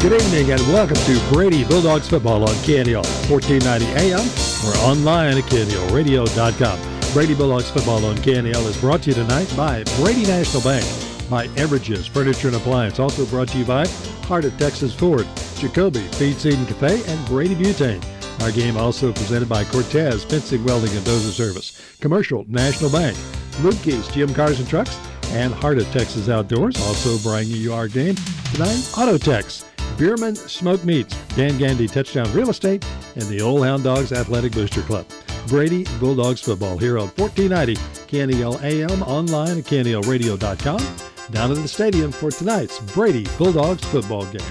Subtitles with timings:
[0.00, 4.20] Good evening and welcome to Brady Bulldogs football on KNEL 1490 AM
[4.68, 7.12] or online at knelradio.com.
[7.12, 10.84] Brady Bulldogs football on KNEL is brought to you tonight by Brady National Bank,
[11.30, 13.86] by Everages Furniture and Appliance, also brought to you by
[14.28, 18.04] Heart of Texas Ford, Jacoby Feed Seed and Cafe, and Brady Butane.
[18.42, 23.16] Our game also presented by Cortez Fencing, Welding, and Dozer Service, Commercial National Bank,
[23.62, 24.96] Lukey's GM Cars and Trucks,
[25.30, 28.14] and Heart of Texas Outdoors, also bringing you our game
[28.52, 29.65] tonight, Autotex.
[29.98, 34.82] Bierman Smoke Meats, Dan Gandy Touchdown Real Estate, and the Old Hound Dogs Athletic Booster
[34.82, 35.06] Club.
[35.48, 37.76] Brady Bulldogs football here on 1490
[38.08, 41.32] KNEL AM, online at knelradio.com.
[41.32, 44.42] Down at the stadium for tonight's Brady Bulldogs football game.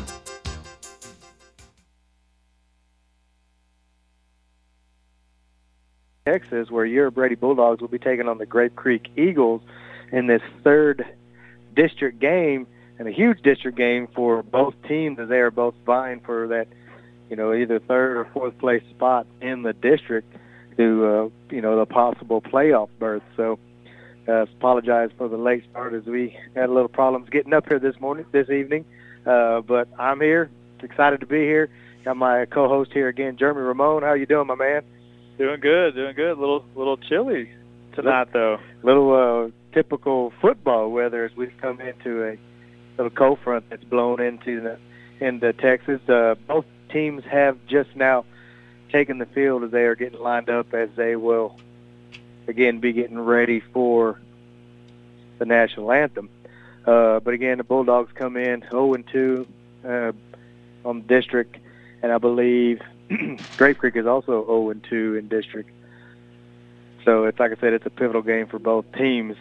[6.26, 9.62] Texas, where your Brady Bulldogs will be taking on the Grape Creek Eagles
[10.12, 11.06] in this third
[11.76, 12.66] district game
[12.98, 16.68] and a huge district game for both teams as they are both vying for that,
[17.30, 20.34] you know, either third or fourth place spot in the district
[20.78, 23.24] to, uh, you know, the possible playoff berth.
[23.36, 23.60] So,
[24.28, 27.80] uh, apologize for the late start as we had a little problems getting up here
[27.80, 28.86] this morning, this evening.
[29.26, 30.50] Uh, but I'm here,
[30.82, 31.70] excited to be here.
[32.04, 34.04] Got my co-host here again, Jeremy Ramon.
[34.04, 34.84] How you doing, my man?
[35.38, 36.38] Doing good, doing good.
[36.38, 37.50] A little, little chilly
[37.94, 38.58] tonight, though.
[38.84, 42.38] Little uh, typical football weather as we've come into a
[42.98, 44.78] little cold front that's blown into the
[45.20, 46.02] into Texas.
[46.10, 48.26] Uh, both teams have just now
[48.92, 51.60] taken the field as they are getting lined up as they will
[52.48, 54.20] again be getting ready for
[55.38, 56.30] the national anthem.
[56.86, 59.48] Uh, but again, the Bulldogs come in 0 and 2
[59.88, 60.12] uh,
[60.84, 61.58] on district,
[62.04, 62.82] and I believe
[63.58, 65.72] Grape Creek is also 0 and 2 in district.
[67.04, 69.36] So it's like I said, it's a pivotal game for both teams.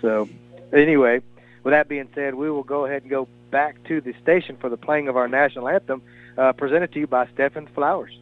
[0.00, 0.28] So
[0.72, 1.22] anyway,
[1.68, 4.70] with that being said, we will go ahead and go back to the station for
[4.70, 6.00] the playing of our national anthem,
[6.38, 8.18] uh, presented to you by Stephen Flowers.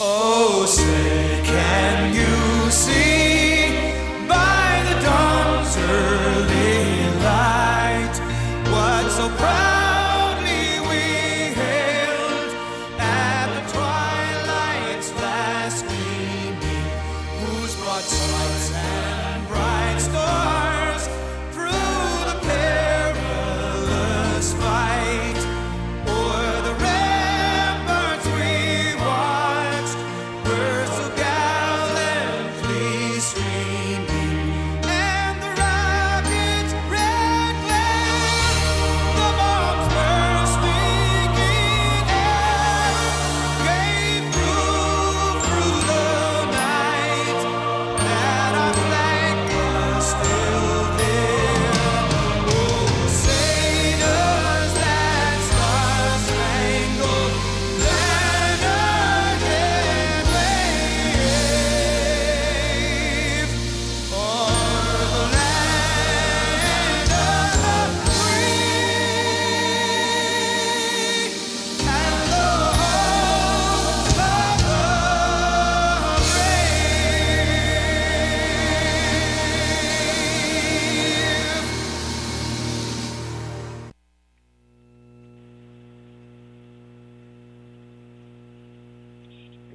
[0.00, 3.68] Oh, say, can you see
[4.26, 8.16] by the dawn's early light
[8.74, 12.50] what so proudly we hailed
[12.98, 16.88] at the twilight's last gleaming,
[17.46, 20.73] whose broad stripes and bright stars
[24.64, 25.43] fight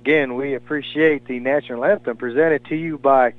[0.09, 3.35] Again, we appreciate the national anthem presented to you by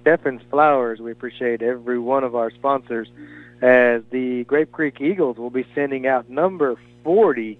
[0.00, 0.98] Stephen's Flowers.
[0.98, 3.06] We appreciate every one of our sponsors
[3.62, 6.74] as the Grape Creek Eagles will be sending out number
[7.04, 7.56] 40,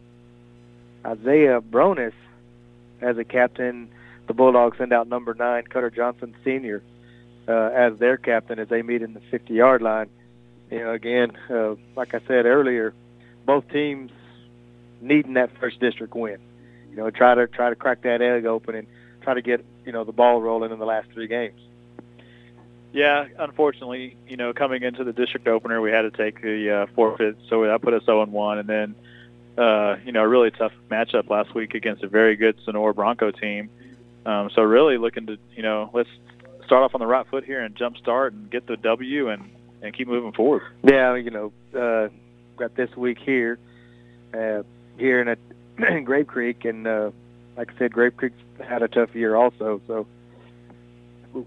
[1.06, 2.14] Isaiah Bronis,
[3.00, 3.90] as a captain.
[4.26, 6.82] The Bulldogs send out number 9, Cutter Johnson Sr.,
[7.46, 10.10] uh, as their captain as they meet in the 50-yard line.
[10.72, 12.92] You know, again, uh, like I said earlier,
[13.46, 14.10] both teams
[15.00, 16.40] needing that first district win
[16.98, 18.88] you know, try to try to crack that egg open and
[19.20, 21.60] try to get you know the ball rolling in the last three games.
[22.92, 26.86] Yeah, unfortunately, you know, coming into the district opener, we had to take the uh,
[26.96, 28.94] forfeit, so that put us 0 and 1, and then,
[29.58, 33.30] uh, you know, a really tough matchup last week against a very good Sonora Bronco
[33.30, 33.70] team.
[34.26, 36.08] Um, so really looking to, you know, let's
[36.64, 39.50] start off on the right foot here and jump start and get the W and
[39.82, 40.62] and keep moving forward.
[40.82, 42.08] Yeah, you know, uh,
[42.56, 43.58] got this week here,
[44.34, 44.62] uh,
[44.96, 45.36] here in, a,
[45.78, 47.10] in Grape Creek, and uh,
[47.56, 48.36] like I said, Grape Creek's
[48.66, 49.80] had a tough year also.
[49.86, 50.06] So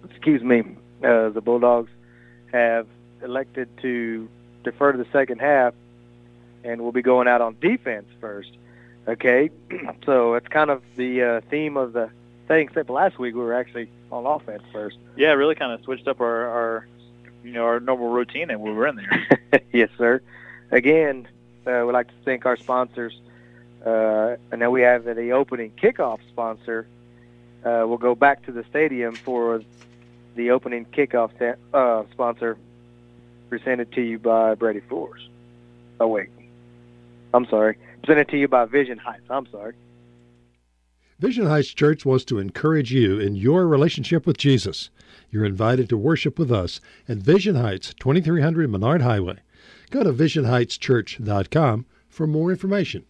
[0.09, 0.63] excuse me,
[1.03, 1.91] uh, the Bulldogs
[2.51, 2.87] have
[3.23, 4.29] elected to
[4.63, 5.73] defer to the second half,
[6.63, 8.51] and we'll be going out on defense first.
[9.07, 9.49] Okay,
[10.05, 12.09] so it's kind of the uh, theme of the
[12.47, 12.67] thing.
[12.67, 14.97] Except last week we were actually on offense first.
[15.15, 16.87] Yeah, really kind of switched up our, our
[17.43, 19.61] you know, our normal routine and we were in there.
[19.73, 20.21] yes, sir.
[20.69, 21.27] Again,
[21.65, 23.19] uh, we'd like to thank our sponsors.
[23.85, 26.87] Uh, and then we have the opening kickoff sponsor.
[27.63, 29.61] Uh, we'll go back to the stadium for
[30.35, 31.31] the opening kickoff
[31.73, 32.57] uh, sponsor
[33.49, 35.27] presented to you by Brady Floors.
[35.99, 36.29] Oh, wait.
[37.33, 37.77] I'm sorry.
[38.03, 39.25] Presented to you by Vision Heights.
[39.29, 39.73] I'm sorry.
[41.19, 44.89] Vision Heights Church wants to encourage you in your relationship with Jesus.
[45.29, 49.37] You're invited to worship with us at Vision Heights, 2300 Menard Highway.
[49.91, 53.05] Go to visionheightschurch.com for more information.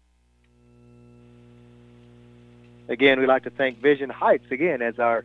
[2.91, 5.23] Again, we'd like to thank Vision Heights again as our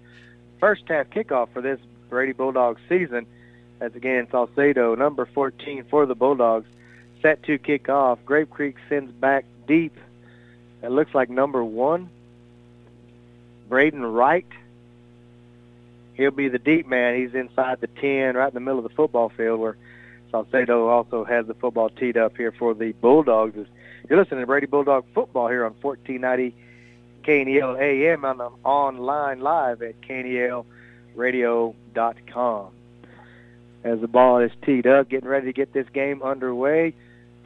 [0.60, 3.26] first half kickoff for this Brady Bulldogs season.
[3.80, 6.68] As again, Salcedo, number 14 for the Bulldogs,
[7.22, 8.20] set to kick off.
[8.24, 9.98] Grape Creek sends back deep.
[10.80, 12.08] It looks like number one,
[13.68, 14.46] Braden Wright.
[16.14, 17.16] He'll be the deep man.
[17.16, 19.76] He's inside the 10, right in the middle of the football field where
[20.30, 23.66] Salcedo also has the football teed up here for the Bulldogs.
[24.08, 26.54] You're listening to Brady Bulldog football here on 1490
[27.26, 32.70] KNEL AM and I'm online live at KNELradio.com.
[33.84, 36.94] As the ball is teed up, getting ready to get this game underway.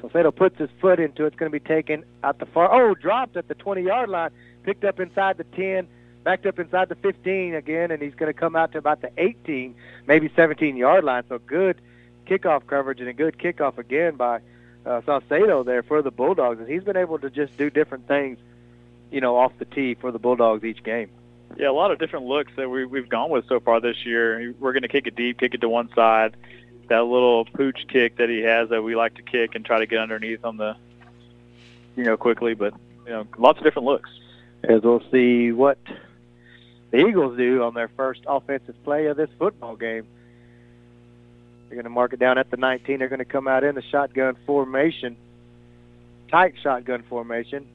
[0.01, 1.29] Salcedo puts his foot into it.
[1.29, 2.73] It's going to be taken out the far.
[2.73, 4.31] Oh, dropped at the 20-yard line.
[4.63, 5.87] Picked up inside the 10.
[6.25, 9.11] Backed up inside the 15 again, and he's going to come out to about the
[9.17, 9.75] 18,
[10.07, 11.23] maybe 17-yard line.
[11.29, 11.81] So good
[12.27, 14.41] kickoff coverage and a good kickoff again by
[14.85, 16.61] uh, Salcedo there for the Bulldogs.
[16.61, 18.39] And he's been able to just do different things,
[19.11, 21.11] you know, off the tee for the Bulldogs each game.
[21.57, 24.55] Yeah, a lot of different looks that we, we've gone with so far this year.
[24.61, 26.37] We're going to kick it deep, kick it to one side.
[26.89, 29.87] That little pooch kick that he has that we like to kick and try to
[29.87, 30.77] get underneath on the,
[31.97, 32.55] you know, quickly.
[32.55, 32.75] But
[33.05, 34.11] you know, lots of different looks.
[34.63, 35.79] As we'll see what
[36.91, 40.07] the Eagles do on their first offensive play of this football game.
[41.69, 42.99] They're going to mark it down at the 19.
[42.99, 45.17] They're going to come out in the shotgun formation,
[46.31, 47.69] tight shotgun formation.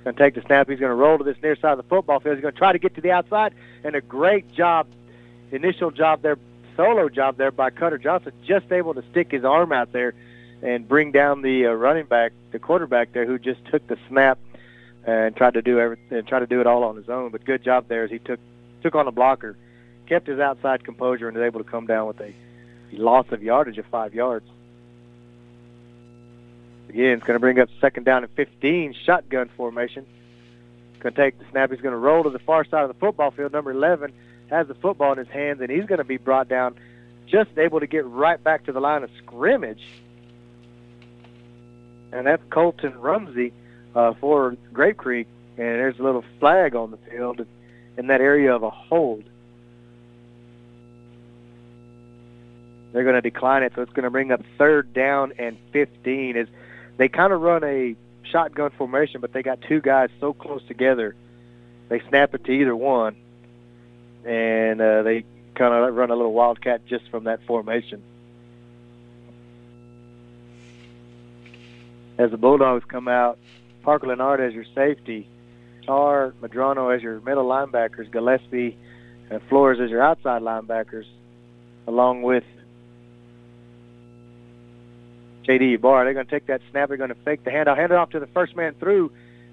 [0.00, 0.66] He's going to take the snap.
[0.66, 2.36] He's going to roll to this near side of the football field.
[2.36, 3.52] He's going to try to get to the outside,
[3.84, 4.86] and a great job,
[5.50, 6.38] initial job there,
[6.74, 10.14] solo job there by Cutter Johnson, just able to stick his arm out there
[10.62, 14.38] and bring down the uh, running back, the quarterback there, who just took the snap
[15.04, 17.30] and tried to do everything, tried to do it all on his own.
[17.30, 18.40] But good job there as he took
[18.82, 19.54] took on a blocker,
[20.06, 22.32] kept his outside composure, and was able to come down with a
[22.92, 24.48] loss of yardage of five yards.
[26.90, 30.04] Again, it's going to bring up second down and 15, shotgun formation.
[30.98, 31.70] Going to take the snap.
[31.70, 33.52] He's going to roll to the far side of the football field.
[33.52, 34.12] Number 11
[34.50, 36.74] has the football in his hands, and he's going to be brought down,
[37.28, 39.86] just able to get right back to the line of scrimmage.
[42.10, 43.52] And that's Colton Rumsey
[43.94, 47.46] uh, for Grape Creek, and there's a little flag on the field
[47.96, 49.22] in that area of a hold.
[52.92, 56.36] They're going to decline it, so it's going to bring up third down and 15.
[56.36, 56.48] Is
[57.00, 61.16] they kind of run a shotgun formation, but they got two guys so close together,
[61.88, 63.16] they snap it to either one,
[64.26, 65.24] and uh, they
[65.54, 68.02] kind of run a little wildcat just from that formation.
[72.18, 73.38] As the Bulldogs come out,
[73.82, 75.26] Parker Leonard as your safety,
[75.86, 78.76] Tar Madrano as your middle linebackers, Gillespie
[79.30, 81.06] and Flores as your outside linebackers,
[81.86, 82.44] along with
[85.50, 85.76] J.D.
[85.76, 86.04] Barr.
[86.04, 86.88] They're going to take that snap.
[86.88, 87.76] They're going to fake the handoff.
[87.76, 89.10] Hand it off to the first man through.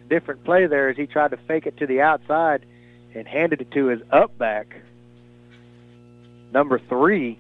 [0.08, 2.64] Different play there as he tried to fake it to the outside
[3.16, 4.76] and handed it to his up back.
[6.54, 7.40] Number three,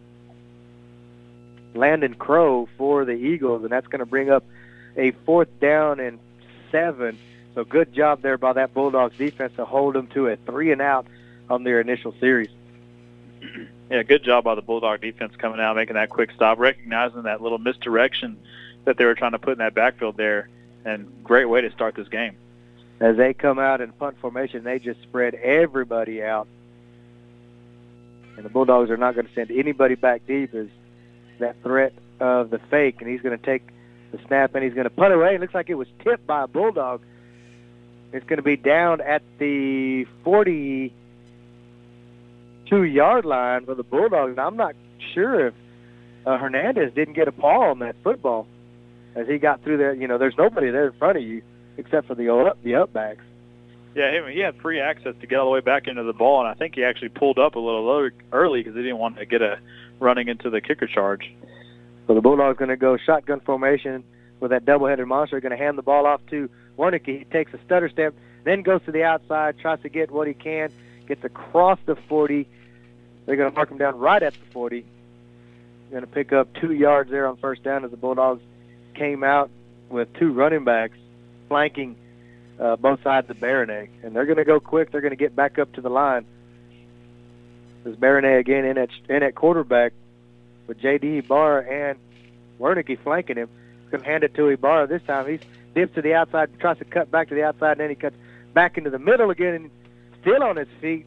[1.75, 4.43] Landon Crow for the Eagles, and that's going to bring up
[4.95, 6.17] a fourth down and
[6.71, 7.19] seven.
[7.53, 10.81] So good job there by that Bulldogs defense to hold them to a three and
[10.81, 11.05] out
[11.47, 12.49] on their initial series.
[13.89, 17.41] Yeah, good job by the Bulldog defense coming out, making that quick stop, recognizing that
[17.41, 18.37] little misdirection
[18.83, 20.49] that they were trying to put in that backfield there,
[20.83, 22.35] and great way to start this game.
[22.99, 26.49] As they come out in punt formation, they just spread everybody out.
[28.35, 30.67] And the Bulldogs are not going to send anybody back deep as
[31.39, 33.63] that threat of the fake, and he's going to take
[34.11, 35.35] the snap and he's going to punt away.
[35.35, 37.01] It looks like it was tipped by a Bulldog.
[38.13, 40.05] It's going to be down at the
[42.69, 44.31] 42 yard line for the Bulldogs.
[44.31, 44.75] And I'm not
[45.13, 45.53] sure if
[46.25, 48.47] uh, Hernandez didn't get a paw on that football
[49.15, 49.93] as he got through there.
[49.93, 51.41] You know, there's nobody there in front of you
[51.77, 53.21] except for the up, the upbacks.
[53.95, 56.41] Yeah, he, he had free access to get all the way back into the ball,
[56.41, 59.25] and I think he actually pulled up a little early because he didn't want to
[59.25, 59.59] get a
[59.99, 61.31] running into the kicker charge.
[62.05, 64.03] So the Bulldogs going to go shotgun formation
[64.39, 65.39] with that double-headed monster.
[65.39, 67.19] Going to hand the ball off to Wernicke.
[67.19, 70.33] He takes a stutter step, then goes to the outside, tries to get what he
[70.33, 70.71] can,
[71.07, 72.47] gets across the 40.
[73.27, 74.83] They're going to mark him down right at the 40.
[75.91, 78.41] Going to pick up two yards there on first down as the Bulldogs
[78.95, 79.51] came out
[79.89, 80.97] with two running backs
[81.47, 81.95] flanking
[82.59, 83.89] uh, both sides of Baronet.
[84.01, 84.91] And they're going to go quick.
[84.91, 86.25] They're going to get back up to the line.
[87.83, 89.93] This Baronet again in at, in at quarterback
[90.65, 91.21] with J.D.
[91.21, 91.99] Barr and
[92.59, 93.49] Wernicke flanking him.
[93.83, 95.27] He's going to hand it to Ibarra this time.
[95.27, 95.41] He's
[95.77, 98.15] dips to the outside, tries to cut back to the outside, and then he cuts
[98.53, 99.71] back into the middle again and
[100.21, 101.05] still on his feet.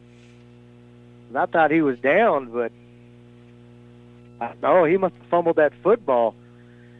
[1.31, 2.73] And I thought he was down, but
[4.41, 6.35] I, oh, he must have fumbled that football.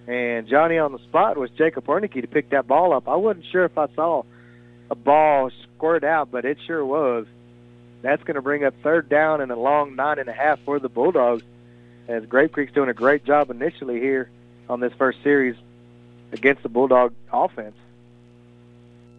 [0.07, 3.09] And Johnny on the spot was Jacob Wernicke to pick that ball up.
[3.09, 4.23] I wasn't sure if I saw
[4.89, 7.25] a ball squirt out, but it sure was.
[8.03, 10.79] That's going to bring up third down and a long nine and a half for
[10.79, 11.43] the Bulldogs
[12.07, 14.29] as Grape Creek's doing a great job initially here
[14.69, 15.57] on this first series
[16.31, 17.75] against the Bulldog offense.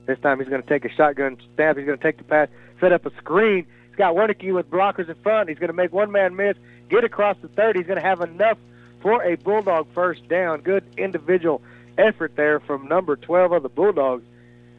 [0.07, 1.77] This time he's going to take a shotgun snap.
[1.77, 2.49] He's going to take the pass,
[2.81, 3.67] set up a screen.
[3.97, 5.49] Got Wernicke with blockers in front.
[5.49, 6.57] He's going to make one man miss,
[6.89, 7.81] get across the 30.
[7.81, 8.59] He's going to have enough
[9.01, 10.61] for a Bulldog first down.
[10.61, 11.61] Good individual
[11.99, 14.25] effort there from number 12 of the Bulldogs,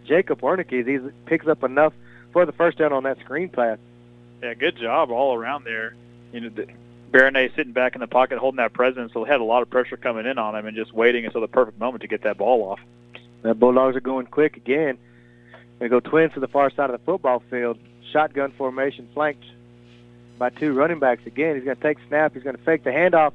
[0.06, 0.88] Jacob Wernicke.
[0.88, 1.94] He picks up enough
[2.32, 3.78] for the first down on that screen pass.
[4.42, 5.96] Yeah, good job all around there.
[6.32, 6.68] You know, the,
[7.12, 9.98] Baronet sitting back in the pocket holding that presence, so had a lot of pressure
[9.98, 12.72] coming in on him and just waiting until the perfect moment to get that ball
[12.72, 12.80] off.
[13.44, 14.98] The Bulldogs are going quick again.
[15.78, 17.78] They go twins to the far side of the football field.
[18.12, 19.46] Shotgun formation flanked
[20.38, 21.56] by two running backs again.
[21.56, 22.34] He's going to take snap.
[22.34, 23.34] He's going to fake the handoff.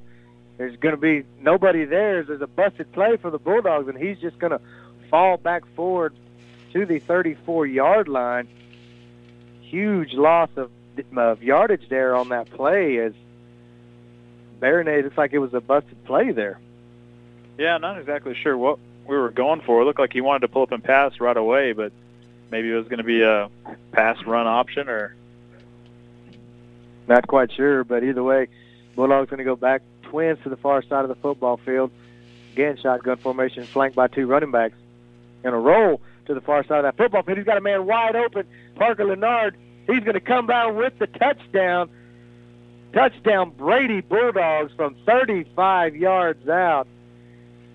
[0.57, 2.23] There's going to be nobody there.
[2.23, 4.61] There's a busted play for the Bulldogs, and he's just going to
[5.09, 6.15] fall back forward
[6.73, 8.49] to the 34-yard line.
[9.63, 10.71] Huge loss of,
[11.17, 13.13] of yardage there on that play as
[14.61, 16.59] Baronet looks like it was a busted play there.
[17.57, 19.83] Yeah, not exactly sure what we were going for.
[19.83, 21.93] It looked like he wanted to pull up and pass right away, but
[22.51, 23.51] maybe it was going to be a
[23.93, 25.15] pass-run option or
[27.07, 27.85] not quite sure.
[27.85, 28.49] But either way,
[28.95, 31.91] Bulldogs going to go back twins to the far side of the football field.
[32.53, 34.75] Again, shotgun formation flanked by two running backs.
[35.43, 37.39] Going a roll to the far side of that football field.
[37.39, 38.47] He's got a man wide open.
[38.75, 39.57] Parker Leonard.
[39.87, 41.89] He's going to come down with the touchdown.
[42.93, 46.89] Touchdown Brady Bulldogs from 35 yards out.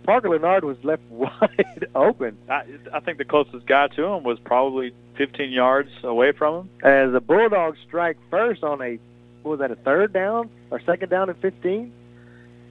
[0.04, 2.38] Parker Leonard was left wide open.
[2.50, 6.70] I, I think the closest guy to him was probably 15 yards away from him.
[6.84, 9.00] As the Bulldogs strike first on a,
[9.42, 11.92] what was that, a third down or second down and 15?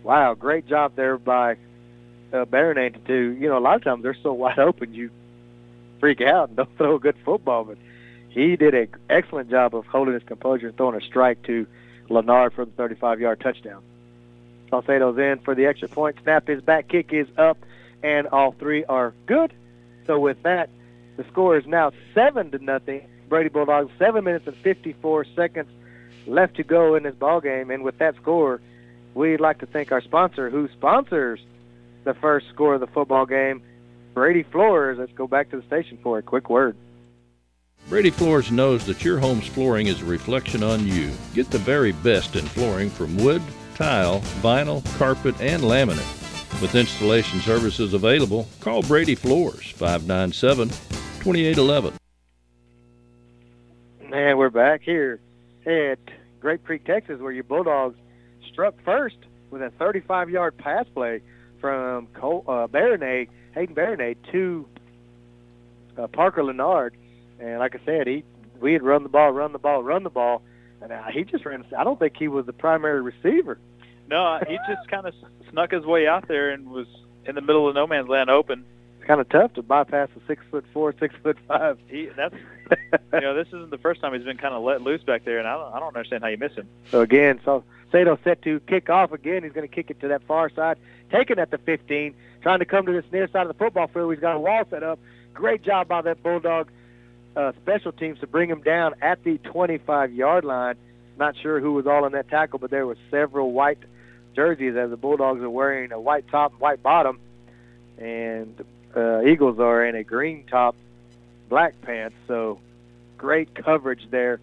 [0.03, 1.57] Wow, great job there by
[2.33, 3.37] uh, Baronet to do.
[3.39, 5.11] You know, a lot of times they're so wide open you
[6.01, 7.79] freak out and don't throw a good football, but
[8.29, 11.67] he did an excellent job of holding his composure and throwing a strike to
[12.09, 13.83] Leonard for the 35-yard touchdown.
[14.73, 16.17] Salcedo's in for the extra point.
[16.23, 16.89] Snap is back.
[16.89, 17.59] Kick is up,
[18.03, 19.53] and all three are good.
[20.07, 20.71] So with that,
[21.19, 23.07] the score is now seven to nothing.
[23.29, 23.93] Brady Bulldogs.
[23.99, 25.71] Seven minutes and 54 seconds
[26.27, 28.63] left to go in this ball game, and with that score,
[29.15, 31.41] we'd like to thank our sponsor, who sponsors
[32.05, 33.63] the first score of the football game,
[34.15, 34.99] Brady Floors.
[34.99, 36.77] Let's go back to the station for a quick word.
[37.89, 41.11] Brady Floors knows that your home's flooring is a reflection on you.
[41.35, 43.43] Get the very best in flooring from wood,
[43.75, 46.21] tile, vinyl, carpet, and laminate.
[46.61, 51.95] With installation services available, call Brady Floors 597 2811.
[54.13, 55.21] And we're back here
[55.65, 55.99] at
[56.41, 57.97] Grape Creek, Texas, where your Bulldogs
[58.51, 59.17] struck first
[59.51, 61.23] with a 35-yard pass play
[61.61, 64.67] from Cole, uh, Baronet, Hayden Baronet to
[65.97, 66.95] uh, Parker Leonard.
[67.41, 68.25] And like I said, he
[68.61, 70.43] we had run the ball, run the ball, run the ball,
[70.83, 71.65] and uh, he just ran.
[71.77, 73.59] I don't think he was the primary receiver.
[74.09, 75.15] No, he just kind of
[75.51, 76.87] snuck his way out there and was
[77.25, 78.65] in the middle of no man's land open.
[78.99, 81.79] It's kind of tough to bypass a six foot four, six foot five.
[81.89, 82.35] He that's
[83.13, 85.39] you know this isn't the first time he's been kind of let loose back there,
[85.39, 86.69] and I don't I don't understand how you miss him.
[86.91, 89.45] So again, so Sato set to kick off again.
[89.45, 90.79] He's going to kick it to that far side,
[91.11, 94.13] taking at the 15, trying to come to this near side of the football field.
[94.13, 94.99] He's got a wall set up.
[95.35, 96.71] Great job by that Bulldog
[97.37, 100.77] uh, special teams to bring him down at the 25-yard line.
[101.19, 103.79] Not sure who was all in that tackle, but there were several white
[104.35, 107.21] jerseys as the Bulldogs are wearing a white top and white bottom,
[107.99, 108.65] and
[108.97, 110.75] uh, Eagles are in a green top,
[111.49, 112.17] black pants.
[112.27, 112.59] So
[113.19, 114.41] great coverage there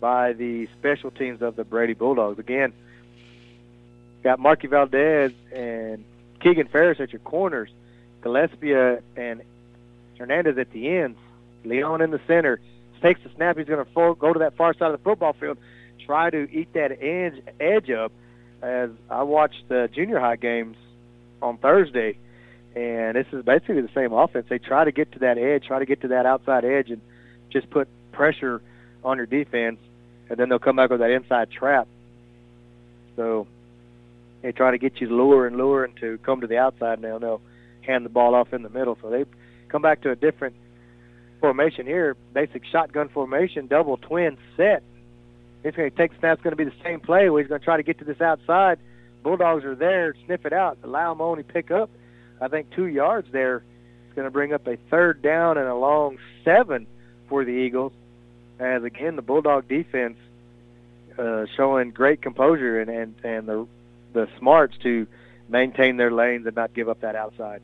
[0.00, 2.38] by the special teams of the Brady Bulldogs.
[2.38, 2.72] Again,
[4.22, 6.04] got Marky Valdez and
[6.40, 7.70] Keegan Ferris at your corners,
[8.22, 9.42] Gillespie and
[10.18, 11.18] Hernandez at the ends,
[11.68, 12.60] Leon in the center,
[13.02, 13.56] takes the snap.
[13.58, 15.58] He's going to go to that far side of the football field,
[16.04, 18.12] try to eat that edge edge up.
[18.62, 20.76] As I watched the junior high games
[21.42, 22.16] on Thursday,
[22.74, 24.46] and this is basically the same offense.
[24.48, 27.00] They try to get to that edge, try to get to that outside edge, and
[27.50, 28.62] just put pressure
[29.04, 29.78] on your defense,
[30.30, 31.86] and then they'll come back with that inside trap.
[33.14, 33.46] So
[34.42, 37.18] they try to get you lure and lure and to come to the outside now.
[37.18, 37.42] They'll
[37.82, 38.98] hand the ball off in the middle.
[39.00, 39.24] So they
[39.68, 40.56] come back to a different
[41.40, 44.82] formation here, basic shotgun formation, double twin set.
[45.62, 47.64] He's going to take snap's going to be the same play where he's going to
[47.64, 48.78] try to get to this outside.
[49.22, 51.90] Bulldogs are there, sniff it out, allow him only pick up,
[52.40, 53.64] I think, two yards there.
[54.06, 56.86] It's going to bring up a third down and a long seven
[57.28, 57.92] for the Eagles.
[58.58, 60.16] As again, the Bulldog defense
[61.18, 63.66] uh, showing great composure and, and, and the
[64.12, 65.06] the smarts to
[65.48, 67.60] maintain their lanes and not give up that outside.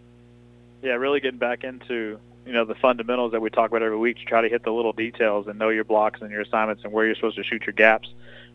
[0.83, 4.19] Yeah, really getting back into you know the fundamentals that we talk about every week
[4.19, 6.93] to try to hit the little details and know your blocks and your assignments and
[6.93, 8.09] where you're supposed to shoot your gaps.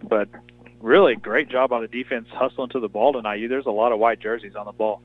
[0.04, 0.30] But
[0.82, 3.48] really, great job on the defense hustling to the ball tonight.
[3.48, 5.02] There's a lot of white jerseys on the ball.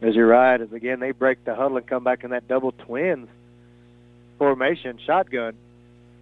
[0.00, 2.72] As you're right, as again they break the huddle and come back in that double
[2.72, 3.28] twins
[4.38, 5.54] formation shotgun.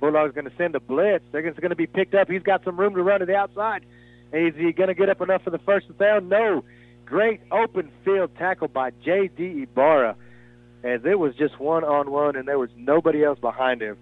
[0.00, 1.24] Bulldog's going to send a blitz.
[1.32, 2.30] They're going to be picked up.
[2.30, 3.84] He's got some room to run to the outside.
[4.32, 6.28] Is he going to get up enough for the first down?
[6.28, 6.64] No.
[7.04, 9.62] Great open field tackle by J.D.
[9.62, 10.16] Ibarra
[10.86, 13.96] as it was just one on one and there was nobody else behind him.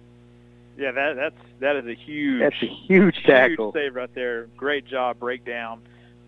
[0.77, 3.71] Yeah, that that's that is a huge That's a huge tackle.
[3.71, 4.47] huge save right there.
[4.57, 5.81] Great job, break down,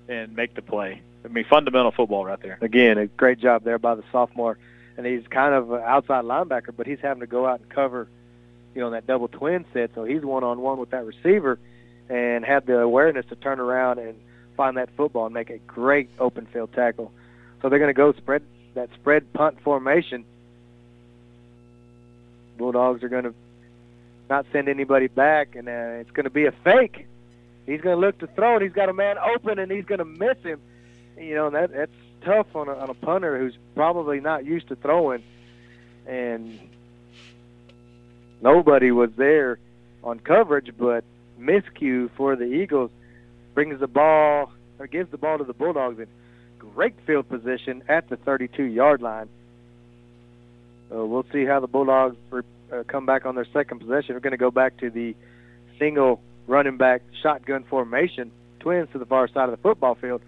[0.07, 1.01] and make the play.
[1.25, 2.57] I mean, fundamental football right there.
[2.61, 4.57] Again, a great job there by the sophomore.
[4.95, 8.07] And he's kind of an outside linebacker, but he's having to go out and cover,
[8.73, 9.91] you know, that double twin set.
[9.93, 11.59] So he's one on one with that receiver
[12.09, 14.15] and had the awareness to turn around and
[14.55, 17.11] find that football and make a great open field tackle.
[17.61, 18.41] So they're going to go spread
[18.73, 20.25] that spread punt formation.
[22.57, 23.33] Bulldogs are going to
[24.29, 27.07] not send anybody back, and uh, it's going to be a fake.
[27.65, 29.99] He's going to look to throw, and he's got a man open, and he's going
[29.99, 30.59] to miss him.
[31.17, 31.91] You know, that that's
[32.23, 35.23] tough on a, on a punter who's probably not used to throwing,
[36.05, 36.59] and
[38.41, 39.59] nobody was there
[40.03, 41.03] on coverage, but
[41.39, 42.91] miscue for the Eagles
[43.53, 46.07] brings the ball or gives the ball to the Bulldogs in
[46.59, 49.29] great field position at the 32-yard line.
[50.89, 54.15] So we'll see how the Bulldogs uh, come back on their second possession.
[54.15, 55.15] We're going to go back to the
[55.79, 60.21] single running back shotgun formation, twins to the far side of the football field.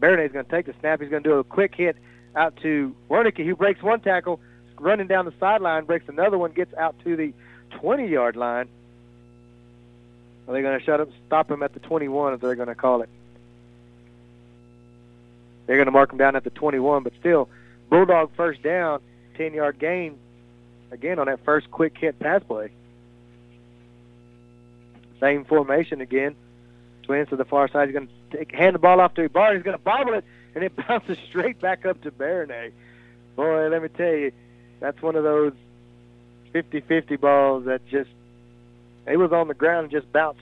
[0.00, 1.00] Baronet's going to take the snap.
[1.00, 1.96] He's going to do a quick hit
[2.36, 4.40] out to Wernicke, who breaks one tackle,
[4.78, 7.32] running down the sideline, breaks another one, gets out to the
[7.78, 8.68] 20-yard line.
[10.46, 12.74] Are they going to shut him, stop him at the 21, as they're going to
[12.74, 13.08] call it?
[15.66, 17.48] They're going to mark him down at the 21, but still,
[17.88, 19.00] Bulldog first down,
[19.34, 20.18] 10-yard gain,
[20.90, 22.70] again on that first quick hit pass play.
[25.20, 26.34] Same formation again.
[27.04, 27.88] Twins to the far side.
[27.88, 29.54] He's going to hand the ball off to Ibarra.
[29.54, 32.72] He's going to bobble it, and it bounces straight back up to Baronet.
[33.36, 34.32] Boy, let me tell you,
[34.80, 35.52] that's one of those
[36.54, 38.10] 50-50 balls that just
[39.08, 40.40] he was on the ground and just bounced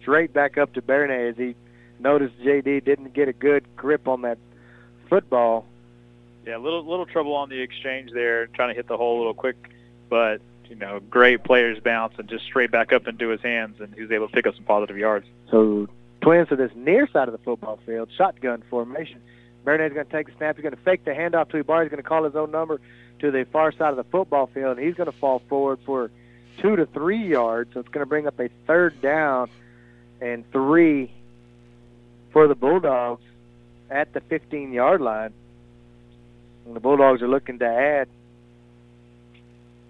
[0.00, 1.54] straight back up to Baronet as he
[1.98, 4.38] noticed JD didn't get a good grip on that
[5.08, 5.64] football.
[6.46, 9.34] Yeah, little little trouble on the exchange there, trying to hit the hole a little
[9.34, 9.56] quick,
[10.08, 13.94] but you know, great players bounce and just straight back up into his hands, and
[13.94, 15.26] he was able to pick up some positive yards.
[15.50, 15.88] So
[16.20, 19.20] twins to this near side of the football field, shotgun formation.
[19.64, 20.56] Baronet's going to take a snap.
[20.56, 21.84] He's going to fake the handoff to Ibarra.
[21.84, 22.80] He's going to call his own number
[23.20, 26.10] to the far side of the football field, and he's going to fall forward for
[26.58, 27.72] two to three yards.
[27.72, 29.48] So it's going to bring up a third down
[30.20, 31.10] and three
[32.32, 33.22] for the Bulldogs
[33.90, 35.32] at the 15-yard line.
[36.72, 38.08] The Bulldogs are looking to add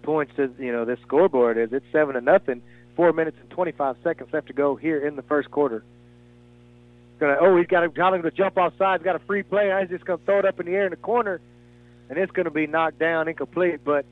[0.02, 2.62] points to you know this scoreboard is it's seven to nothing.
[2.94, 5.82] Four minutes and 25 seconds left to go here in the first quarter.
[7.18, 9.00] Gonna oh he's got a got to jump offside.
[9.00, 9.72] He's got a free play.
[9.80, 11.40] He's just gonna throw it up in the air in the corner,
[12.08, 13.80] and it's gonna be knocked down incomplete.
[13.84, 14.04] But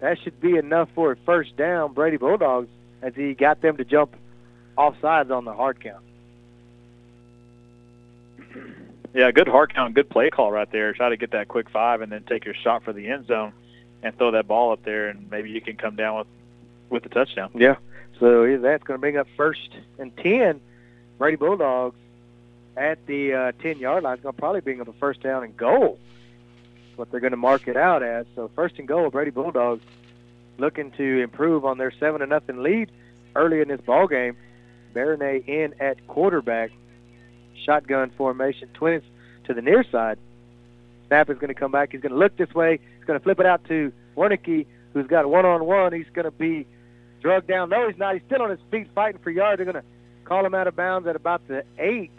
[0.00, 1.92] that should be enough for a first down.
[1.92, 2.68] Brady Bulldogs
[3.02, 4.14] as he got them to jump
[4.76, 6.04] offsides on the hard count.
[9.12, 10.92] Yeah, good hard count, good play call right there.
[10.92, 13.52] Try to get that quick five, and then take your shot for the end zone,
[14.02, 16.26] and throw that ball up there, and maybe you can come down with
[16.90, 17.50] with the touchdown.
[17.54, 17.76] Yeah.
[18.18, 20.60] So that's going to bring up first and 10.
[21.18, 21.96] Brady Bulldogs
[22.76, 25.56] at the uh, 10-yard line is going to probably bring up a first down and
[25.56, 25.98] goal.
[26.86, 28.26] That's what they're going to mark it out as.
[28.34, 29.84] So first and goal, Brady Bulldogs
[30.58, 32.90] looking to improve on their 7 to nothing lead
[33.34, 34.36] early in this ball game.
[34.92, 36.72] Baronet in at quarterback.
[37.64, 38.68] Shotgun formation.
[38.74, 39.02] Twins
[39.44, 40.18] to the near side.
[41.08, 41.92] Snap is going to come back.
[41.92, 42.78] He's going to look this way.
[42.96, 45.92] He's going to flip it out to Wernicke, who's got one-on-one.
[45.92, 46.66] He's going to be
[47.20, 47.68] drug down.
[47.70, 48.14] No, he's not.
[48.14, 49.58] He's still on his feet fighting for yards.
[49.58, 49.88] They're going to
[50.24, 52.12] call him out of bounds at about the eight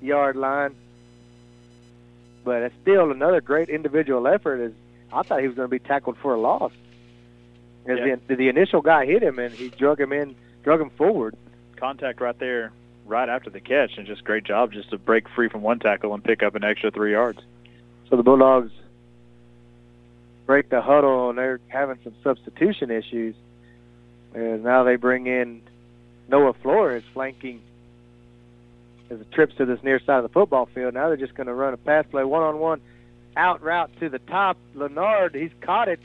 [0.00, 0.74] yard line.
[2.44, 4.60] But it's still another great individual effort.
[4.60, 4.72] Is
[5.12, 6.72] I thought he was going to be tackled for a loss.
[7.86, 8.16] As Yeah.
[8.26, 11.36] the, the initial guy hit him and he drug him in, drug him forward.
[11.76, 12.72] Contact right there,
[13.06, 16.14] right after the catch, and just great job just to break free from one tackle
[16.14, 17.40] and pick up an extra three yards.
[18.08, 18.72] So the Bulldogs
[20.46, 23.34] break the huddle and they're having some substitution issues.
[24.34, 25.62] And now they bring in
[26.28, 27.60] Noah Flores flanking
[29.10, 30.94] as it trips to this near side of the football field.
[30.94, 32.80] Now they're just going to run a pass play one-on-one
[33.36, 34.56] out route to the top.
[34.74, 36.00] Leonard, he's caught it,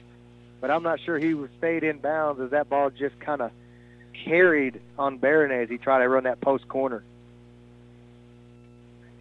[0.59, 3.51] but I'm not sure he was stayed in bounds as that ball just kind of
[4.25, 7.03] carried on Barron as he tried to run that post corner.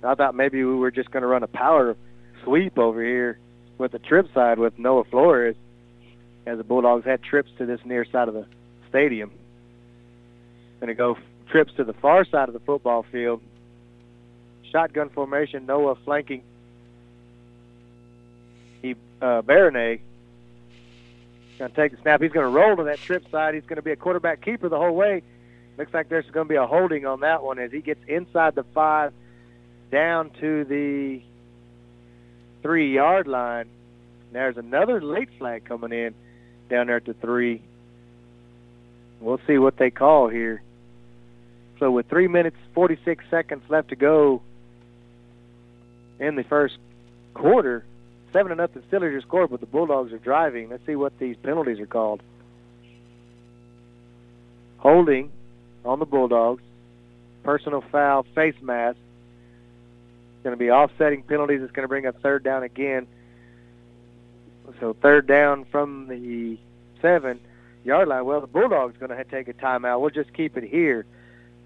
[0.02, 1.96] I thought maybe we were just going to run a power
[2.44, 3.38] sweep over here
[3.78, 5.56] with the trip side with Noah Flores
[6.46, 8.46] as the Bulldogs had trips to this near side of the
[8.88, 9.30] stadium.
[10.80, 11.16] Going to go
[11.50, 13.42] trips to the far side of the football field.
[14.70, 16.42] Shotgun formation, Noah flanking.
[18.82, 20.00] He uh, Baronet
[21.58, 22.20] going to take the snap.
[22.20, 23.54] He's going to roll to that trip side.
[23.54, 25.22] He's going to be a quarterback keeper the whole way.
[25.78, 28.54] Looks like there's going to be a holding on that one as he gets inside
[28.54, 29.12] the five,
[29.90, 31.20] down to the
[32.62, 33.68] three yard line.
[34.32, 36.14] There's another late flag coming in
[36.68, 37.62] down there at the three.
[39.20, 40.62] We'll see what they call here.
[41.78, 44.42] So with three minutes, 46 seconds left to go
[46.18, 46.78] in the first
[47.34, 47.84] quarter,
[48.36, 50.68] seven to nothing Steelers are scored, but the Bulldogs are driving.
[50.68, 52.22] Let's see what these penalties are called.
[54.76, 55.32] Holding
[55.86, 56.62] on the Bulldogs,
[57.44, 58.98] personal foul, face mask.
[60.44, 61.62] Going to be offsetting penalties.
[61.62, 63.06] It's going to bring up third down again.
[64.80, 66.58] So third down from the
[67.00, 67.40] seven
[67.84, 68.26] yard line.
[68.26, 70.00] Well, the Bulldogs going to take a timeout.
[70.00, 71.06] We'll just keep it here.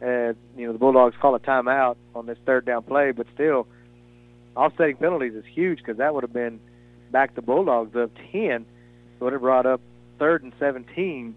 [0.00, 3.66] Uh, you know, the Bulldogs call a timeout on this third down play, but still,
[4.56, 6.60] offsetting penalties is huge because that would have been
[7.10, 8.64] back the Bulldogs of 10.
[9.18, 9.80] So It would have brought up
[10.18, 11.34] third and 17,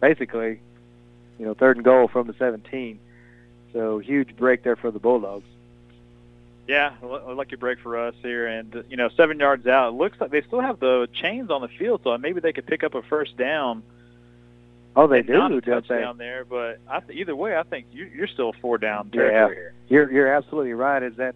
[0.00, 0.60] basically,
[1.38, 2.98] you know, third and goal from the 17.
[3.72, 5.44] So huge break there for the Bulldogs.
[6.66, 9.88] Yeah, a lu- a lucky break for us here, and you know, seven yards out.
[9.88, 12.66] It looks like they still have the chains on the field, so maybe they could
[12.66, 13.82] pick up a first down.
[14.94, 15.70] Oh, they and not do, a they?
[15.72, 19.48] touchdown there, but I th- either way, I think you, you're still four down Yeah.
[19.48, 19.72] here.
[19.88, 21.02] You're you're absolutely right.
[21.02, 21.34] Is that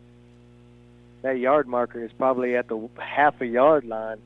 [1.22, 4.18] that yard marker is probably at the half a yard line.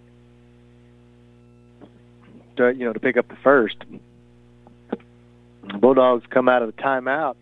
[2.57, 3.77] To, you know, to pick up the first.
[5.79, 7.37] Bulldogs come out of the timeout.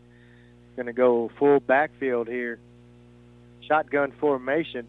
[0.74, 2.58] Going to go full backfield here.
[3.60, 4.88] Shotgun formation.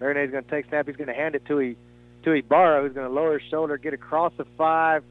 [0.00, 0.86] Marinette's going to take snap.
[0.86, 1.76] He's going to hand it to a
[2.24, 5.04] to Ibarra, who's going to lower his shoulder, get across the five,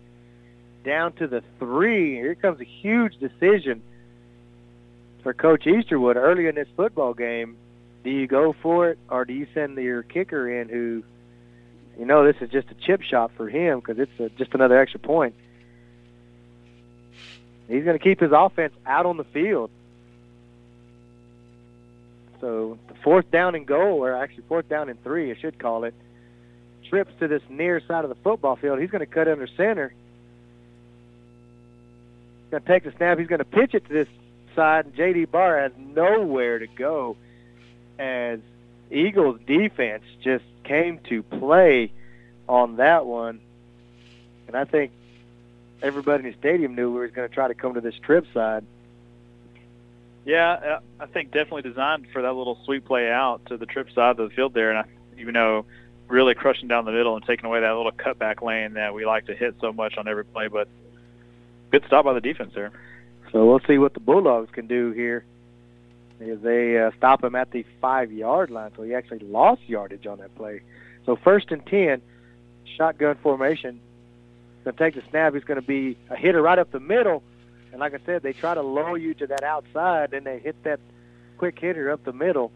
[0.83, 2.15] down to the three.
[2.15, 3.81] Here comes a huge decision
[5.21, 7.55] for Coach Easterwood early in this football game.
[8.03, 11.03] Do you go for it, or do you send your kicker in who,
[11.97, 14.77] you know, this is just a chip shot for him because it's a, just another
[14.77, 15.35] extra point.
[17.69, 19.71] He's going to keep his offense out on the field.
[22.41, 25.85] So the fourth down and goal, or actually fourth down and three, I should call
[25.85, 25.93] it,
[26.89, 28.79] trips to this near side of the football field.
[28.79, 29.93] He's going to cut under center.
[32.41, 33.17] He's going to take the snap.
[33.17, 34.09] He's going to pitch it to this
[34.57, 34.93] side.
[34.93, 35.25] J.D.
[35.25, 37.15] Barr has nowhere to go
[37.99, 38.39] as
[38.91, 41.91] Eagles defense just came to play
[42.47, 43.39] on that one.
[44.47, 44.91] And I think
[45.81, 48.25] everybody in the stadium knew we were going to try to come to this trip
[48.33, 48.65] side.
[50.25, 53.91] Yeah, uh, I think definitely designed for that little sweep play out to the trip
[53.91, 54.85] side of the field there, and I,
[55.19, 55.65] even though
[56.07, 59.25] really crushing down the middle and taking away that little cutback lane that we like
[59.25, 60.67] to hit so much on every play, but
[61.71, 62.71] good stop by the defense there.
[63.31, 65.25] So we'll see what the Bulldogs can do here.
[66.29, 70.19] As they uh, stop him at the five-yard line, so he actually lost yardage on
[70.19, 70.61] that play.
[71.05, 72.01] So first and ten,
[72.77, 73.79] shotgun formation.
[74.63, 75.33] Going to take the snap.
[75.33, 77.21] He's going to be a hitter right up the middle,
[77.71, 80.63] and like I said, they try to lull you to that outside, and they hit
[80.63, 80.79] that
[81.37, 82.51] quick hitter up the middle,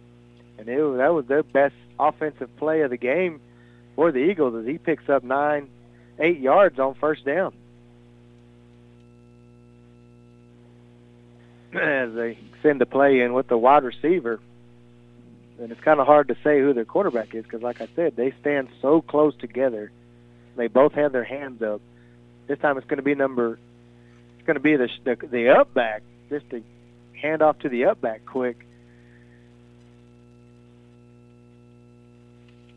[0.57, 3.41] and it that was their best offensive play of the game
[3.95, 5.69] for the Eagles as he picks up nine,
[6.19, 7.53] eight yards on first down.
[11.73, 14.39] as they send the play in with the wide receiver.
[15.59, 18.15] And it's kind of hard to say who their quarterback is because, like I said,
[18.15, 19.91] they stand so close together.
[20.55, 21.81] They both have their hands up.
[22.47, 23.59] This time it's going to be number.
[24.37, 26.63] It's going to be the the, the up back, just to
[27.19, 28.65] hand off to the up back quick.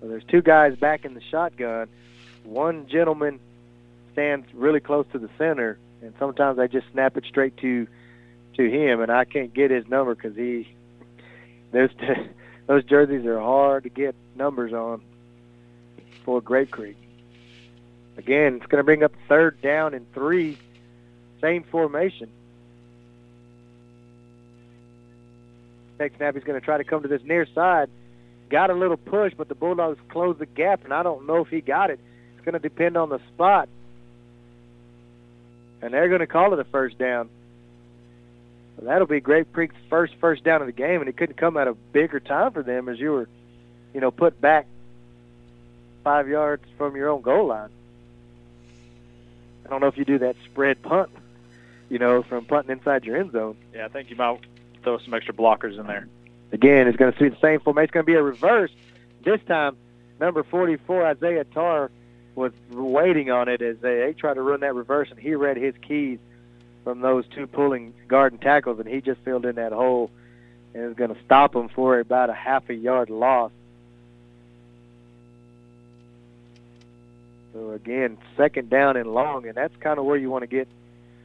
[0.00, 1.88] So there's two guys back in the shotgun.
[2.44, 3.38] One gentleman
[4.12, 7.86] stands really close to the center, and sometimes I just snap it straight to
[8.60, 10.68] to him, and I can't get his number because he
[11.72, 11.90] those
[12.66, 15.00] those jerseys are hard to get numbers on
[16.24, 16.96] for Grape Creek.
[18.18, 20.58] Again, it's going to bring up third down and three,
[21.40, 22.28] same formation.
[25.98, 27.88] Next snap, he's going to try to come to this near side.
[28.50, 31.48] Got a little push, but the Bulldogs closed the gap, and I don't know if
[31.48, 32.00] he got it.
[32.34, 33.68] It's going to depend on the spot.
[35.82, 37.30] And they're going to call it a first down.
[38.80, 41.58] So that'll be Grape Creek's first first down of the game, and it couldn't come
[41.58, 43.28] at a bigger time for them as you were,
[43.92, 44.66] you know, put back
[46.02, 47.68] five yards from your own goal line.
[49.66, 51.10] I don't know if you do that spread punt,
[51.90, 53.56] you know, from punting inside your end zone.
[53.74, 54.40] Yeah, I think you might
[54.82, 56.08] throw some extra blockers in there.
[56.52, 57.84] Again, it's going to be the same formation.
[57.84, 58.70] It's going to be a reverse.
[59.22, 59.76] This time,
[60.18, 61.90] number 44, Isaiah Tarr,
[62.34, 65.58] was waiting on it as they, they tried to run that reverse, and he read
[65.58, 66.18] his keys
[66.90, 70.10] from those two pulling guard and tackles, and he just filled in that hole
[70.74, 73.52] and is going to stop them for about a half a yard loss.
[77.52, 80.66] So again, second down and long, and that's kind of where you want to get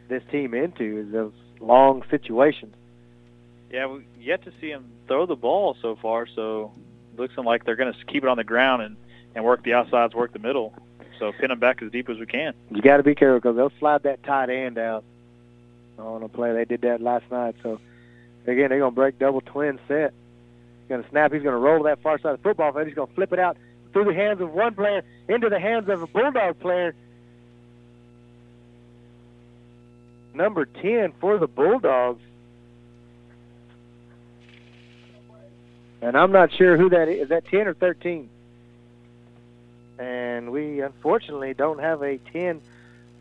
[0.08, 2.76] this team into is those long situations.
[3.72, 6.74] Yeah, we yet to see him throw the ball so far, so
[7.12, 8.98] it looks like they're going to keep it on the ground and
[9.34, 10.76] and work the outsides, work the middle.
[11.18, 12.54] So pin them back as deep as we can.
[12.70, 15.04] You got to be careful because they'll slide that tight end out
[15.98, 16.54] on a play.
[16.54, 17.56] They did that last night.
[17.64, 17.80] So
[18.46, 20.14] again, they're to break double twin set.
[20.82, 21.34] He's to snap.
[21.34, 22.88] He's to roll that far side of the football field.
[22.88, 23.58] He's to flip it out
[23.94, 26.94] through the hands of one player into the hands of a Bulldog player.
[30.34, 32.22] Number 10 for the Bulldogs.
[36.02, 37.24] And I'm not sure who that is.
[37.24, 38.30] Is that 10 or 13?
[39.98, 42.62] And we unfortunately don't have a 10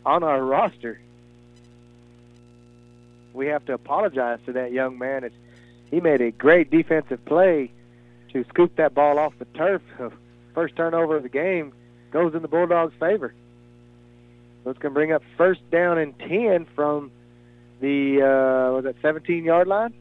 [0.05, 0.99] on our roster.
[3.35, 5.25] We have to apologize to that young man.
[5.25, 5.35] It's,
[5.91, 7.71] he made a great defensive play
[8.31, 9.81] to scoop that ball off the turf.
[10.53, 11.73] First turnover of the game
[12.11, 13.33] goes in the Bulldogs' favor.
[14.63, 17.11] So it's going to bring up first down and 10 from
[17.81, 19.93] the, uh, was that 17-yard line?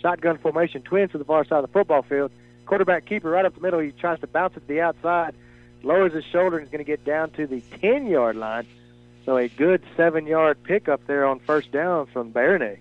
[0.00, 2.30] Shotgun formation, twins to the far side of the football field.
[2.66, 3.80] Quarterback keeper right up the middle.
[3.80, 5.34] He tries to bounce it to the outside,
[5.82, 8.66] lowers his shoulder, and is going to get down to the 10-yard line.
[9.26, 12.78] So a good seven-yard pickup there on first down from Baronay.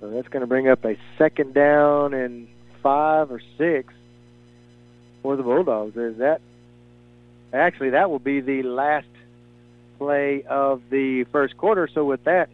[0.00, 2.46] So that's going to bring up a second down and
[2.80, 3.92] five or six
[5.22, 5.96] for the Bulldogs.
[5.96, 6.40] Is that
[7.52, 9.08] actually that will be the last
[9.98, 11.88] play of the first quarter.
[11.92, 12.50] So with that,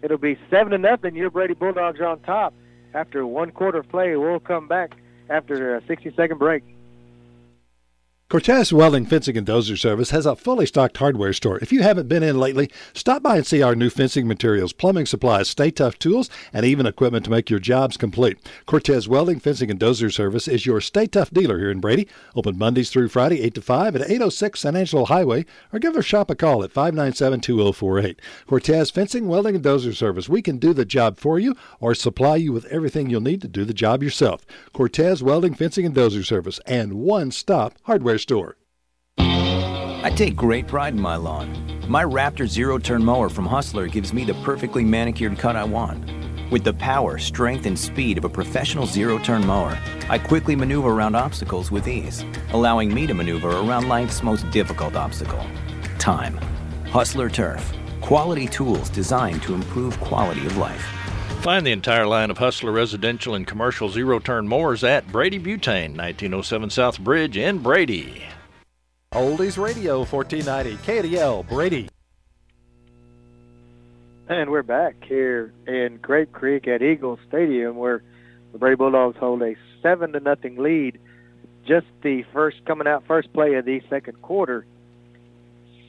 [0.00, 1.14] it'll be seven to nothing.
[1.14, 2.54] Your Brady Bulldogs are on top
[2.94, 4.16] after one quarter of play.
[4.16, 4.96] We'll come back
[5.28, 6.64] after a 60 second break.
[8.32, 11.58] Cortez Welding Fencing and Dozer Service has a fully stocked hardware store.
[11.58, 15.04] If you haven't been in lately, stop by and see our new fencing materials, plumbing
[15.04, 18.38] supplies, Stay-Tuff tools, and even equipment to make your jobs complete.
[18.64, 22.08] Cortez Welding Fencing and Dozer Service is your Stay-Tuff dealer here in Brady.
[22.34, 26.00] Open Mondays through Friday, 8 to 5 at 806 San Angelo Highway, or give our
[26.00, 28.18] shop a call at 597 2048.
[28.46, 30.30] Cortez Fencing, Welding, and Dozer Service.
[30.30, 33.48] We can do the job for you or supply you with everything you'll need to
[33.48, 34.46] do the job yourself.
[34.72, 38.56] Cortez Welding, Fencing, and Dozer Service, and one stop hardware store.
[39.18, 41.84] I take great pride in my lawn.
[41.88, 46.10] My Raptor zero turn mower from Hustler gives me the perfectly manicured cut I want.
[46.50, 50.90] With the power, strength, and speed of a professional zero turn mower, I quickly maneuver
[50.90, 55.44] around obstacles with ease, allowing me to maneuver around life's most difficult obstacle
[55.98, 56.36] time.
[56.86, 57.72] Hustler Turf.
[58.00, 61.01] Quality tools designed to improve quality of life.
[61.42, 65.96] Find the entire line of Hustler residential and commercial zero turn mowers at Brady Butane,
[65.96, 68.22] 1907 South Bridge in Brady.
[69.12, 71.88] Oldies Radio 1490 KNEL Brady.
[74.28, 78.04] And we're back here in Grape Creek at Eagle Stadium where
[78.52, 81.00] the Brady Bulldogs hold a seven to nothing lead.
[81.66, 84.64] Just the first coming out first play of the second quarter.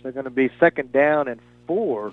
[0.02, 2.12] They're going to be second down and four.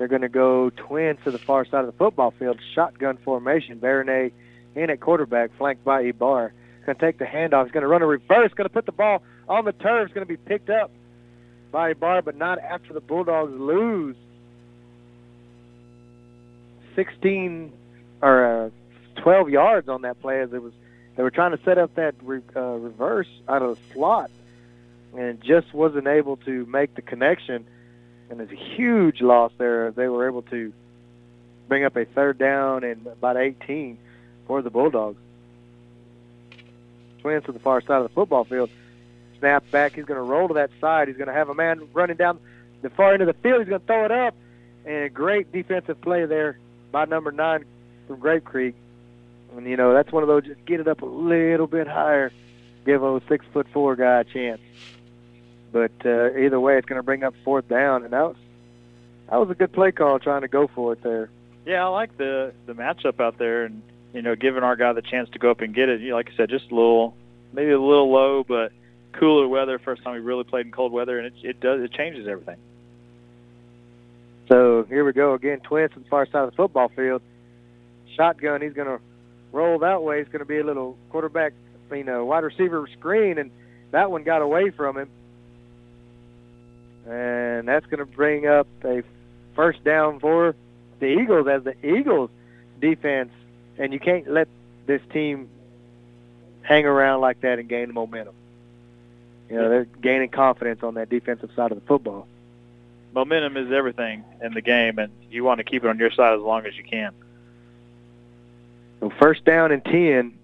[0.00, 3.78] They're going to go twins to the far side of the football field, shotgun formation.
[3.78, 4.32] Baronay
[4.74, 6.52] in at quarterback, flanked by Ibar.
[6.86, 7.64] Going to take the handoff.
[7.64, 8.50] He's going to run a reverse.
[8.54, 10.06] Going to put the ball on the turf.
[10.06, 10.90] It's going to be picked up
[11.70, 14.16] by Ibar, but not after the Bulldogs lose
[16.96, 17.70] 16
[18.22, 18.70] or uh,
[19.20, 20.72] 12 yards on that play as it was
[21.16, 24.30] they were trying to set up that re, uh, reverse out of the slot
[25.14, 27.66] and just wasn't able to make the connection
[28.30, 30.72] and it's a huge loss there they were able to
[31.68, 33.98] bring up a third down and about 18
[34.46, 35.18] for the Bulldogs
[37.20, 38.70] Twins to the far side of the football field.
[39.38, 39.94] Snap back.
[39.94, 41.08] He's going to roll to that side.
[41.08, 42.38] He's going to have a man running down
[42.82, 43.60] the far end of the field.
[43.60, 44.34] He's going to throw it up.
[44.84, 46.58] And a great defensive play there
[46.90, 47.64] by number nine
[48.06, 48.74] from Grape Creek.
[49.56, 52.32] And, you know, that's one of those, just get it up a little bit higher.
[52.86, 54.60] Give a six foot four guy a chance.
[55.72, 58.04] But uh, either way, it's going to bring up fourth down.
[58.04, 58.36] And that was,
[59.30, 61.30] that was a good play call trying to go for it there.
[61.66, 65.02] Yeah, I like the the matchup out there, and you know, giving our guy the
[65.02, 66.00] chance to go up and get it.
[66.00, 67.14] You know, like I said, just a little,
[67.52, 68.72] maybe a little low, but
[69.12, 69.78] cooler weather.
[69.78, 72.56] First time we really played in cold weather, and it it does it changes everything.
[74.48, 75.60] So here we go again.
[75.60, 77.22] Twins on the far side of the football field.
[78.16, 78.62] Shotgun.
[78.62, 78.98] He's going to
[79.52, 80.20] roll that way.
[80.20, 81.52] It's going to be a little quarterback,
[81.92, 83.52] you know, wide receiver screen, and
[83.92, 85.08] that one got away from him.
[87.10, 89.02] And that's going to bring up a
[89.54, 90.54] first down for
[91.00, 92.30] the Eagles as the Eagles
[92.80, 93.32] defense,
[93.78, 94.46] and you can't let
[94.86, 95.48] this team
[96.62, 98.34] hang around like that and gain the momentum.
[99.48, 102.28] You know, they're gaining confidence on that defensive side of the football.
[103.12, 106.34] Momentum is everything in the game, and you want to keep it on your side
[106.34, 107.12] as long as you can.
[109.00, 110.38] So first down and 10,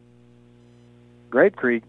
[1.30, 1.84] Grape Creek.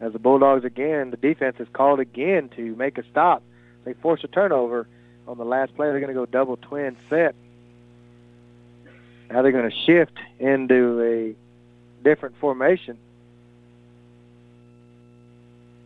[0.00, 3.42] As the Bulldogs again, the defense is called again to make a stop.
[3.84, 4.86] They force a turnover
[5.26, 5.86] on the last play.
[5.88, 7.34] They're going to go double twin set.
[9.30, 12.98] Now they're going to shift into a different formation.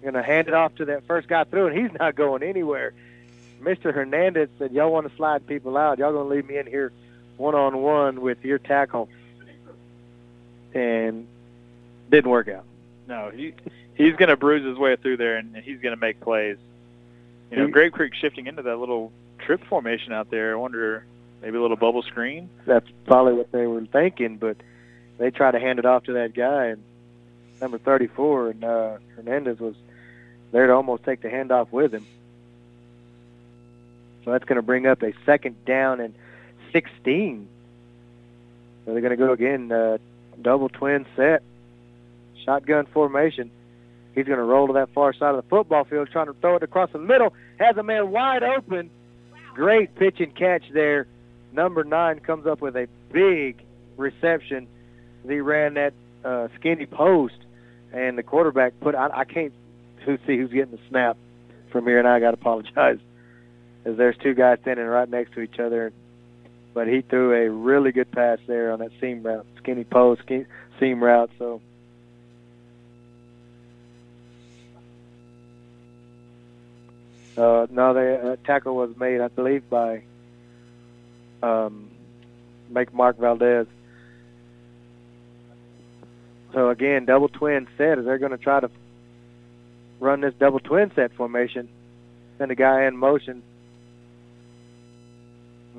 [0.03, 2.93] Going to hand it off to that first guy through, and he's not going anywhere.
[3.63, 3.93] Mr.
[3.93, 5.99] Hernandez said, "Y'all want to slide people out?
[5.99, 6.91] Y'all going to leave me in here
[7.37, 9.09] one-on-one with your tackle?"
[10.73, 11.27] And
[12.11, 12.65] didn't work out.
[13.07, 13.53] No, he
[14.01, 16.57] he's going to bruise his way through there, and he's going to make plays.
[17.51, 20.53] You know, Grape Creek shifting into that little trip formation out there.
[20.53, 21.05] I wonder
[21.43, 22.49] maybe a little bubble screen.
[22.67, 24.57] that's probably what they were thinking, but
[25.19, 26.83] they tried to hand it off to that guy and
[27.61, 29.75] number 34, and uh, Hernandez was
[30.53, 32.07] there to almost take the handoff with him.
[34.25, 36.15] So that's going to bring up a second down and
[36.73, 37.49] 16.
[38.85, 39.99] So they're going to go again, uh,
[40.41, 41.43] double twin set,
[42.45, 43.51] shotgun formation.
[44.15, 46.57] He's going to roll to that far side of the football field, trying to throw
[46.57, 47.33] it across the middle.
[47.59, 48.91] Has a man wide open.
[49.55, 51.07] Great pitch and catch there
[51.53, 53.63] number nine comes up with a big
[53.97, 54.67] reception.
[55.27, 55.93] He ran that
[56.25, 57.37] uh, skinny post,
[57.93, 58.95] and the quarterback put.
[58.95, 59.53] I, I can't
[60.05, 61.17] who see who's getting the snap
[61.71, 62.99] from here, and I got to apologize,
[63.85, 65.93] as there's two guys standing right next to each other.
[66.73, 70.47] But he threw a really good pass there on that seam route, skinny post, skinny,
[70.79, 71.31] seam route.
[71.39, 71.61] So.
[77.41, 80.03] Uh, no, the uh, tackle was made, I believe, by
[81.43, 81.91] um,
[82.69, 83.67] make Mark Valdez.
[86.53, 88.71] So again, double twin set as they're going to try to
[90.01, 91.71] run this double twin set formation.
[92.37, 93.43] Send a guy in motion,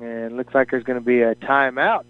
[0.00, 2.02] and looks like there's going to be a timeout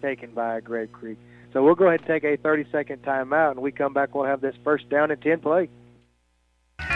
[0.00, 1.18] taken by Grape Creek.
[1.52, 4.14] So we'll go ahead and take a 30-second timeout, and we come back.
[4.14, 5.68] We'll have this first down and 10 play.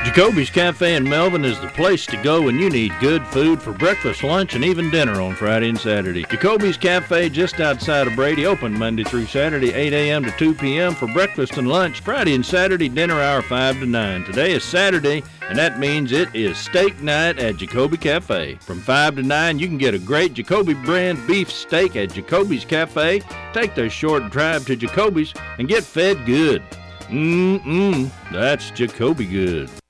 [0.06, 3.72] Jacoby's Cafe in Melvin is the place to go when you need good food for
[3.72, 6.22] breakfast, lunch, and even dinner on Friday and Saturday.
[6.22, 10.24] Jacoby's Cafe just outside of Brady, open Monday through Saturday, 8 a.m.
[10.24, 10.94] to 2 p.m.
[10.94, 12.00] for breakfast and lunch.
[12.00, 14.24] Friday and Saturday, dinner hour 5 to 9.
[14.24, 18.54] Today is Saturday, and that means it is steak night at Jacoby Cafe.
[18.60, 22.64] From 5 to 9, you can get a great Jacoby brand beef steak at Jacoby's
[22.64, 23.22] Cafe.
[23.52, 26.62] Take the short drive to Jacoby's and get fed good.
[27.08, 29.70] Mmm, that's Jacoby good.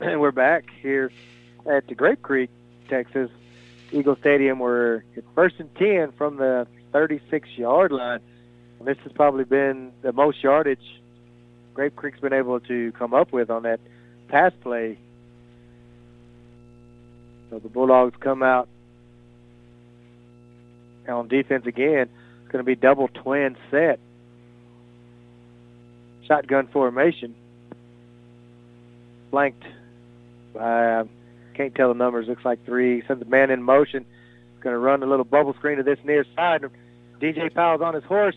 [0.00, 1.10] And we're back here
[1.66, 2.50] at the Grape Creek,
[2.88, 3.30] Texas
[3.90, 4.60] Eagle Stadium.
[4.60, 5.02] We're
[5.34, 8.20] first and 10 from the 36-yard line.
[8.78, 10.78] And this has probably been the most yardage
[11.74, 13.80] Grape Creek's been able to come up with on that
[14.28, 14.98] pass play.
[17.50, 18.68] So the Bulldogs come out
[21.08, 22.08] on defense again.
[22.42, 23.98] It's going to be double twin set.
[26.28, 27.34] Shotgun formation.
[29.30, 29.64] Flanked
[30.58, 31.04] I
[31.54, 32.28] can't tell the numbers.
[32.28, 33.02] Looks like three.
[33.06, 34.04] Sends the man in motion.
[34.60, 36.64] Going to run a little bubble screen to this near side.
[37.20, 38.34] DJ Powell's on his horse.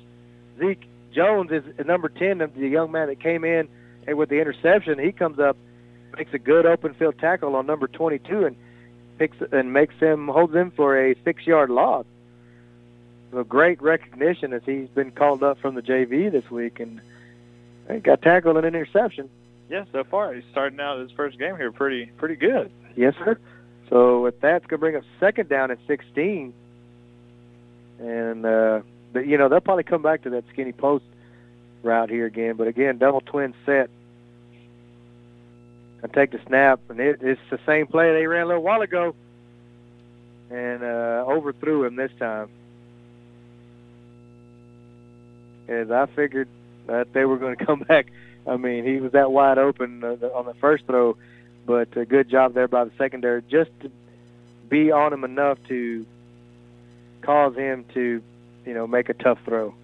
[0.59, 3.67] Zeke Jones is number 10, the young man that came in
[4.07, 4.99] and with the interception.
[4.99, 5.57] He comes up,
[6.17, 8.55] makes a good open field tackle on number 22 and
[9.17, 12.05] picks and makes him holds him for a six-yard loss.
[13.31, 17.01] So great recognition as he's been called up from the JV this week and
[17.93, 19.29] he got tackled and an interception.
[19.69, 22.71] Yeah, so far he's starting out his first game here pretty pretty good.
[22.95, 23.37] Yes, sir.
[23.91, 26.53] So with that, it's going to bring up second down at 16.
[27.99, 28.81] And, uh,
[29.11, 31.03] but, you know, they'll probably come back to that skinny post
[31.83, 32.55] route here again.
[32.55, 33.89] But again, double twin set.
[36.03, 38.81] I take the snap, and it, it's the same play they ran a little while
[38.81, 39.13] ago,
[40.49, 42.49] and uh, overthrew him this time.
[45.67, 46.47] As I figured
[46.87, 48.11] that they were going to come back.
[48.47, 51.15] I mean, he was that wide open uh, on the first throw,
[51.65, 53.91] but a good job there by the secondary just to
[54.69, 56.05] be on him enough to
[57.21, 58.23] cause him to,
[58.65, 59.75] you know, make a tough throw.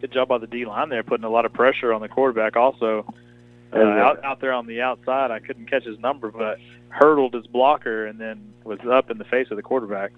[0.00, 2.56] Good job by the D line there, putting a lot of pressure on the quarterback.
[2.56, 3.04] Also,
[3.72, 7.46] uh, out out there on the outside, I couldn't catch his number, but hurdled his
[7.48, 10.12] blocker and then was up in the face of the quarterback.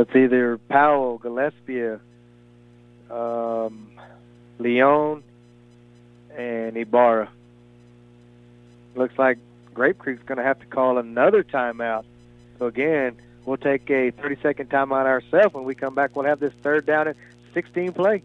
[0.00, 1.98] It's either Powell, Gillespie,
[3.10, 3.90] um,
[4.58, 5.22] Leon,
[6.36, 7.30] and Ibarra.
[8.94, 9.38] Looks like
[9.72, 12.04] Grape Creek's going to have to call another timeout.
[12.58, 13.16] So again,
[13.46, 15.54] we'll take a 30-second timeout ourselves.
[15.54, 17.16] When we come back, we'll have this third down and
[17.54, 18.22] 16 play.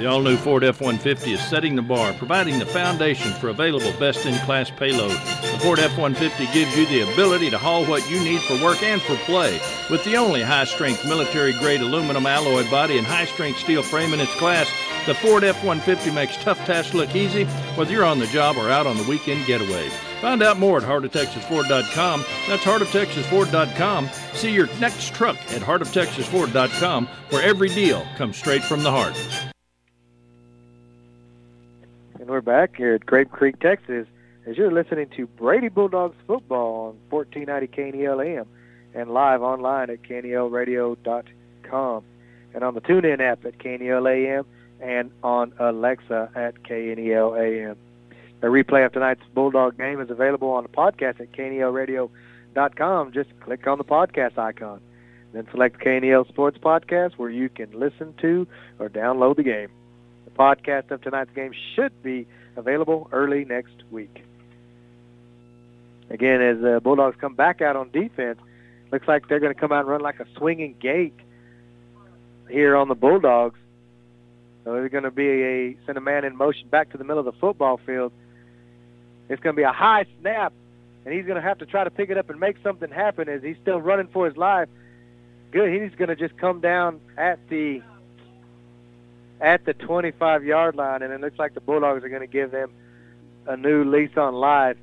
[0.00, 3.92] The all new Ford F 150 is setting the bar, providing the foundation for available
[4.00, 5.10] best in class payload.
[5.10, 8.82] The Ford F 150 gives you the ability to haul what you need for work
[8.82, 9.60] and for play.
[9.90, 14.14] With the only high strength military grade aluminum alloy body and high strength steel frame
[14.14, 14.72] in its class,
[15.04, 17.44] the Ford F 150 makes tough tasks look easy,
[17.76, 19.90] whether you're on the job or out on the weekend getaway.
[20.22, 22.24] Find out more at heartoftexasford.com.
[22.48, 24.08] That's heartoftexasford.com.
[24.32, 29.14] See your next truck at heartoftexasford.com, where every deal comes straight from the heart.
[32.20, 34.06] And we're back here at Grape Creek, Texas,
[34.44, 38.46] as you're listening to Brady Bulldogs football on 1490 KNEL AM
[38.92, 42.04] and live online at KNELradio.com
[42.52, 44.44] and on the TuneIn app at KNEL AM
[44.82, 47.78] and on Alexa at KNEL AM.
[48.42, 53.12] A replay of tonight's Bulldog game is available on the podcast at KNELradio.com.
[53.12, 54.82] Just click on the podcast icon.
[55.32, 58.46] Then select KNEL Sports Podcast where you can listen to
[58.78, 59.70] or download the game.
[60.32, 62.26] The podcast of tonight's game should be
[62.56, 64.24] available early next week.
[66.10, 68.40] Again, as the Bulldogs come back out on defense,
[68.90, 71.14] looks like they're going to come out and run like a swinging gate
[72.48, 73.58] here on the Bulldogs.
[74.64, 77.20] So they're going to be a send a man in motion back to the middle
[77.20, 78.12] of the football field.
[79.28, 80.52] It's going to be a high snap,
[81.04, 83.28] and he's going to have to try to pick it up and make something happen
[83.28, 84.68] as he's still running for his life.
[85.52, 87.82] Good, he's going to just come down at the
[89.40, 92.50] at the 25 yard line, and it looks like the Bulldogs are going to give
[92.50, 92.70] them
[93.46, 94.76] a new lease on life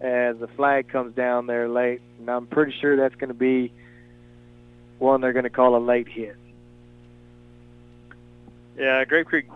[0.00, 2.00] as the flag comes down there late.
[2.18, 3.72] And I'm pretty sure that's going to be
[4.98, 6.36] one they're going to call a late hit.
[8.78, 9.46] Yeah, Grape Creek.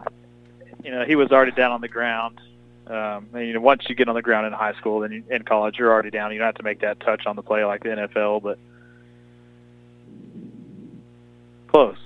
[0.82, 2.40] You know, he was already down on the ground.
[2.86, 5.24] Um, and, you know, once you get on the ground in high school, then you,
[5.30, 6.32] in college, you're already down.
[6.32, 8.59] You don't have to make that touch on the play like the NFL, but
[11.68, 11.97] close.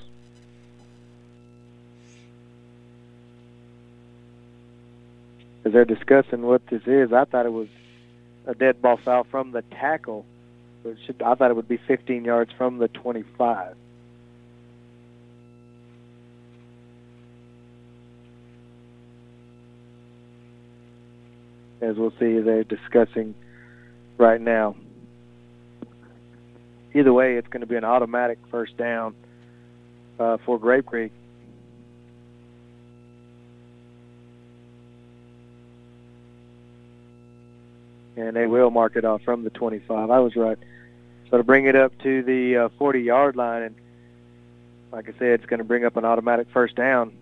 [5.68, 7.68] As they're discussing what this is, I thought it was
[8.46, 10.24] a dead ball foul from the tackle.
[10.82, 13.76] But should, I thought it would be 15 yards from the 25.
[21.82, 23.34] As we'll see, they're discussing
[24.16, 24.74] right now.
[26.94, 29.14] Either way, it's going to be an automatic first down
[30.18, 31.12] uh, for Grape Creek.
[38.28, 40.10] And they will mark it off from the 25.
[40.10, 40.58] I was right.
[41.30, 43.74] So to bring it up to the uh, 40 yard line, and
[44.92, 47.12] like I said, it's going to bring up an automatic first down.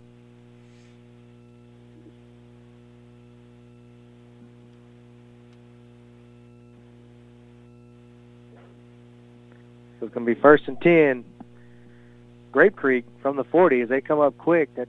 [10.01, 11.25] So it's going to be first and 10.
[12.51, 14.75] Grape Creek from the 40 as they come up quick.
[14.75, 14.89] That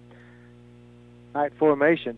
[1.34, 2.18] tight formation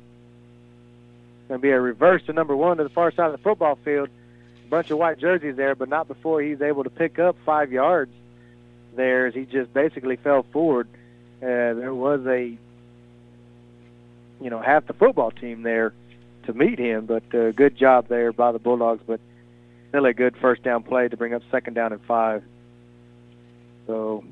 [1.49, 3.77] going to be a reverse to number one to the far side of the football
[3.83, 4.07] field.
[4.65, 7.71] A bunch of white jerseys there, but not before he's able to pick up five
[7.71, 8.11] yards
[8.95, 10.87] there as he just basically fell forward.
[11.41, 12.55] Uh, there was a,
[14.39, 15.93] you know, half the football team there
[16.43, 19.19] to meet him, but uh, good job there by the Bulldogs, but
[19.89, 22.43] still a good first down play to bring up second down and five.
[23.87, 24.23] So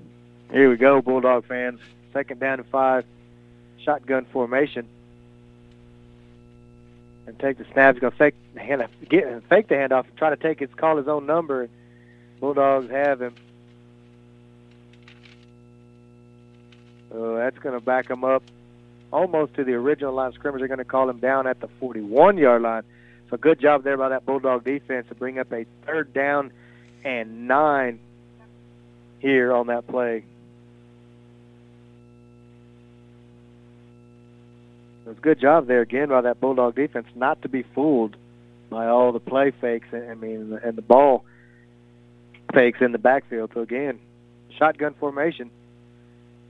[0.51, 1.79] here we go, Bulldog fans.
[2.13, 3.05] Second down and five,
[3.83, 4.87] shotgun formation
[7.27, 7.93] and take the snap.
[7.93, 10.73] He's going to fake the hand, get fake the handoff, and try to take his
[10.75, 11.69] call his own number.
[12.39, 13.35] Bulldogs have him.
[17.11, 18.43] That's going to back him up
[19.11, 20.59] almost to the original line of scrimmage.
[20.59, 22.83] They're going to call him down at the 41-yard line.
[23.29, 26.51] So good job there by that Bulldog defense to bring up a third down
[27.03, 27.99] and nine
[29.19, 30.23] here on that play.
[35.07, 38.17] It was a good job there again by that Bulldog defense not to be fooled
[38.69, 39.87] by all the play fakes.
[39.93, 41.23] I mean, and the ball
[42.53, 43.51] fakes in the backfield.
[43.53, 43.99] So again,
[44.59, 45.49] shotgun formation.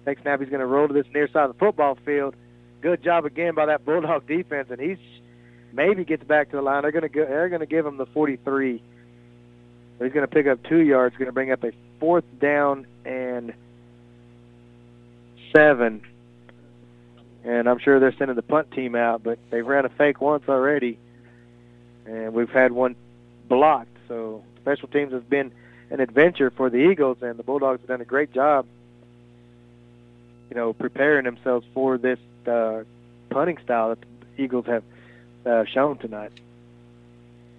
[0.05, 0.39] Fake snap.
[0.39, 2.33] He's going to roll to this near side of the football field.
[2.81, 4.97] Good job again by that Bulldog defense, and he's
[5.71, 6.81] maybe gets back to the line.
[6.81, 8.71] They're going to go, they're going to give him the 43.
[8.71, 8.81] He's
[9.99, 11.15] going to pick up two yards.
[11.15, 13.53] Going to bring up a fourth down and
[15.55, 16.01] seven.
[17.47, 20.43] And I'm sure they're sending the punt team out, but they've ran a fake once
[20.49, 20.99] already,
[22.05, 22.97] and we've had one
[23.47, 23.95] blocked.
[24.09, 25.53] So special teams has been
[25.89, 28.65] an adventure for the Eagles, and the Bulldogs have done a great job,
[30.49, 32.83] you know, preparing themselves for this uh,
[33.29, 34.83] punting style that the Eagles have
[35.45, 36.33] uh, shown tonight.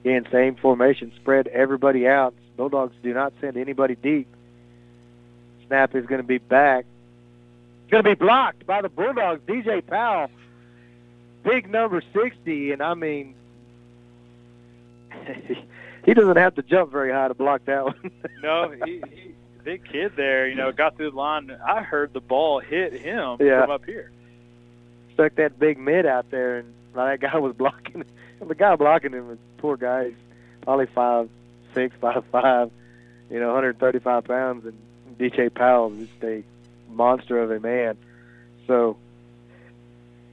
[0.04, 2.34] Again, same formation, spread everybody out.
[2.58, 4.28] Bulldogs do not send anybody deep.
[5.66, 6.84] Snap is going to be back.
[7.88, 9.40] It's going to be blocked by the Bulldogs.
[9.46, 10.30] DJ Powell,
[11.42, 13.34] big number 60, and I mean,
[16.04, 18.10] he doesn't have to jump very high to block that one.
[18.42, 19.30] no, he, he
[19.64, 20.46] big kid there.
[20.46, 21.50] You know, got through the line.
[21.66, 23.62] I heard the ball hit him Yeah.
[23.62, 24.10] from up here.
[25.14, 28.04] Stuck that big mid out there, and that guy was blocking,
[28.46, 30.08] the guy blocking him was poor guy.
[30.08, 30.14] He's
[30.60, 31.30] probably five
[31.72, 32.70] six, five five,
[33.30, 34.76] you know, 135 pounds, and
[35.18, 36.44] DJ Powell just a
[36.88, 37.96] monster of a man.
[38.66, 38.96] So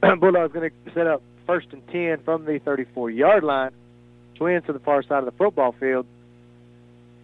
[0.00, 3.70] Bulldogs going to set up first and 10 from the 34-yard line.
[4.34, 6.06] Twins to the far side of the football field.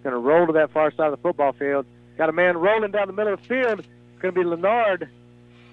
[0.02, 1.86] Going to roll to that far side of the football field.
[2.16, 3.80] Got a man rolling down the middle of the field.
[3.80, 5.08] It's going to be Leonard.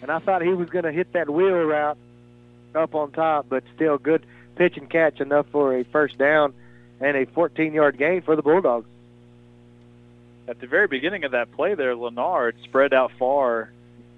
[0.01, 1.97] And I thought he was going to hit that wheel route
[2.75, 6.53] up on top, but still good pitch and catch enough for a first down
[6.99, 8.87] and a 14-yard gain for the Bulldogs.
[10.49, 13.71] At the very beginning of that play there, Leonard spread out far,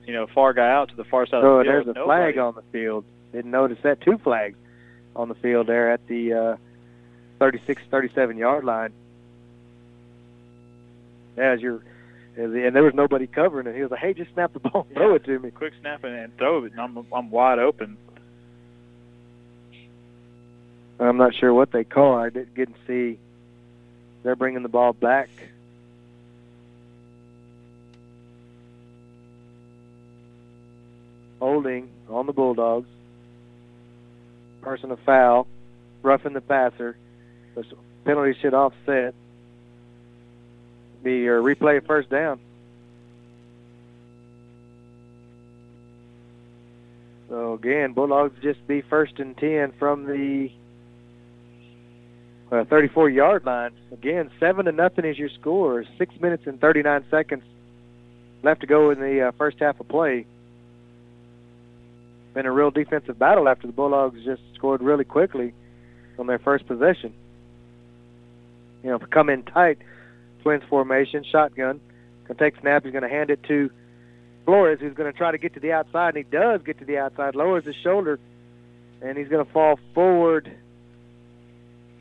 [0.08, 1.86] you know, far guy out to the far side So of the field.
[1.88, 3.04] there's a flag on the field.
[3.34, 4.00] Didn't notice that.
[4.00, 4.58] Two flags
[5.14, 6.56] on the field there at the uh,
[7.40, 8.94] 36, 37 yard line.
[11.38, 11.84] Yeah, as you're,
[12.38, 13.76] as, and there was nobody covering it.
[13.76, 16.04] He was like, "Hey, just snap the ball, and throw it to me." Quick snap
[16.06, 17.98] and, and throw it, and I'm, I'm wide open.
[21.00, 22.16] I'm not sure what they call.
[22.16, 23.20] I didn't get to see.
[24.24, 25.30] They're bringing the ball back.
[31.52, 32.88] Holding on the Bulldogs.
[34.62, 35.48] Person a foul,
[36.02, 36.96] roughing the passer.
[37.56, 37.66] The
[38.06, 39.14] penalty should offset.
[41.04, 42.40] Be your replay first down.
[47.28, 50.50] So again, Bulldogs just be first and ten from the
[52.50, 53.72] uh, 34 yard line.
[53.92, 55.84] Again, seven to nothing is your score.
[55.98, 57.44] Six minutes and 39 seconds
[58.42, 60.26] left to go in the uh, first half of play.
[62.34, 65.54] Been a real defensive battle after the Bulldogs just scored really quickly
[66.18, 67.14] on their first possession.
[68.84, 69.80] You know, come in tight,
[70.42, 71.80] Twins formation, shotgun.
[72.28, 72.84] Gonna take snap.
[72.84, 73.70] He's gonna hand it to
[74.46, 76.98] Flores, who's gonna try to get to the outside, and he does get to the
[76.98, 77.36] outside.
[77.36, 78.20] Lowers his shoulder,
[79.02, 80.52] and he's gonna fall forward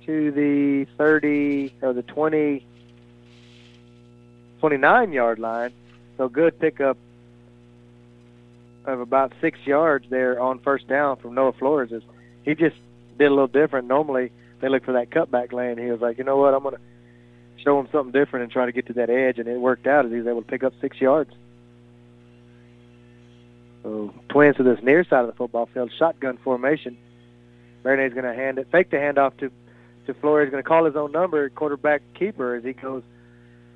[0.07, 2.64] to the 30 or the 20,
[4.61, 5.72] 29 yard line.
[6.16, 6.97] So good pickup
[8.85, 11.93] of about six yards there on first down from Noah Flores.
[11.93, 12.03] Is
[12.45, 12.76] He just
[13.18, 13.89] did a little different.
[13.89, 15.78] Normally they look for that cutback lane.
[15.78, 16.78] He was like, you know what, I'm to
[17.62, 20.07] show him something different and try to get to that edge, and it worked out
[20.07, 21.31] as he was able to pick up six yards.
[23.83, 26.97] So twins to this near side of the football field, shotgun formation.
[27.85, 29.51] Marinet's going to hand it, fake the handoff to
[30.07, 30.51] to Flores.
[30.51, 33.03] Going to call his own number, quarterback keeper, as he goes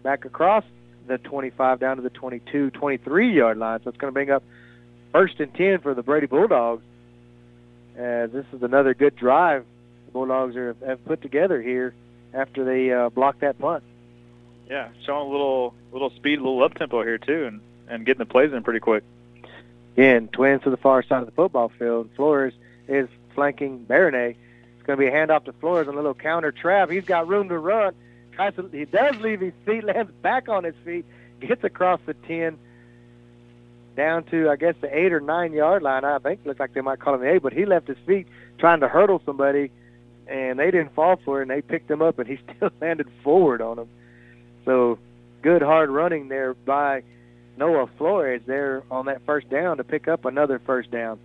[0.03, 0.65] back across
[1.07, 3.81] the 25 down to the 22, 23 yard line.
[3.83, 4.43] So it's going to bring up
[5.15, 6.83] first and 10 for the Brady Bulldogs.
[7.95, 9.65] This is another good drive
[10.07, 11.95] the Bulldogs are, have put together here
[12.35, 13.85] after they uh, blocked that punt.
[14.69, 18.19] Yeah, showing a little little speed, a little up tempo here too, and and getting
[18.19, 19.05] the plays in pretty quick.
[19.93, 22.11] Again, twins to the far side of the football field.
[22.17, 22.55] Flores
[22.89, 24.31] is flanking Baronet.
[24.77, 26.91] It's going to be a handoff to Flores, on a little counter trap.
[26.91, 27.95] He's got room to run.
[28.33, 31.05] Tries to, he does leave his feet, lands back on his feet,
[31.41, 32.59] gets across the 10,
[33.95, 36.05] down to, I guess, the 8 or 9 yard line.
[36.05, 38.27] I think looks like they might call him the 8, but he left his feet
[38.59, 39.71] trying to hurdle somebody,
[40.27, 43.09] and they didn't fall for it, and they picked him up, and he still landed
[43.23, 43.89] forward on him.
[44.65, 44.99] So
[45.43, 47.03] good hard running there by
[47.57, 51.19] Noah Flores there on that first down to pick up another first down.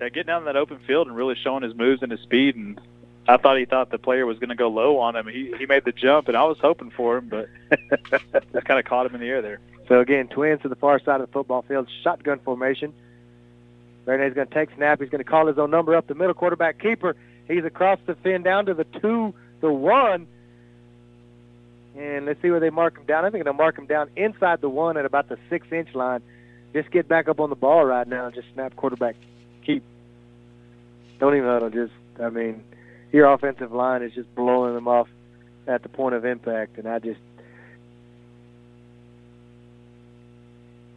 [0.00, 2.56] Yeah, getting out in that open field and really showing his moves and his speed.
[2.56, 2.80] And
[3.28, 5.26] I thought he thought the player was going to go low on him.
[5.26, 7.48] He he made the jump, and I was hoping for him, but
[8.52, 9.60] just kind of caught him in the air there.
[9.88, 12.92] So again, twins to the far side of the football field, shotgun formation.
[14.06, 15.00] Marinetti's going to take snap.
[15.00, 16.34] He's going to call his own number up the middle.
[16.34, 17.16] Quarterback keeper.
[17.48, 20.26] He's across the fin down to the two, the one.
[21.96, 23.24] And let's see where they mark him down.
[23.24, 26.22] I think they'll mark him down inside the one at about the six-inch line.
[26.72, 29.16] Just get back up on the ball right now and just snap quarterback
[29.64, 29.82] keep.
[31.18, 31.70] Don't even huddle.
[31.70, 32.62] Just, I mean,
[33.12, 35.08] your offensive line is just blowing them off
[35.66, 37.20] at the point of impact, and I just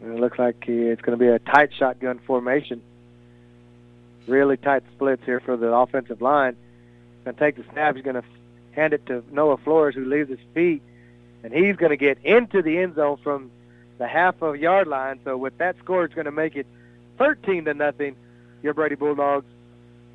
[0.02, 2.82] it looks like it's going to be a tight shotgun formation.
[4.26, 6.56] Really tight splits here for the offensive line.
[7.24, 7.96] Going to take the snap.
[7.96, 8.24] He's going to
[8.72, 10.82] hand it to Noah Flores, who leaves his feet,
[11.42, 13.50] and he's going to get into the end zone from
[13.98, 15.20] the half of yard line.
[15.24, 16.66] So with that score, it's going to make it
[17.18, 18.16] 13 to nothing.
[18.62, 19.46] Your Brady Bulldogs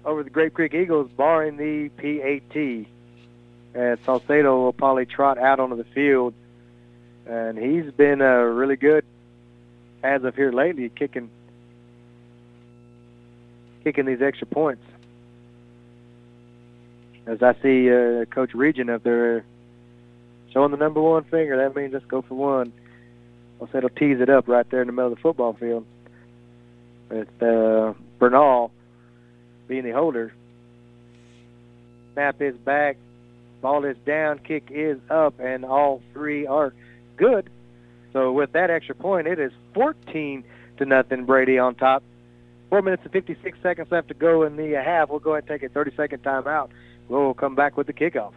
[0.04, 2.88] over the Grape Creek Eagles, barring the PAT.
[3.74, 6.34] And Salcedo will probably trot out onto the field,
[7.26, 9.04] and he's been uh, really good
[10.04, 11.30] as of here lately, kicking
[13.84, 14.84] kicking these extra points.
[17.28, 19.46] As I see uh, Coach Region up there
[20.54, 22.72] showing the number one finger, that means let's go for one.
[23.60, 25.86] I'll say it'll tease it up right there in the middle of the football field.
[27.10, 28.72] With uh, Bernal
[29.68, 30.34] being the holder.
[32.14, 32.98] Snap is back.
[33.62, 34.40] Ball is down.
[34.40, 36.74] Kick is up, and all three are
[37.18, 37.50] good.
[38.16, 40.46] So with that extra point, it is 14
[40.78, 41.26] to nothing.
[41.26, 42.02] Brady on top.
[42.70, 45.10] Four minutes and 56 seconds left to go in the half.
[45.10, 46.70] We'll go ahead and take a 30-second timeout.
[47.10, 48.32] We'll come back with the kickoff.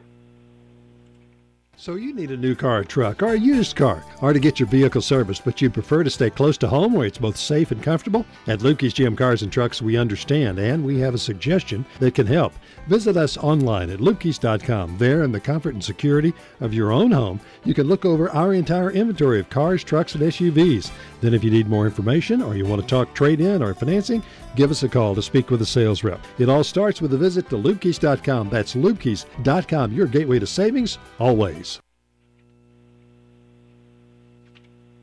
[1.81, 4.59] So you need a new car or truck or a used car or to get
[4.59, 7.71] your vehicle serviced, but you prefer to stay close to home where it's both safe
[7.71, 8.27] and comfortable?
[8.49, 12.27] At Lukey's GM Cars and Trucks, we understand and we have a suggestion that can
[12.27, 12.53] help.
[12.89, 14.99] Visit us online at lukey's.com.
[14.99, 18.55] There, in the comfort and security of your own home, you can look over our
[18.55, 20.91] entire inventory of cars, trucks, and SUVs.
[21.21, 24.25] Then, if you need more information or you want to talk trade in or financing,
[24.59, 26.21] give us a call to speak with a sales rep.
[26.39, 28.51] It all starts with a visit to lukey's.com.
[28.51, 31.81] That's lukey's.com, your gateway to savings always.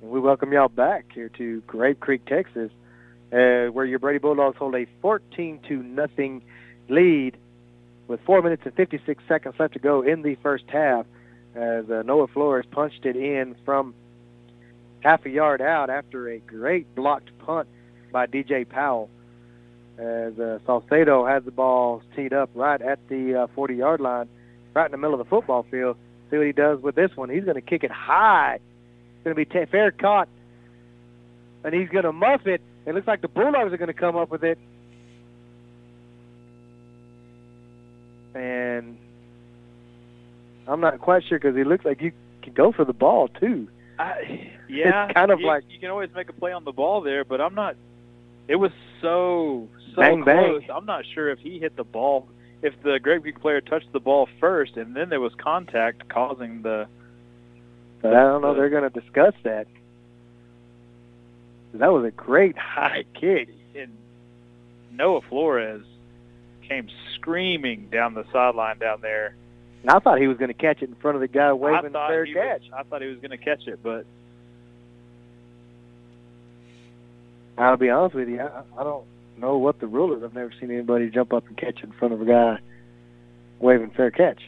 [0.02, 2.70] We welcome y'all back here to Grape Creek, Texas,
[3.32, 6.44] uh, where your Brady Bulldogs hold a 14 to nothing
[6.90, 7.38] lead
[8.08, 11.06] with four minutes and 56 seconds left to go in the first half.
[11.56, 13.96] As uh, Noah Flores punched it in from
[15.00, 17.70] half a yard out after a great blocked punt
[18.12, 19.10] by DJ Powell.
[19.98, 24.28] As uh, Salcedo has the ball teed up right at the 40-yard line,
[24.74, 25.96] right in the middle of the football field.
[26.30, 27.30] See what he does with this one.
[27.30, 30.28] He's going to kick it high It's going to be t- fair caught,
[31.64, 32.62] and he's going to muff it.
[32.86, 34.58] It looks like the Bulldogs are going to come up with it.
[38.34, 38.98] And
[40.68, 43.68] I'm not quite sure because he looks like you can go for the ball too.
[43.98, 46.72] I, yeah, It's kind of you, like- you can always make a play on the
[46.74, 47.76] ball there, but I'm not.
[48.48, 48.72] It was
[49.02, 50.60] so so Bang, bang.
[50.60, 50.64] close.
[50.74, 52.28] I'm not sure if he hit the ball.
[52.62, 56.62] If the Grape Creek player touched the ball first, and then there was contact causing
[56.62, 56.88] the.
[58.02, 58.54] But I don't know.
[58.54, 59.68] They're going to discuss that.
[61.74, 63.50] That was a great high kick.
[63.76, 63.92] And
[64.92, 65.86] Noah Flores
[66.68, 69.36] came screaming down the sideline down there.
[69.82, 71.92] And I thought he was going to catch it in front of the guy waving
[71.92, 72.64] thought fair catch.
[72.64, 74.06] Was, I thought he was going to catch it, but
[77.58, 78.42] I'll be honest with you.
[78.42, 79.06] I, I don't
[79.38, 80.24] know what the rule is.
[80.24, 82.60] I've never seen anybody jump up and catch in front of a guy
[83.60, 84.42] waving fair catch.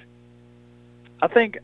[1.21, 1.57] I think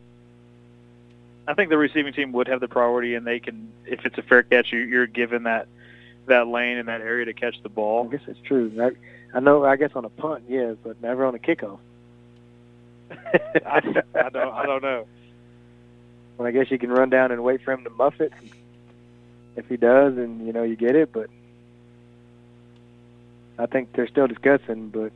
[1.47, 4.21] I think the receiving team would have the priority, and they can, if it's a
[4.21, 5.67] fair catch, you, you're given that
[6.27, 8.07] that lane and that area to catch the ball.
[8.07, 8.71] I guess it's true.
[8.79, 9.65] I, I know.
[9.65, 11.79] I guess on a punt, yes, but never on a kickoff.
[13.11, 13.81] I,
[14.15, 15.05] I don't I don't know.
[16.37, 18.31] Well, I guess you can run down and wait for him to muff it.
[19.55, 21.29] If he does, and you know you get it, but
[23.59, 24.89] I think they're still discussing.
[24.89, 25.11] But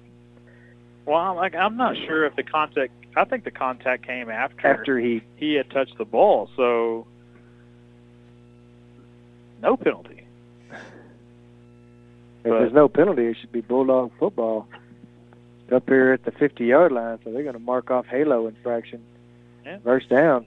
[1.05, 2.93] Well, I'm, like I'm not sure if the contact.
[3.15, 7.07] I think the contact came after after he, he had touched the ball, so
[9.63, 10.23] no penalty.
[10.69, 10.77] if
[12.43, 14.67] But- there's no penalty, it should be bulldog football
[15.71, 17.17] up here at the 50-yard line.
[17.23, 19.03] So they're going to mark off halo infraction.
[19.65, 19.79] Yeah.
[19.83, 20.45] First down.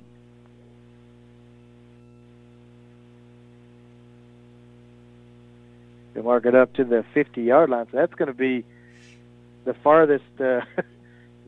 [6.15, 7.87] They mark it up to the 50-yard line.
[7.91, 8.65] So that's going to be
[9.65, 10.63] the farthest uh,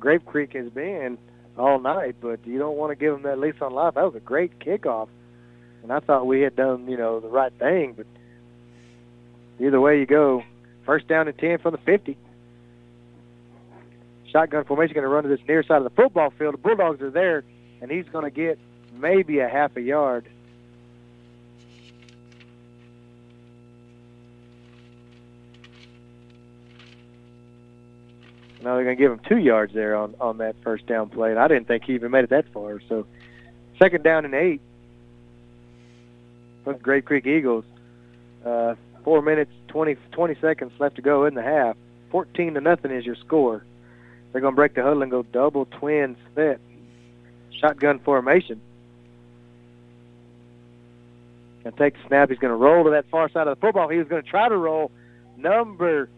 [0.00, 1.18] Grape Creek has been
[1.56, 2.16] all night.
[2.20, 3.94] But you don't want to give them that lease on life.
[3.94, 5.08] That was a great kickoff,
[5.82, 7.94] and I thought we had done you know the right thing.
[7.96, 8.06] But
[9.64, 10.42] either way you go,
[10.84, 12.16] first down and 10 from the 50.
[14.30, 16.54] Shotgun formation going to run to this near side of the football field.
[16.54, 17.44] The Bulldogs are there,
[17.82, 18.58] and he's going to get
[18.94, 20.26] maybe a half a yard.
[28.62, 31.30] Now they're going to give him two yards there on on that first down play,
[31.30, 32.80] and I didn't think he even made it that far.
[32.88, 33.06] So,
[33.78, 34.60] second down and eight
[36.64, 37.64] the Grape Creek Eagles.
[38.44, 41.76] Uh, four minutes 20, 20 seconds left to go in the half.
[42.10, 43.64] Fourteen to nothing is your score.
[44.30, 46.60] They're going to break the huddle and go double twin set,
[47.60, 48.60] shotgun formation.
[51.64, 52.28] And take the snap.
[52.28, 53.88] He's going to roll to that far side of the football.
[53.88, 54.90] He was going to try to roll
[55.36, 56.08] number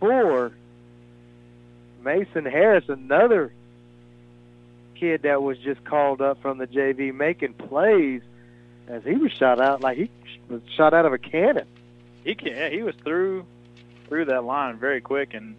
[0.00, 0.52] four,
[2.02, 3.52] Mason Harris, another
[4.94, 8.22] kid that was just called up from the JV making plays
[8.88, 10.10] as he was shot out like he
[10.48, 11.66] was shot out of a cannon.
[12.24, 12.48] He can.
[12.48, 13.46] Yeah, he was through
[14.08, 15.56] through that line very quick, and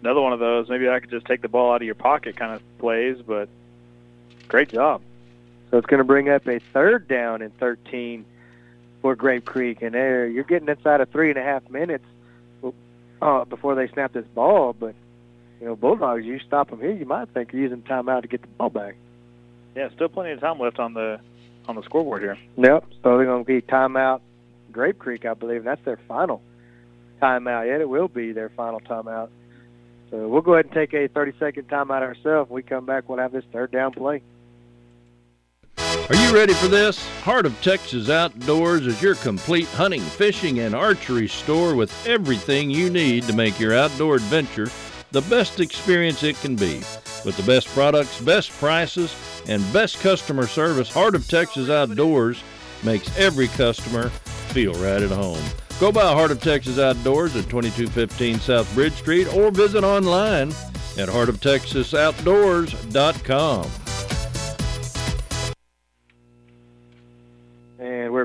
[0.00, 0.68] another one of those.
[0.68, 3.48] Maybe I could just take the ball out of your pocket kind of plays, but
[4.48, 5.00] great job.
[5.70, 8.24] So it's going to bring up a third down and 13
[9.00, 12.04] for Grape Creek, and there you're getting inside of three and a half minutes
[13.24, 14.74] uh, before they snap this ball.
[14.78, 14.94] But
[15.60, 18.42] you know, Bulldogs, you stop them here, you might think you're using timeout to get
[18.42, 18.96] the ball back.
[19.74, 21.18] Yeah, still plenty of time left on the
[21.66, 22.38] on the scoreboard here.
[22.58, 22.84] Yep.
[23.02, 24.20] So they're going to be timeout
[24.70, 26.42] Grape Creek, I believe, and that's their final
[27.20, 27.66] timeout.
[27.66, 29.30] Yet it will be their final timeout.
[30.10, 32.50] So we'll go ahead and take a 30-second timeout ourselves.
[32.50, 34.22] When we come back, we'll have this third down play.
[36.08, 37.06] Are you ready for this?
[37.20, 42.90] Heart of Texas Outdoors is your complete hunting, fishing, and archery store with everything you
[42.90, 44.68] need to make your outdoor adventure
[45.12, 46.82] the best experience it can be.
[47.24, 49.14] With the best products, best prices,
[49.48, 52.42] and best customer service, Heart of Texas Outdoors
[52.82, 54.10] makes every customer
[54.50, 55.42] feel right at home.
[55.80, 60.50] Go by Heart of Texas Outdoors at 2215 South Bridge Street or visit online
[60.98, 63.83] at heartoftexasoutdoors.com.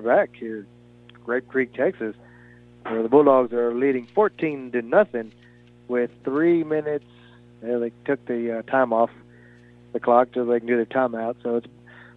[0.01, 0.65] Back here,
[1.25, 2.15] Grape Creek, Texas,
[2.83, 5.31] where the Bulldogs are leading 14 to nothing
[5.87, 7.05] with three minutes.
[7.61, 9.09] They took the uh, time off
[9.93, 11.35] the clock so they can do their timeout.
[11.43, 11.67] So it's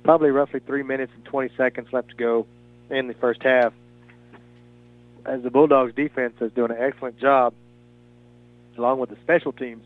[0.03, 2.47] probably roughly three minutes and 20 seconds left to go
[2.91, 3.73] in the first half.
[5.25, 7.55] As the Bulldogs defense is doing an excellent job,
[8.77, 9.85] along with the special teams,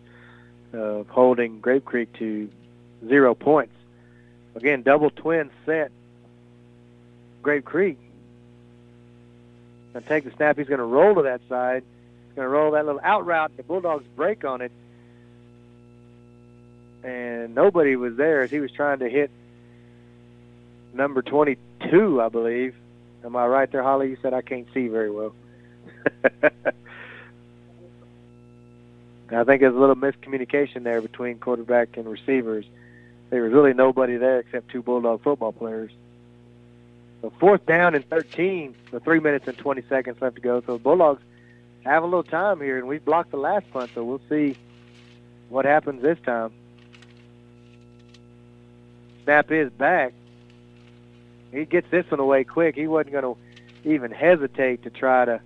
[0.73, 2.51] of holding Grape Creek to
[3.07, 3.73] zero points.
[4.55, 5.93] Again, double twin set
[7.47, 7.97] Grape Creek.
[9.93, 10.59] Gonna take the snap.
[10.59, 11.85] He's gonna roll to that side.
[12.27, 13.57] He's gonna roll that little out route.
[13.57, 14.73] The Bulldogs break on it,
[17.05, 19.31] and nobody was there as he was trying to hit
[20.93, 22.75] number 22, I believe.
[23.25, 24.11] Am I right there, Holly?
[24.11, 25.33] You said I can't see very well.
[29.31, 32.65] I think there's a little miscommunication there between quarterback and receivers.
[33.31, 35.93] There was really nobody there except two Bulldog football players.
[37.23, 40.61] So fourth down and 13, so three minutes and 20 seconds left to go.
[40.67, 41.23] So the Bulldogs
[41.85, 44.57] have a little time here, and we blocked the last punt, so we'll see
[45.49, 46.53] what happens this time.
[49.25, 50.13] Snap is back.
[51.53, 52.75] He gets this one away quick.
[52.75, 55.41] He wasn't going to even hesitate to try to,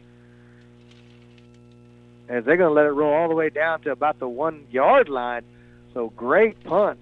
[2.29, 5.09] as they're going to let it roll all the way down to about the one-yard
[5.09, 5.45] line.
[5.95, 6.99] So great punt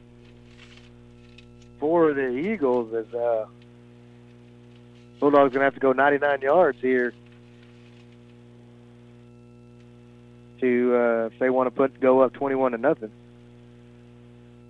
[1.78, 3.46] for the Eagles as uh,
[5.20, 7.12] Bulldogs going to have to go 99 yards here
[10.60, 13.10] to uh, if they want to put go up 21 to nothing.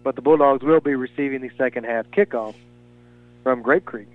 [0.05, 2.55] But the Bulldogs will be receiving the second half kickoff
[3.43, 4.09] from Grape Creek.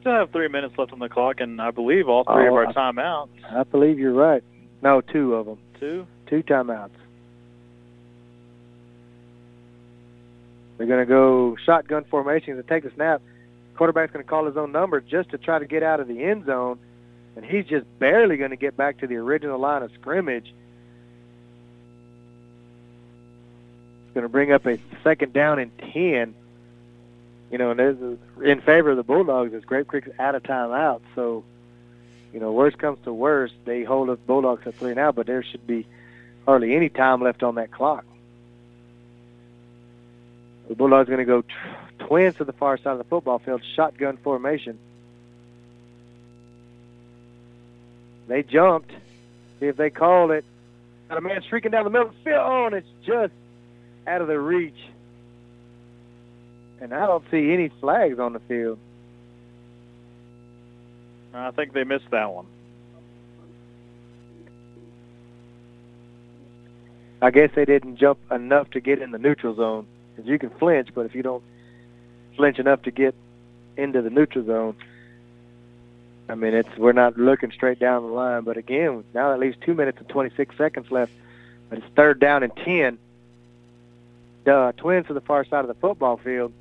[0.00, 2.66] Still have three minutes left on the clock, and I believe all three Oh, of
[2.66, 3.28] our timeouts.
[3.50, 4.42] I believe you're right.
[4.82, 5.58] No, two of them.
[5.80, 6.06] Two.
[6.28, 6.90] Two timeouts.
[10.78, 13.20] They're going to go shotgun formations and take the snap.
[13.76, 16.22] Quarterback's going to call his own number just to try to get out of the
[16.22, 16.78] end zone,
[17.36, 20.52] and he's just barely going to get back to the original line of scrimmage.
[24.06, 26.34] It's going to bring up a second down and 10.
[27.50, 30.42] You know, and there's a, in favor of the Bulldogs as Grape Creek's out of
[30.42, 31.00] timeout.
[31.14, 31.44] So,
[32.32, 35.44] you know, worst comes to worst, they hold the Bulldogs at three now, but there
[35.44, 35.86] should be
[36.44, 38.04] hardly any time left on that clock.
[40.68, 41.48] The Bulldogs going to go t-
[42.06, 44.78] twins to the far side of the football field, shotgun formation.
[48.28, 48.90] They jumped.
[49.60, 50.44] See if they called it.
[51.08, 52.42] Got a man streaking down the middle of the field.
[52.42, 53.32] Oh, and it's just
[54.06, 54.78] out of the reach.
[56.80, 58.78] And I don't see any flags on the field.
[61.32, 62.46] I think they missed that one.
[67.20, 69.86] I guess they didn't jump enough to get in the neutral zone.
[70.14, 71.42] Because you can flinch, but if you don't
[72.36, 73.14] flinch enough to get
[73.76, 74.76] into the neutral zone,
[76.28, 79.56] I mean, it's we're not looking straight down the line, but again, now that leaves
[79.60, 81.12] two minutes and 26 seconds left.
[81.68, 82.98] But it's third down and 10.
[84.44, 86.52] The Twins to the far side of the football field.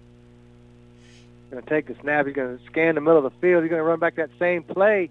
[1.52, 2.26] Going to take the snap.
[2.26, 3.64] He's going to scan the middle of the field.
[3.64, 5.10] He's going to run back that same play.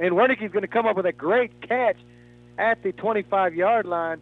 [0.00, 1.98] And Wernicke's going to come up with a great catch
[2.56, 4.20] at the 25-yard line.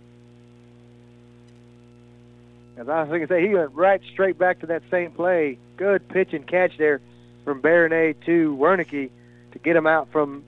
[2.76, 5.58] As I was going to say, he went right straight back to that same play.
[5.76, 7.00] Good pitch and catch there
[7.44, 9.10] from Baronet to Wernicke
[9.52, 10.44] to get him out from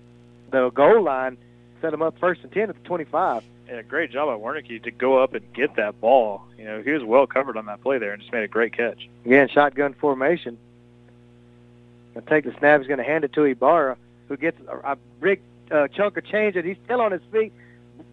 [0.51, 1.37] the goal line,
[1.81, 3.43] set him up first and 10 at the 25.
[3.69, 6.43] Yeah, great job by Wernicke to go up and get that ball.
[6.57, 8.73] You know, he was well covered on that play there and just made a great
[8.73, 9.09] catch.
[9.27, 10.57] Again, shotgun formation.
[12.15, 12.81] Gonna take the snap.
[12.81, 13.97] He's going to hand it to Ibarra,
[14.29, 17.53] who gets a, a big uh, chunk of change, and he's still on his feet.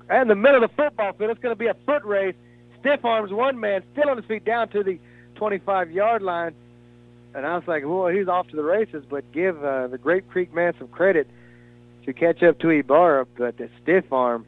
[0.09, 2.35] In the middle of the football field, it's going to be a foot race.
[2.81, 4.99] Stiff arms one man, still on his feet, down to the
[5.37, 6.53] 25-yard line.
[7.35, 10.29] And I was like, well, he's off to the races, but give uh, the Grape
[10.29, 11.27] Creek man some credit
[12.05, 14.45] to catch up to Ibarra, but the stiff arm.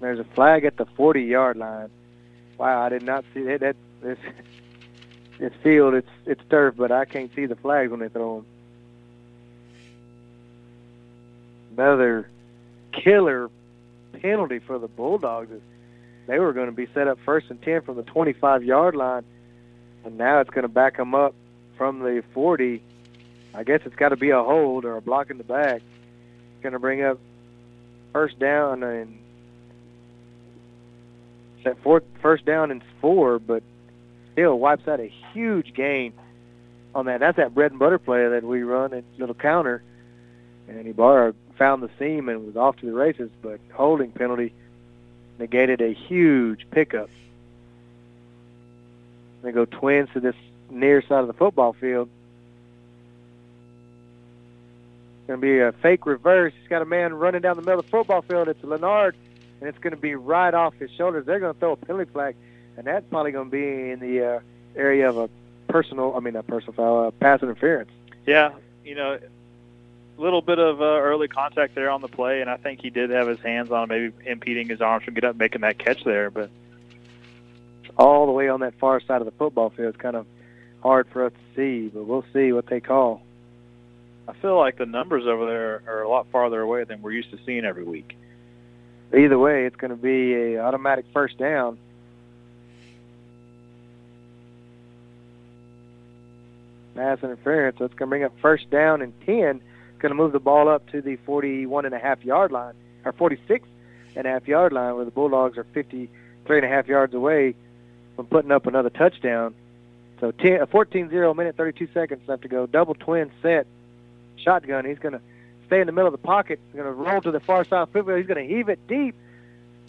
[0.00, 1.90] There's a flag at the 40-yard line.
[2.58, 3.60] Wow, I did not see that.
[3.60, 4.18] that this,
[5.40, 8.46] this field, it's it's turf, but I can't see the flags when they throw them.
[11.72, 12.30] Another
[12.92, 13.50] killer
[14.12, 15.50] penalty for the Bulldogs
[16.26, 19.24] they were going to be set up first and 10 from the 25-yard line,
[20.04, 21.34] and now it's going to back them up
[21.76, 22.82] from the 40.
[23.54, 25.76] I guess it's got to be a hold or a block in the back.
[25.76, 27.18] It's going to bring up
[28.12, 29.18] first down and
[31.62, 33.62] set fourth, first down and four, but
[34.32, 36.12] still wipes out a huge gain
[36.94, 37.20] on that.
[37.20, 39.82] That's that bread and butter play that we run at little counter,
[40.68, 44.52] and Ibarra found the seam and was off to the races, but holding penalty
[45.38, 47.10] negated a huge pickup.
[49.42, 50.34] They go twins to this
[50.70, 52.08] near side of the football field.
[55.20, 56.52] It's Going to be a fake reverse.
[56.60, 58.48] He's got a man running down the middle of the football field.
[58.48, 59.16] It's Leonard,
[59.60, 61.26] and it's going to be right off his shoulders.
[61.26, 62.36] They're going to throw a penalty flag,
[62.76, 64.40] and that's probably going to be in the uh,
[64.74, 65.28] area of a
[65.68, 67.90] personal, I mean, not personal foul, uh, pass interference.
[68.26, 68.52] Yeah,
[68.84, 69.18] you know,
[70.20, 73.10] little bit of uh, early contact there on the play, and I think he did
[73.10, 76.30] have his hands on maybe impeding his arms from get up making that catch there.
[76.30, 76.50] But
[77.96, 79.94] all the way on that far side of the football field.
[79.94, 80.26] It's kind of
[80.82, 83.22] hard for us to see, but we'll see what they call.
[84.28, 87.30] I feel like the numbers over there are a lot farther away than we're used
[87.30, 88.16] to seeing every week.
[89.16, 91.78] Either way, it's going to be a automatic first down.
[96.96, 99.60] Pass interference, so it's going to bring up first down and 10.
[99.98, 102.74] Going to move the ball up to the 41 and a half yard line,
[103.04, 103.66] or 46
[104.14, 107.54] and a half yard line, where the Bulldogs are 53 and a half yards away
[108.14, 109.54] from putting up another touchdown.
[110.20, 112.66] So 10, uh, a 14-0 minute, 32 seconds left to go.
[112.66, 113.66] Double twin set,
[114.36, 114.84] shotgun.
[114.84, 115.20] He's going to
[115.66, 116.60] stay in the middle of the pocket.
[116.66, 118.10] He's going to roll to the far side field.
[118.16, 119.14] He's going to heave it deep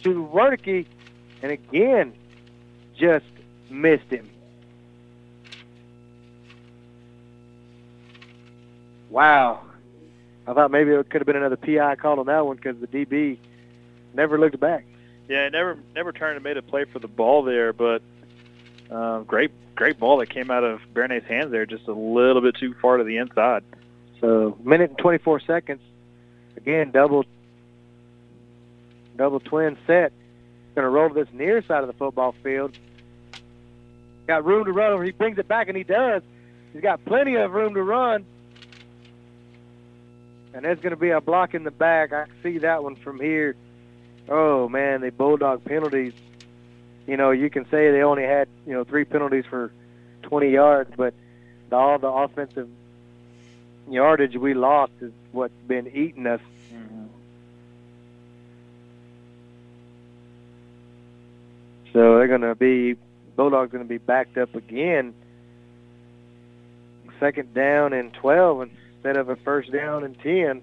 [0.02, 0.86] to Wernicke,
[1.42, 2.12] and again,
[2.96, 3.24] just
[3.70, 4.28] missed him.
[9.10, 9.62] Wow.
[10.48, 12.86] I thought maybe it could have been another PI call on that one because the
[12.86, 13.36] DB
[14.14, 14.86] never looked back.
[15.28, 18.00] Yeah, never never turned and made a play for the ball there, but
[18.90, 22.56] um, great great ball that came out of Bernay's hands there, just a little bit
[22.56, 23.62] too far to the inside.
[24.22, 25.82] So minute and 24 seconds.
[26.56, 27.26] Again, double
[29.16, 30.12] double twin set.
[30.74, 32.78] Going to roll to this near side of the football field.
[34.26, 35.04] Got room to run over.
[35.04, 36.22] He brings it back, and he does.
[36.72, 38.24] He's got plenty of room to run.
[40.54, 42.12] And there's going to be a block in the back.
[42.12, 43.54] I can see that one from here.
[44.28, 46.14] Oh, man, the Bulldog penalties.
[47.06, 49.72] You know, you can say they only had, you know, three penalties for
[50.22, 51.14] 20 yards, but
[51.70, 52.68] the, all the offensive
[53.88, 56.40] yardage we lost is what's been eating us.
[56.72, 57.04] Mm-hmm.
[61.92, 62.96] So they're going to be
[63.36, 65.14] Bulldogs going to be backed up again.
[67.20, 68.62] Second down and 12
[69.08, 70.60] instead of a first down and 10.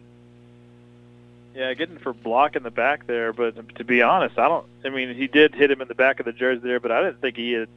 [1.55, 4.65] Yeah, getting for block in the back there, but to be honest, I don't.
[4.83, 7.01] I mean, he did hit him in the back of the jersey there, but I
[7.01, 7.69] didn't think he had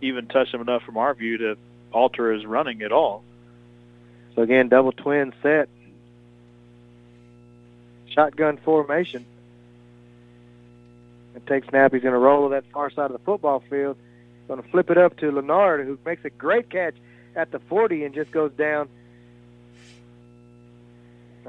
[0.00, 1.58] even touched him enough from our view to
[1.92, 3.24] alter his running at all.
[4.34, 5.68] So again, double twin set.
[8.08, 9.26] Shotgun formation.
[11.34, 11.92] And take snap.
[11.92, 13.96] He's going to roll to that far side of the football field.
[14.46, 16.94] Going to flip it up to Leonard, who makes a great catch
[17.34, 18.88] at the 40 and just goes down.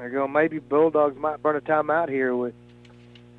[0.02, 0.28] You go.
[0.28, 2.54] Maybe Bulldogs might burn a timeout here with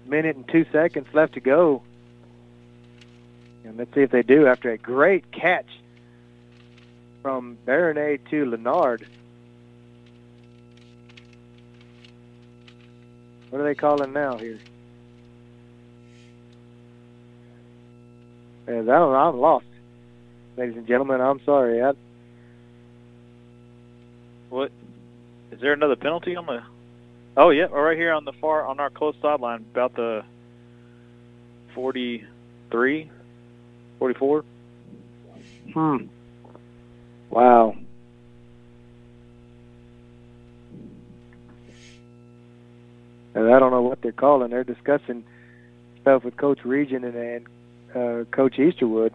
[0.06, 1.82] a minute and two seconds left to go.
[3.64, 5.68] And let's see if they do after a great catch
[7.22, 9.06] from Baronet to Leonard.
[13.50, 14.60] What are they calling now here?
[18.68, 19.16] I don't.
[19.16, 19.66] I'm lost,
[20.56, 21.22] ladies and gentlemen.
[21.22, 21.82] I'm sorry.
[21.82, 21.94] I,
[24.50, 24.72] What?
[25.60, 26.64] Is there another penalty on the?
[27.36, 30.24] Oh yeah, right here on the far on our close sideline, about the
[31.76, 33.12] 43,
[34.00, 34.46] 44.
[35.74, 35.98] Hmm.
[37.30, 37.76] Wow.
[43.36, 44.52] And I don't know what they're calling.
[44.52, 45.26] They're discussing
[46.02, 47.46] stuff with Coach Region and, and
[47.94, 49.12] uh, Coach Easterwood.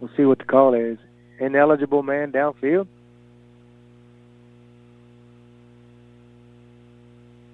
[0.00, 0.96] We'll see what the call is.
[1.38, 2.86] Ineligible man downfield.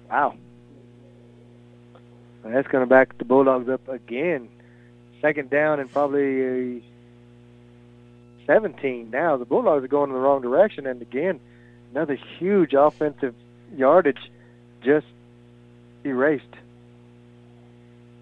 [0.09, 0.35] Wow.
[2.43, 4.49] That's going to back the Bulldogs up again.
[5.21, 6.81] Second down and probably uh,
[8.45, 9.37] 17 now.
[9.37, 11.39] The Bulldogs are going in the wrong direction, and again,
[11.91, 13.35] another huge offensive
[13.75, 14.31] yardage
[14.81, 15.07] just
[16.05, 16.43] erased.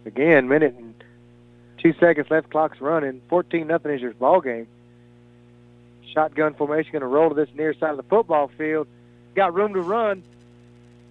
[0.05, 0.93] Again, minute and
[1.77, 3.21] two seconds left, clock's running.
[3.29, 4.67] 14 nothing is your ball game.
[6.13, 8.87] Shotgun formation going to roll to this near side of the football field.
[9.35, 10.23] Got room to run.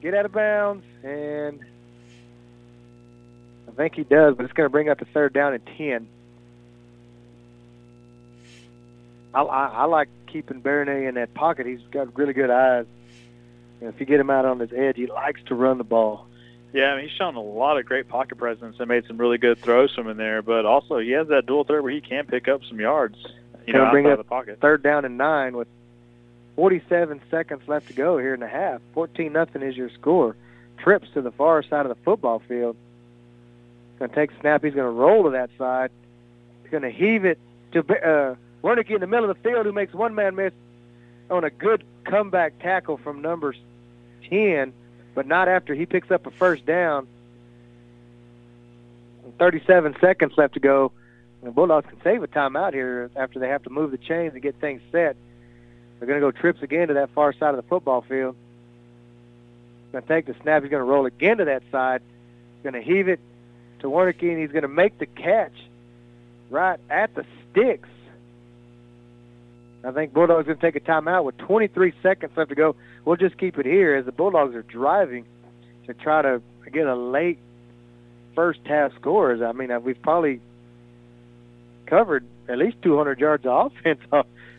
[0.05, 1.61] Get out of bounds, and
[3.67, 6.07] I think he does, but it's going to bring up the third down and 10.
[9.33, 11.67] I, I, I like keeping Baronet in that pocket.
[11.67, 12.85] He's got really good eyes.
[13.81, 16.27] And if you get him out on his edge, he likes to run the ball.
[16.75, 19.39] Yeah, I mean, he's shown a lot of great pocket presence and made some really
[19.39, 20.43] good throws from in there.
[20.43, 23.17] But also, he has that dual threat where he can pick up some yards.
[23.67, 24.59] You know, bring up the pocket.
[24.61, 25.69] Third down and nine with
[26.57, 28.81] 47 seconds left to go here in the half.
[28.95, 30.37] 14 nothing is your score.
[30.79, 32.77] Trips to the far side of the football field.
[33.99, 34.65] Going to take a snap.
[34.65, 35.91] He's going to roll to that side.
[36.63, 37.39] He's going to heave it
[37.73, 40.53] to uh, Wernicke in the middle of the field, who makes one man miss
[41.31, 43.55] on a good comeback tackle from number
[44.29, 44.73] 10,
[45.15, 47.07] but not after he picks up a first down.
[49.39, 50.93] 37 seconds left to go.
[51.43, 54.43] The Bulldogs can save a timeout here after they have to move the chains and
[54.43, 55.17] get things set.
[55.99, 58.37] They're going to go trips again to that far side of the football field.
[59.93, 60.63] Going to take the snap.
[60.63, 62.03] He's going to roll again to that side.
[62.63, 63.21] Going to heave it
[63.81, 65.55] to Wernicke, and he's going to make the catch
[66.51, 67.89] right at the sticks.
[69.85, 72.75] I think Bulldogs going to take a timeout with 23 seconds left to go.
[73.05, 75.27] We'll just keep it here as the Bulldogs are driving
[75.87, 76.41] to try to
[76.73, 77.39] get a late
[78.35, 79.43] first half scores.
[79.43, 80.41] I mean, uh, we've probably
[81.87, 84.01] covered at least 200 yards of offense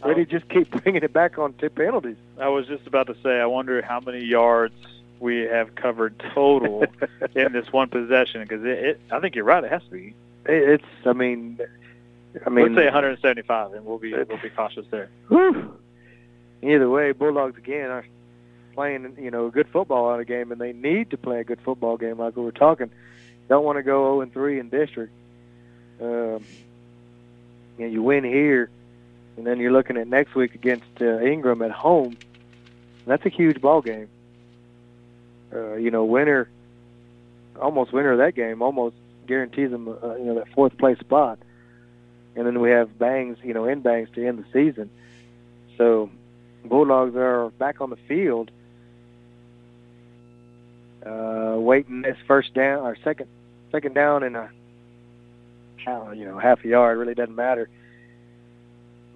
[0.04, 0.22] already.
[0.22, 0.26] Oh.
[0.26, 2.18] Just keep bringing it back on to penalties.
[2.40, 4.74] I was just about to say, I wonder how many yards
[5.20, 6.86] we have covered total
[7.36, 9.02] in this one possession because it, it.
[9.12, 9.64] I think you're right.
[9.64, 10.14] It has to be.
[10.46, 10.84] It's.
[11.06, 11.60] I mean.
[12.46, 12.74] I mean.
[12.74, 15.10] Let's say 175, and we'll be we'll be cautious there.
[15.30, 15.78] Whew.
[16.62, 18.06] Either way, Bulldogs again are
[18.76, 21.44] playing, you know, a good football out of game, and they need to play a
[21.44, 22.92] good football game, like we were talking.
[23.48, 25.14] Don't want to go 0 and 3 in district.
[26.02, 26.44] Um,
[27.78, 28.70] you know, you win here,
[29.38, 32.18] and then you're looking at next week against uh, Ingram at home.
[33.06, 34.08] That's a huge ball game.
[35.54, 36.50] Uh, you know, winner,
[37.62, 38.96] almost winner of that game, almost
[39.28, 41.40] guarantees them, uh, you know, that fourth place spot.
[42.36, 44.90] And then we have Bangs, you know, in Bangs to end the season.
[45.78, 46.10] So
[46.66, 48.52] Bulldogs are back on the field,
[51.06, 53.28] uh, waiting this first down or second
[53.72, 54.50] second down and a
[56.16, 57.70] you know half a yard really doesn't matter.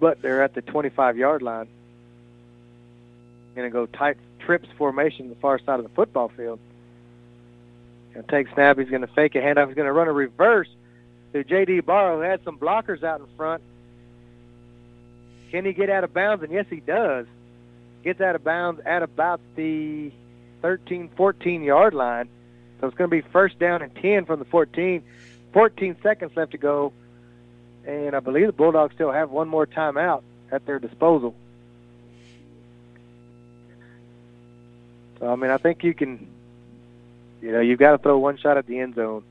[0.00, 1.68] But they're at the 25 yard line.
[3.54, 6.58] Going to go tight trips formation the far side of the football field.
[8.14, 8.78] Going to take snap.
[8.78, 9.66] He's going to fake a handoff.
[9.66, 10.68] He's going to run a reverse
[11.32, 11.80] to J.D.
[11.80, 13.62] Barrow, who had some blockers out in front.
[15.50, 16.42] Can he get out of bounds?
[16.42, 17.26] And yes, he does.
[18.02, 20.10] Gets out of bounds at about the
[20.62, 22.28] 13, 14 yard line.
[22.80, 25.02] So it's going to be first down and 10 from the 14.
[25.52, 26.92] 14 seconds left to go.
[27.90, 30.22] And I believe the Bulldogs still have one more timeout
[30.52, 31.34] at their disposal.
[35.18, 36.28] So, I mean, I think you can,
[37.42, 39.24] you know, you've got to throw one shot at the end zone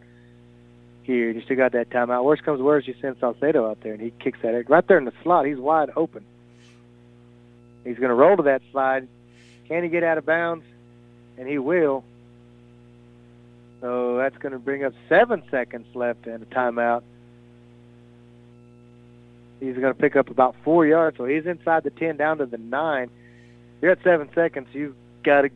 [1.03, 1.32] here.
[1.32, 2.26] You still got that timeout.
[2.26, 5.05] Worst comes worst, you send Salcedo out there, and he kicks that right there in
[5.05, 5.45] the slot.
[5.45, 6.26] He's wide open.
[7.86, 9.07] He's going to roll to that slide.
[9.70, 10.66] Can he get out of bounds?
[11.38, 12.03] And he will.
[13.80, 17.03] So that's going to bring up seven seconds left and a timeout.
[19.60, 22.45] He's going to pick up about four yards, so he's inside the 10 down to
[22.45, 23.10] the 9.
[23.82, 24.68] You're at seven seconds.
[24.74, 25.49] You've got to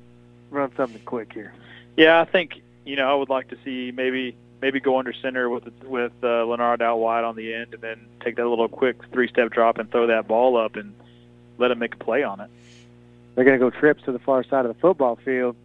[0.51, 1.53] run something quick here.
[1.97, 5.49] Yeah, I think you know I would like to see maybe maybe go under center
[5.49, 8.97] with with uh, Leonard out wide on the end, and then take that little quick
[9.11, 10.93] three-step drop and throw that ball up and
[11.57, 12.49] let him make a play on it.
[13.35, 15.55] They're going to go trips to the far side of the football field.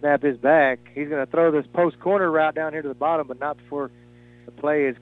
[0.00, 0.78] Snap his back.
[0.94, 3.56] He's going to throw this post corner route down here to the bottom, but not
[3.58, 3.90] before
[4.46, 4.96] the play is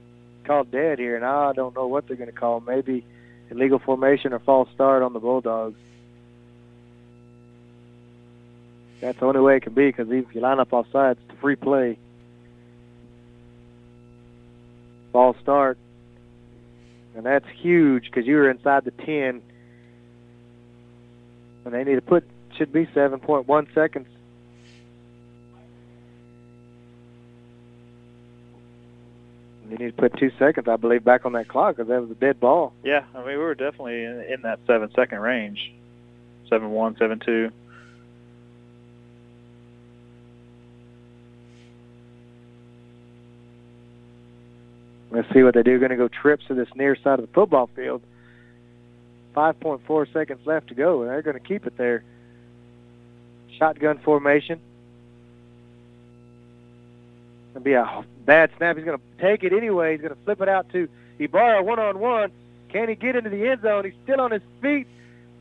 [0.48, 1.14] called dead here.
[1.14, 2.60] And I don't know what they're going to call.
[2.60, 3.04] Maybe
[3.50, 5.78] illegal formation or false start on the Bulldogs.
[9.00, 11.38] That's the only way it can be because if you line up off sides, it's
[11.38, 11.98] a free play.
[15.12, 15.78] False start.
[17.14, 19.42] And that's huge because you were inside the 10.
[21.64, 24.08] And they need to put, should be 7.1 seconds.
[29.70, 32.10] You need to put two seconds, I believe, back on that clock because that was
[32.10, 32.72] a dead ball.
[32.82, 35.72] Yeah, I mean we were definitely in, in that seven-second range,
[36.48, 37.50] seven one, seven two.
[45.10, 45.78] Let's see what they do.
[45.78, 48.02] Going to go trips to this near side of the football field.
[49.34, 51.02] 5.4 seconds left to go.
[51.02, 52.04] And they're going to keep it there.
[53.58, 54.60] Shotgun formation.
[57.58, 58.76] To be a bad snap.
[58.76, 59.90] He's going to take it anyway.
[59.92, 60.88] He's going to flip it out to
[61.18, 62.30] Ibarra one-on-one.
[62.68, 63.84] Can he get into the end zone?
[63.84, 64.86] He's still on his feet,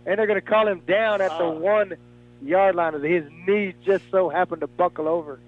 [0.03, 1.51] and they're going to call him down at the uh.
[1.51, 2.99] one-yard line.
[3.03, 5.39] His knee just so happened to buckle over.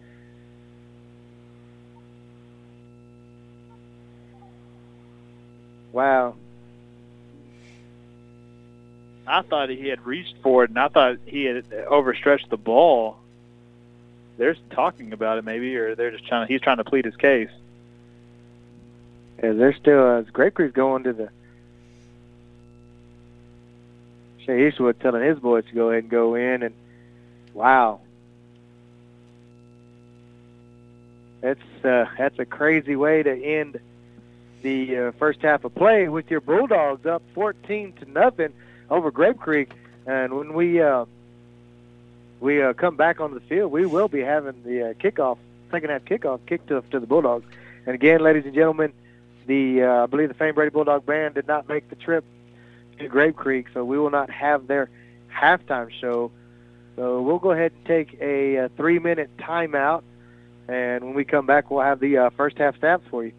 [5.92, 6.36] Wow.
[9.26, 13.18] I thought he had reached for it, and I thought he had overstretched the ball.
[14.40, 16.48] They're talking about it, maybe, or they're just trying.
[16.48, 17.50] He's trying to plead his case.
[19.44, 21.30] Yeah, they're still uh, Creek's going to the
[24.46, 26.74] Shay Eastwood telling his boys to go ahead and go in and
[27.54, 28.00] wow.
[31.42, 33.78] That's uh, that's a crazy way to end
[34.62, 38.54] the uh, first half of play with your Bulldogs up 14 to nothing
[38.90, 39.72] over Grape Creek.
[40.06, 41.06] And when we uh,
[42.40, 45.38] we uh, come back on the field, we will be having the uh, kickoff,
[45.72, 47.46] second half kickoff, kick to, to the Bulldogs.
[47.86, 48.94] And again, ladies and gentlemen,
[49.46, 52.24] the uh, I believe the Fame Brady Bulldog Band did not make the trip
[53.00, 54.90] to Grape Creek, so we will not have their
[55.34, 56.32] halftime show.
[56.96, 60.04] So we'll go ahead and take a, a three-minute timeout,
[60.68, 63.32] and when we come back, we'll have the uh, first half stats for you.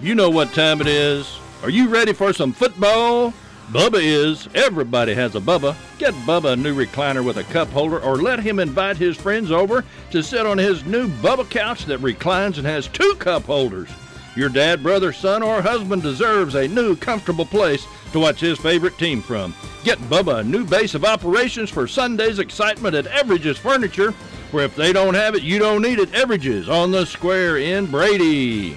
[0.00, 1.38] You know what time it is.
[1.62, 3.32] Are you ready for some football?
[3.70, 4.48] Bubba is.
[4.52, 5.76] Everybody has a Bubba.
[5.96, 9.52] Get Bubba a new recliner with a cup holder or let him invite his friends
[9.52, 13.88] over to sit on his new Bubba couch that reclines and has two cup holders.
[14.34, 18.98] Your dad, brother, son, or husband deserves a new comfortable place to watch his favorite
[18.98, 19.54] team from.
[19.84, 24.10] Get Bubba a new base of operations for Sunday's excitement at Everidge's Furniture,
[24.50, 26.12] where if they don't have it, you don't need it.
[26.12, 28.76] Everidge's on the square in Brady.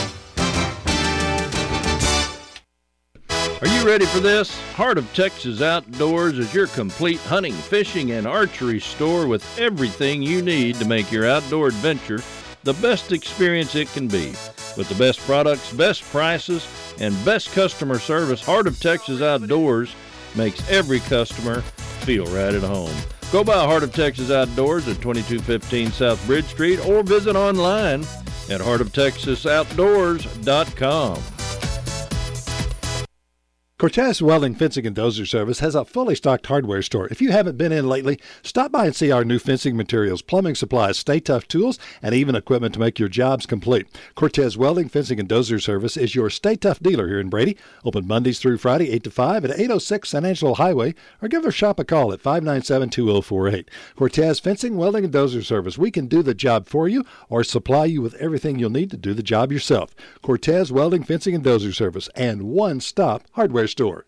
[3.61, 4.59] Are you ready for this?
[4.71, 10.41] Heart of Texas Outdoors is your complete hunting, fishing, and archery store with everything you
[10.41, 12.21] need to make your outdoor adventure
[12.63, 14.29] the best experience it can be.
[14.77, 16.67] With the best products, best prices,
[16.99, 19.93] and best customer service, Heart of Texas Outdoors
[20.35, 21.61] makes every customer
[22.01, 22.95] feel right at home.
[23.31, 28.01] Go by Heart of Texas Outdoors at 2215 South Bridge Street or visit online
[28.49, 31.40] at heartoftexasoutdoors.com.
[33.81, 37.07] Cortez Welding Fencing and Dozer Service has a fully stocked hardware store.
[37.07, 40.53] If you haven't been in lately, stop by and see our new fencing materials, plumbing
[40.53, 43.87] supplies, Stay-Tuff tools, and even equipment to make your jobs complete.
[44.13, 47.57] Cortez Welding Fencing and Dozer Service is your Stay-Tuff dealer here in Brady.
[47.83, 51.49] Open Mondays through Friday, 8 to 5 at 806 San Angelo Highway, or give our
[51.49, 53.71] shop a call at 597 2048.
[53.95, 55.79] Cortez Fencing, Welding, and Dozer Service.
[55.79, 58.97] We can do the job for you or supply you with everything you'll need to
[58.97, 59.95] do the job yourself.
[60.21, 64.05] Cortez Welding, Fencing, and Dozer Service, and one stop hardware store.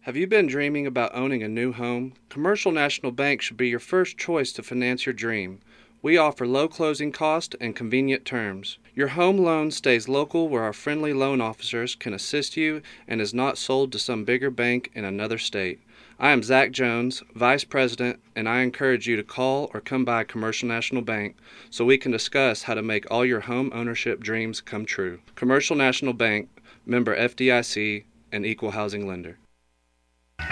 [0.00, 2.14] Have you been dreaming about owning a new home?
[2.28, 5.60] Commercial National Bank should be your first choice to finance your dream.
[6.00, 8.78] We offer low closing cost and convenient terms.
[8.94, 13.32] Your home loan stays local where our friendly loan officers can assist you and is
[13.32, 15.78] not sold to some bigger bank in another state.
[16.18, 20.24] I am Zach Jones, Vice President, and I encourage you to call or come by
[20.24, 21.36] Commercial National Bank
[21.70, 25.20] so we can discuss how to make all your home ownership dreams come true.
[25.36, 26.48] Commercial National Bank,
[26.84, 29.38] member FDIC, and equal housing lender.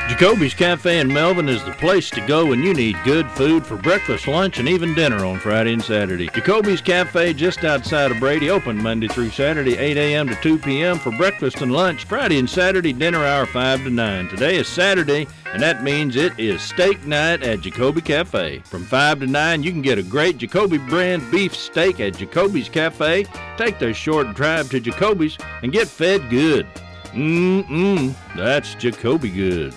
[0.08, 3.76] Jacoby's Cafe in Melvin is the place to go when you need good food for
[3.76, 6.28] breakfast, lunch, and even dinner on Friday and Saturday.
[6.28, 10.28] Jacoby's Cafe just outside of Brady open Monday through Saturday, 8 a.m.
[10.28, 10.98] to 2 p.m.
[10.98, 12.04] for breakfast and lunch.
[12.04, 14.28] Friday and Saturday dinner hour 5 to 9.
[14.28, 18.60] Today is Saturday, and that means it is steak night at Jacoby Cafe.
[18.60, 22.68] From 5 to 9, you can get a great Jacoby brand beef steak at Jacoby's
[22.68, 23.26] Cafe.
[23.56, 26.66] Take the short drive to Jacoby's and get fed good.
[27.12, 29.74] Mmm, that's Jacoby good.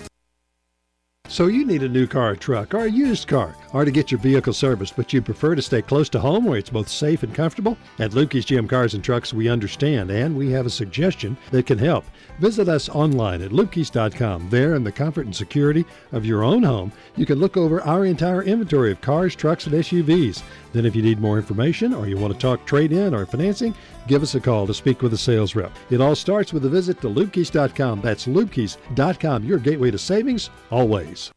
[1.34, 4.12] So you need a new car or truck or a used car or to get
[4.12, 7.22] your vehicle serviced, but you prefer to stay close to home where it's both safe
[7.24, 7.76] and comfortable?
[7.98, 11.78] At Lukey's GM Cars and Trucks, we understand and we have a suggestion that can
[11.78, 12.04] help.
[12.38, 14.50] Visit us online at lukey's.com.
[14.50, 18.04] There, in the comfort and security of your own home, you can look over our
[18.04, 20.42] entire inventory of cars, trucks, and SUVs.
[20.74, 23.74] Then, if you need more information or you want to talk trade in or financing,
[24.08, 25.72] give us a call to speak with a sales rep.
[25.88, 28.00] It all starts with a visit to lukey's.com.
[28.00, 31.30] That's lukey's.com, your gateway to savings, always.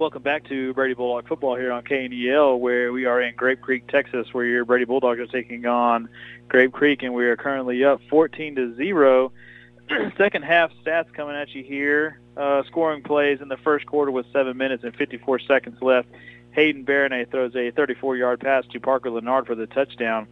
[0.00, 3.86] Welcome back to Brady Bulldog football here on KNEL, where we are in Grape Creek,
[3.86, 6.08] Texas, where your Brady Bulldogs are taking on
[6.48, 9.30] Grape Creek, and we are currently up 14 to zero.
[10.16, 12.20] Second half stats coming at you here.
[12.36, 16.08] Uh, scoring plays in the first quarter with seven minutes and 54 seconds left.
[16.52, 20.26] Hayden Baronet throws a 34-yard pass to Parker Leonard for the touchdown,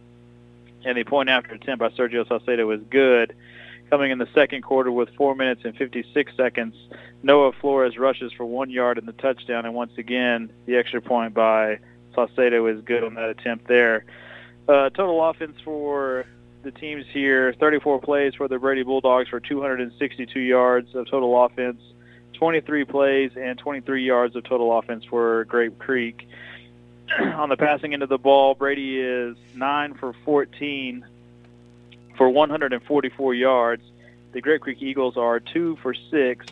[0.83, 3.35] and the point after attempt by Sergio Salcedo was good.
[3.89, 6.75] Coming in the second quarter with four minutes and 56 seconds,
[7.23, 11.33] Noah Flores rushes for one yard in the touchdown, and once again, the extra point
[11.33, 11.79] by
[12.13, 14.05] Salcedo is good on that attempt there.
[14.67, 16.25] Uh, total offense for
[16.63, 21.81] the teams here, 34 plays for the Brady Bulldogs for 262 yards of total offense,
[22.33, 26.27] 23 plays and 23 yards of total offense for Grape Creek.
[27.19, 31.05] on the passing end of the ball, Brady is 9 for 14
[32.17, 33.83] for 144 yards.
[34.31, 36.45] The Grape Creek Eagles are 2 for 6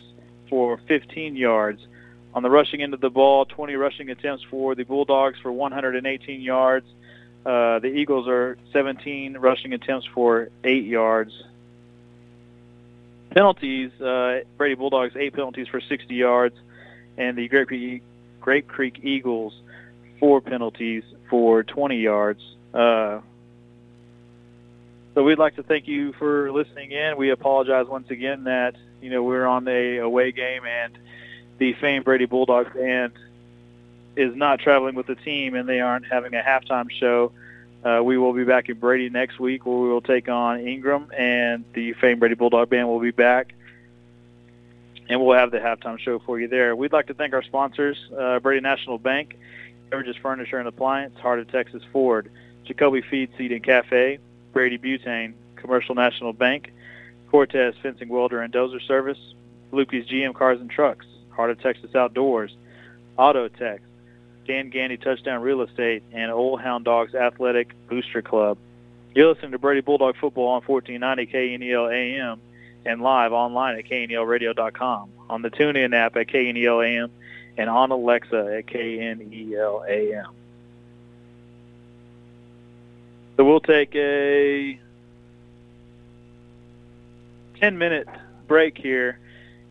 [0.48, 1.86] for 15 yards.
[2.34, 6.40] On the rushing end of the ball, 20 rushing attempts for the Bulldogs for 118
[6.40, 6.86] yards.
[7.48, 11.32] Uh, the Eagles are 17 rushing attempts for 8 yards.
[13.30, 16.54] Penalties, uh, Brady Bulldogs, 8 penalties for 60 yards.
[17.16, 18.02] And the Grape Creek,
[18.42, 19.54] Grape Creek Eagles,
[20.20, 22.42] 4 penalties for 20 yards.
[22.74, 23.20] Uh,
[25.14, 27.16] so we'd like to thank you for listening in.
[27.16, 30.98] We apologize once again that you know we're on a away game and
[31.56, 33.14] the famed Brady Bulldogs band
[34.18, 37.32] is not traveling with the team and they aren't having a halftime show.
[37.84, 41.10] Uh, we will be back in Brady next week where we will take on Ingram
[41.16, 43.54] and the famed Brady Bulldog band will be back
[45.08, 46.74] and we'll have the halftime show for you there.
[46.74, 49.38] We'd like to thank our sponsors, uh, Brady National Bank,
[49.90, 52.30] Everidge's Furniture and Appliance, Heart of Texas Ford,
[52.64, 54.18] Jacoby Feed Seed and Cafe,
[54.52, 56.72] Brady Butane, Commercial National Bank,
[57.30, 59.18] Cortez Fencing Welder and Dozer Service,
[59.72, 62.54] Lukey's GM Cars and Trucks, Heart of Texas Outdoors,
[63.16, 63.80] Auto Tech,
[64.48, 68.56] Dan Gandy Touchdown Real Estate, and Old Hound Dogs Athletic Booster Club.
[69.14, 72.40] You're listening to Brady Bulldog Football on 1490 KNEL AM
[72.86, 77.10] and live online at knelradio.com, on the TuneIn app at KNEL AM,
[77.58, 80.32] and on Alexa at KNEL AM.
[83.36, 84.80] So we'll take a
[87.60, 88.08] 10-minute
[88.46, 89.18] break here,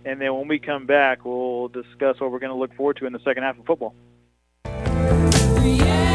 [0.05, 3.07] and then when we come back, we'll discuss what we're going to look forward to
[3.07, 3.95] in the second half of football.
[5.75, 6.06] Skyline.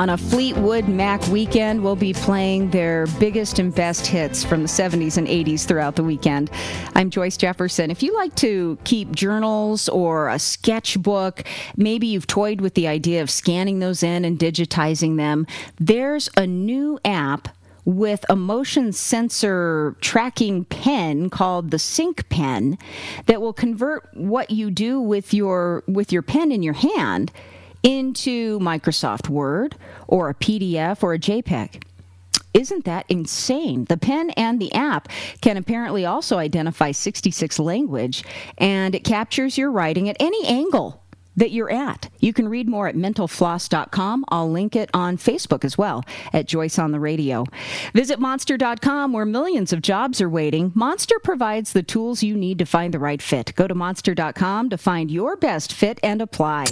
[0.00, 4.66] On a Fleetwood Mac weekend, will be playing their biggest and best hits from the
[4.66, 6.50] 70s and 80s throughout the weekend.
[6.94, 7.90] I'm Joyce Jefferson.
[7.90, 11.44] If you like to keep journals or a sketchbook,
[11.76, 15.46] maybe you've toyed with the idea of scanning those in and digitizing them,
[15.78, 17.48] there's a new app
[17.84, 22.78] with a motion sensor tracking pen called the sync pen
[23.26, 27.30] that will convert what you do with your with your pen in your hand
[27.82, 29.76] into Microsoft Word
[30.06, 31.82] or a PDF or a JPEG.
[32.52, 33.84] Isn't that insane?
[33.84, 35.08] The pen and the app
[35.40, 38.24] can apparently also identify 66 language
[38.58, 41.00] and it captures your writing at any angle
[41.36, 42.08] that you're at.
[42.18, 44.24] You can read more at mentalfloss.com.
[44.28, 47.46] I'll link it on Facebook as well at Joyce on the Radio.
[47.94, 50.72] Visit monster.com where millions of jobs are waiting.
[50.74, 53.54] Monster provides the tools you need to find the right fit.
[53.54, 56.66] Go to monster.com to find your best fit and apply.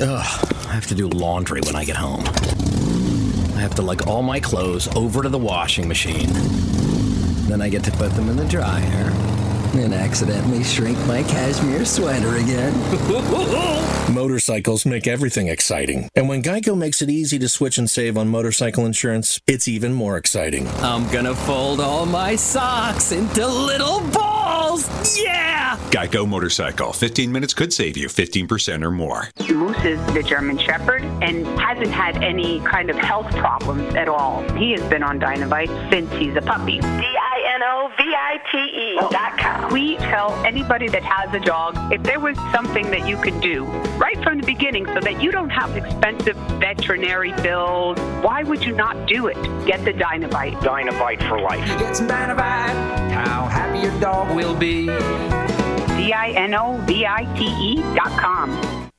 [0.00, 2.24] Ugh, I have to do laundry when I get home.
[3.56, 6.30] I have to lug all my clothes over to the washing machine.
[7.48, 9.33] Then I get to put them in the dryer
[9.78, 12.72] and accidentally shrink my cashmere sweater again.
[14.14, 16.08] Motorcycles make everything exciting.
[16.14, 19.92] And when Geico makes it easy to switch and save on motorcycle insurance, it's even
[19.92, 20.68] more exciting.
[20.82, 24.88] I'm gonna fold all my socks into little balls.
[25.18, 25.78] Yeah!
[25.90, 26.92] Geico Motorcycle.
[26.92, 29.28] 15 minutes could save you 15% or more.
[29.48, 34.42] Moose is the German Shepherd and hasn't had any kind of health problems at all.
[34.54, 36.80] He has been on Dinovite since he's a puppy.
[37.64, 39.08] D-I-N-O-V-I-T-E oh.
[39.10, 39.72] dot com.
[39.72, 43.64] We tell anybody that has a dog, if there was something that you could do
[43.96, 48.74] right from the beginning so that you don't have expensive veterinary bills, why would you
[48.74, 49.36] not do it?
[49.66, 50.54] Get the Dinovite.
[50.60, 51.66] Dinovite for life.
[51.78, 52.76] Get some Dinovite.
[53.12, 54.86] How happy your dog will be.
[55.96, 58.90] D-I-N-O-V-I-T-E dot com.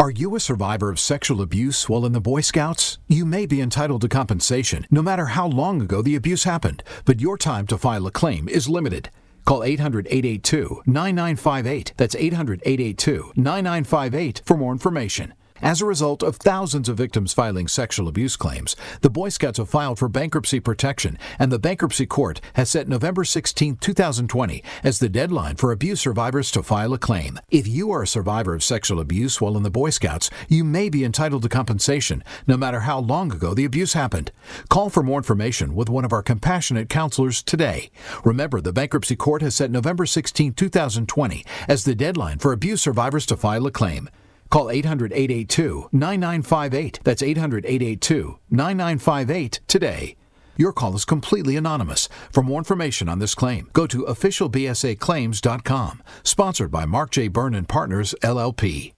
[0.00, 2.98] Are you a survivor of sexual abuse while in the Boy Scouts?
[3.08, 7.20] You may be entitled to compensation, no matter how long ago the abuse happened, but
[7.20, 9.10] your time to file a claim is limited.
[9.44, 11.94] Call 800 882 9958.
[11.96, 15.34] That's 800 882 9958 for more information.
[15.60, 19.68] As a result of thousands of victims filing sexual abuse claims, the Boy Scouts have
[19.68, 25.08] filed for bankruptcy protection, and the Bankruptcy Court has set November 16, 2020 as the
[25.08, 27.40] deadline for abuse survivors to file a claim.
[27.50, 30.88] If you are a survivor of sexual abuse while in the Boy Scouts, you may
[30.88, 34.30] be entitled to compensation, no matter how long ago the abuse happened.
[34.68, 37.90] Call for more information with one of our compassionate counselors today.
[38.24, 43.26] Remember, the Bankruptcy Court has set November 16, 2020 as the deadline for abuse survivors
[43.26, 44.08] to file a claim.
[44.50, 47.00] Call 800 882 9958.
[47.04, 50.16] That's 800 882 9958 today.
[50.56, 52.08] Your call is completely anonymous.
[52.32, 56.02] For more information on this claim, go to officialbsaclaims.com.
[56.24, 57.28] Sponsored by Mark J.
[57.28, 58.97] Byrne and Partners, LLP.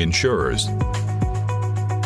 [0.00, 0.68] insurers.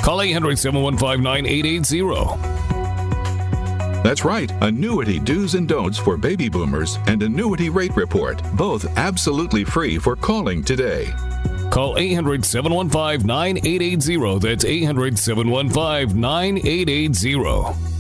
[0.02, 4.02] Call 800 715 9880.
[4.02, 9.62] That's right, annuity do's and don'ts for baby boomers and annuity rate report, both absolutely
[9.62, 11.14] free for calling today.
[11.70, 14.38] Call 800 715 9880.
[14.40, 17.90] That's 800 715 9880.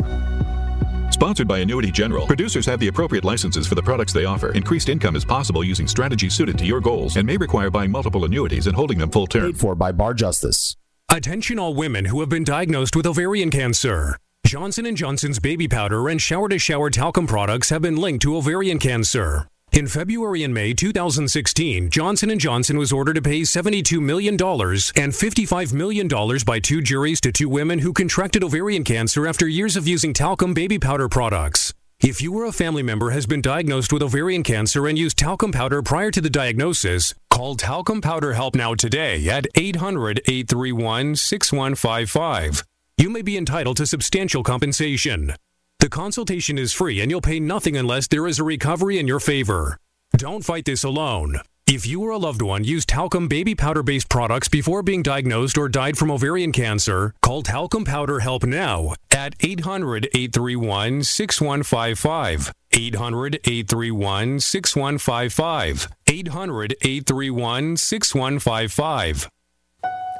[1.20, 2.26] Sponsored by Annuity General.
[2.26, 4.52] Producers have the appropriate licenses for the products they offer.
[4.52, 8.24] Increased income is possible using strategies suited to your goals and may require buying multiple
[8.24, 9.52] annuities and holding them full term.
[9.52, 10.78] Paid for by Bar Justice.
[11.10, 14.16] Attention all women who have been diagnosed with ovarian cancer.
[14.46, 19.46] Johnson & Johnson's baby powder and shower-to-shower talcum products have been linked to ovarian cancer.
[19.72, 24.38] In February and May 2016, Johnson & Johnson was ordered to pay $72 million and
[24.38, 26.08] $55 million
[26.44, 30.54] by two juries to two women who contracted ovarian cancer after years of using talcum
[30.54, 31.72] baby powder products.
[32.00, 35.52] If you or a family member has been diagnosed with ovarian cancer and used talcum
[35.52, 42.64] powder prior to the diagnosis, call Talcum Powder Help Now today at 800 831 6155.
[42.96, 45.34] You may be entitled to substantial compensation.
[45.80, 49.18] The consultation is free and you'll pay nothing unless there is a recovery in your
[49.18, 49.78] favor.
[50.14, 51.40] Don't fight this alone.
[51.66, 55.56] If you or a loved one used talcum baby powder based products before being diagnosed
[55.56, 62.52] or died from ovarian cancer, call Talcum Powder Help now at 800 831 6155.
[62.72, 65.88] 800 831 6155.
[66.06, 69.30] 800 831 6155.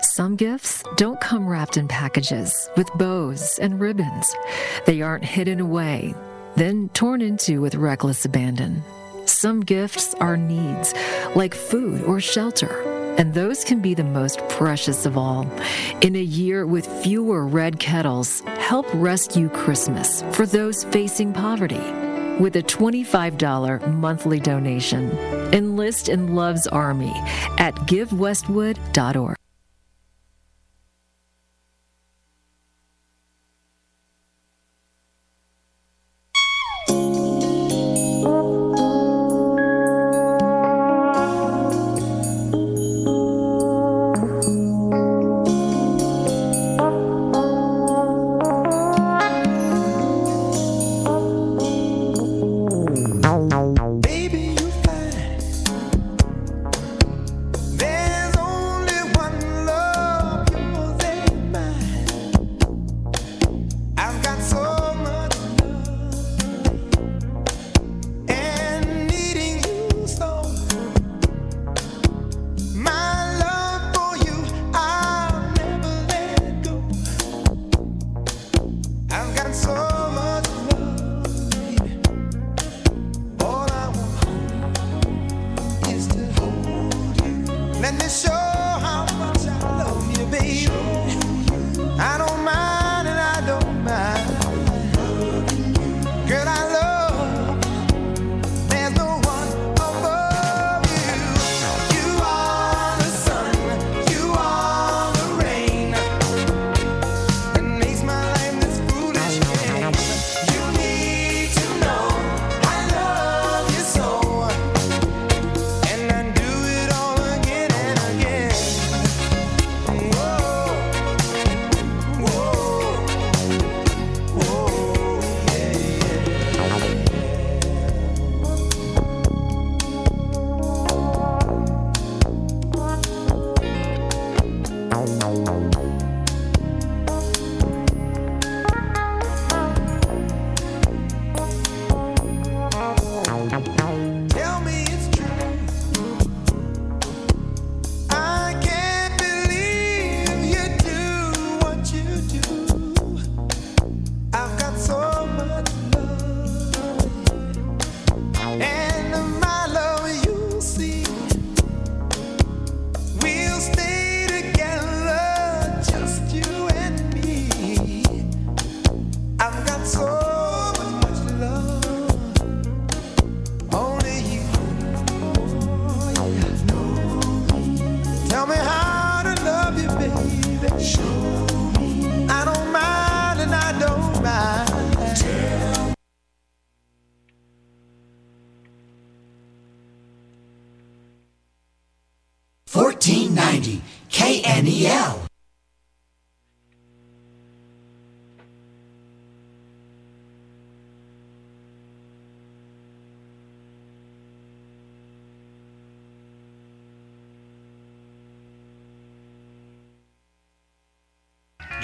[0.02, 4.34] Some gifts don't come wrapped in packages with bows and ribbons.
[4.86, 6.14] They aren't hidden away,
[6.56, 8.82] then torn into with reckless abandon.
[9.26, 10.94] Some gifts are needs,
[11.36, 12.80] like food or shelter,
[13.18, 15.46] and those can be the most precious of all.
[16.00, 21.80] In a year with fewer red kettles, help rescue Christmas for those facing poverty
[22.40, 25.10] with a $25 monthly donation.
[25.52, 27.12] Enlist in Love's Army
[27.58, 29.36] at givewestwood.org.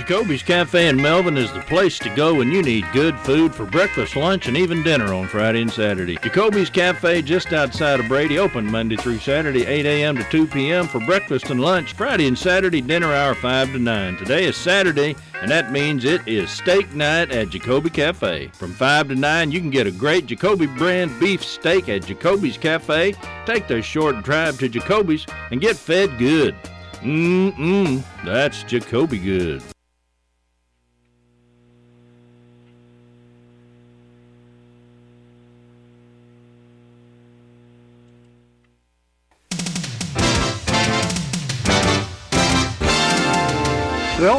[0.07, 3.66] Jacoby's Cafe in Melvin is the place to go when you need good food for
[3.66, 6.16] breakfast, lunch, and even dinner on Friday and Saturday.
[6.23, 10.16] Jacoby's Cafe just outside of Brady, open Monday through Saturday, 8 a.m.
[10.16, 10.87] to 2 p.m.
[10.87, 11.95] for breakfast and lunch.
[11.95, 14.16] Friday and Saturday, dinner hour 5 to 9.
[14.16, 18.47] Today is Saturday, and that means it is steak night at Jacoby Cafe.
[18.53, 22.57] From 5 to 9, you can get a great Jacoby brand beef steak at Jacoby's
[22.57, 23.15] Cafe.
[23.45, 26.55] Take the short drive to Jacoby's and get fed good.
[27.01, 29.65] Mmm, that's Jacoby good.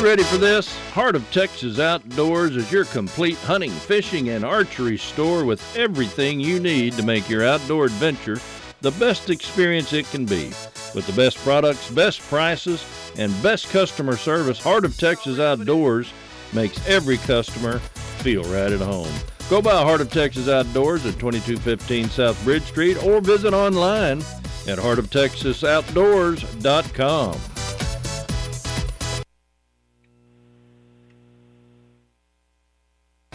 [0.00, 0.74] You ready for this?
[0.92, 6.58] Heart of Texas Outdoors is your complete hunting, fishing, and archery store with everything you
[6.58, 8.38] need to make your outdoor adventure
[8.80, 10.46] the best experience it can be.
[10.94, 12.82] With the best products, best prices,
[13.18, 16.10] and best customer service, Heart of Texas Outdoors
[16.54, 19.12] makes every customer feel right at home.
[19.50, 24.20] Go by Heart of Texas Outdoors at 2215 South Bridge Street or visit online
[24.66, 27.49] at heartoftexasoutdoors.com.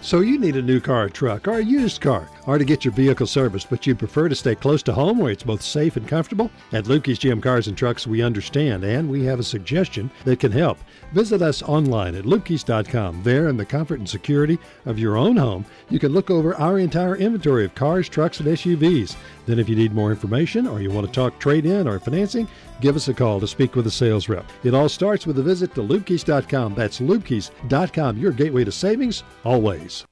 [0.06, 2.84] So you need a new car or truck or a used car or to get
[2.84, 5.96] your vehicle serviced, but you prefer to stay close to home where it's both safe
[5.96, 6.48] and comfortable?
[6.72, 10.52] At Lukey's GM Cars and Trucks, we understand and we have a suggestion that can
[10.52, 10.78] help.
[11.10, 13.24] Visit us online at lukey's.com.
[13.24, 16.78] There, in the comfort and security of your own home, you can look over our
[16.78, 19.16] entire inventory of cars, trucks, and SUVs.
[19.46, 22.46] Then, if you need more information or you want to talk trade in or financing,
[22.80, 24.44] give us a call to speak with a sales rep.
[24.64, 26.74] It all starts with a visit to lukey's.com.
[26.74, 30.04] That's lukey's.com, your gateway to savings always.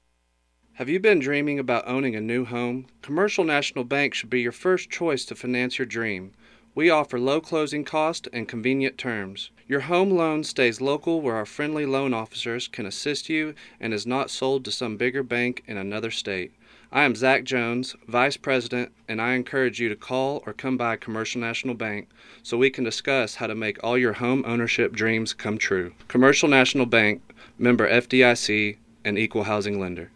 [0.74, 2.86] Have you been dreaming about owning a new home?
[3.00, 6.32] Commercial National Bank should be your first choice to finance your dream.
[6.74, 9.52] We offer low closing cost and convenient terms.
[9.68, 14.04] Your home loan stays local where our friendly loan officers can assist you and is
[14.04, 16.52] not sold to some bigger bank in another state.
[16.94, 20.94] I am Zach Jones, Vice President, and I encourage you to call or come by
[20.94, 22.08] Commercial National Bank
[22.44, 25.92] so we can discuss how to make all your home ownership dreams come true.
[26.06, 27.20] Commercial National Bank,
[27.58, 30.12] member FDIC, and equal housing lender.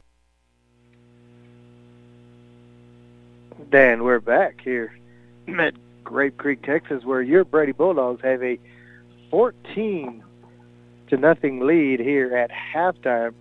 [3.71, 4.97] Dan, we're back here
[5.59, 5.75] at
[6.05, 8.57] Grape Creek, Texas, where your Brady Bulldogs have a
[9.31, 10.23] 14
[11.09, 13.35] to nothing lead here at halftime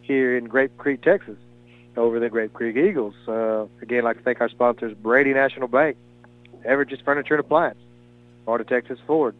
[0.00, 1.36] here in Grape Creek, Texas,
[2.00, 3.14] over the Grape Creek Eagles.
[3.28, 5.96] Uh, again, I'd like to thank our sponsors, Brady National Bank,
[6.64, 7.78] Everidge's Furniture and Appliance,
[8.44, 9.34] Florida Texas Ford,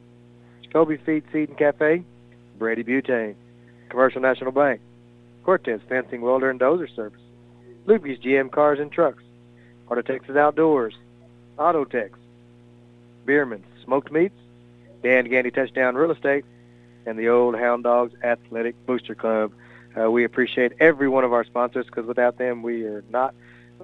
[0.73, 2.05] Kobe Feed Seed and Cafe,
[2.59, 3.35] Brady Butane,
[3.89, 4.81] Commercial National Bank,
[5.45, 7.21] Cortez Fencing Welder and Dozer Service,
[7.87, 9.23] Lukey's GM Cars and Trucks,
[9.91, 10.95] of Texas Outdoors,
[11.59, 12.11] Autotex,
[13.27, 14.39] Bierman, Smoked Meats,
[15.03, 16.45] Dan Gandy Touchdown Real Estate,
[17.07, 19.53] and the Old Hound Dogs Athletic Booster Club.
[19.99, 23.35] Uh, we appreciate every one of our sponsors because without them, we are not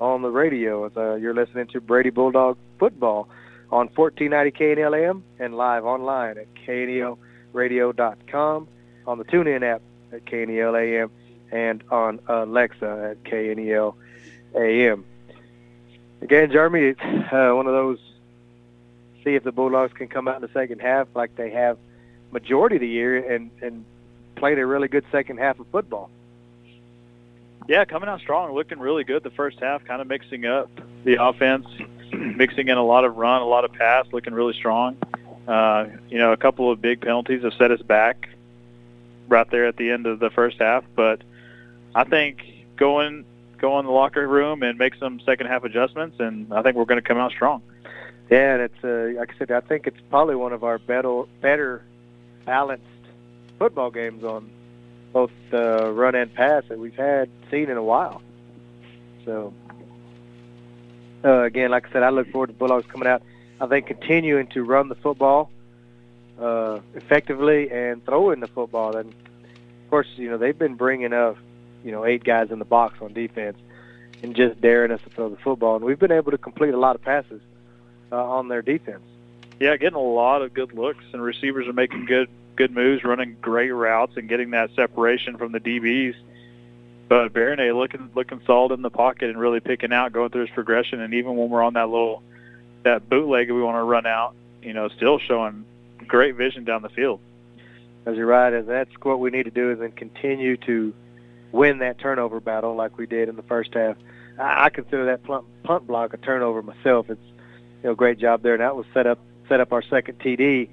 [0.00, 0.90] on the radio.
[0.96, 3.28] Uh, you're listening to Brady Bulldog Football
[3.70, 8.68] on 1490 KNLM and live online at knelradio.com,
[9.06, 11.10] on the TuneIn app at KNEL
[11.50, 13.94] and on Alexa at KNEL
[14.54, 15.04] AM.
[16.22, 17.98] Again, Jeremy, it's uh, one of those.
[19.24, 21.78] See if the Bulldogs can come out in the second half like they have
[22.30, 23.84] majority of the year and and
[24.36, 26.10] played a really good second half of football.
[27.68, 30.70] Yeah, coming out strong, looking really good the first half, kind of mixing up
[31.04, 31.66] the offense,
[32.12, 34.96] mixing in a lot of run, a lot of pass, looking really strong.
[35.48, 38.28] Uh, you know, a couple of big penalties have set us back
[39.28, 41.22] right there at the end of the first half, but
[41.94, 42.42] I think
[42.76, 43.24] going
[43.58, 46.84] go in the locker room and make some second half adjustments, and I think we're
[46.84, 47.62] going to come out strong.
[48.30, 51.22] Yeah, and it's uh, like I said, I think it's probably one of our better
[51.40, 51.82] better
[52.44, 52.84] balanced
[53.58, 54.50] football games on
[55.12, 58.22] both uh, run and pass that we've had seen in a while.
[59.24, 59.52] So
[61.24, 63.22] uh, again, like I said, I look forward to Bulldogs coming out.
[63.60, 65.50] I think continuing to run the football
[66.40, 68.96] uh, effectively and throwing the football.
[68.96, 71.36] And of course, you know they've been bringing up
[71.84, 73.58] you know eight guys in the box on defense
[74.22, 75.76] and just daring us to throw the football.
[75.76, 77.40] And we've been able to complete a lot of passes
[78.12, 79.02] uh, on their defense.
[79.60, 83.36] Yeah, getting a lot of good looks, and receivers are making good good moves, running
[83.40, 86.14] great routes, and getting that separation from the DBs.
[87.08, 90.50] But Baronet looking looking solid in the pocket and really picking out, going through his
[90.50, 92.22] progression, and even when we're on that little
[92.82, 95.64] that bootleg we want to run out, you know, still showing
[96.06, 97.20] great vision down the field.
[98.06, 100.94] As you're right, and that's what we need to do is then continue to
[101.52, 103.96] win that turnover battle like we did in the first half.
[104.38, 107.10] I, I consider that punt, punt block a turnover myself.
[107.10, 107.20] It's
[107.82, 109.18] you know great job there, and that was set up
[109.48, 110.68] set up our second TD,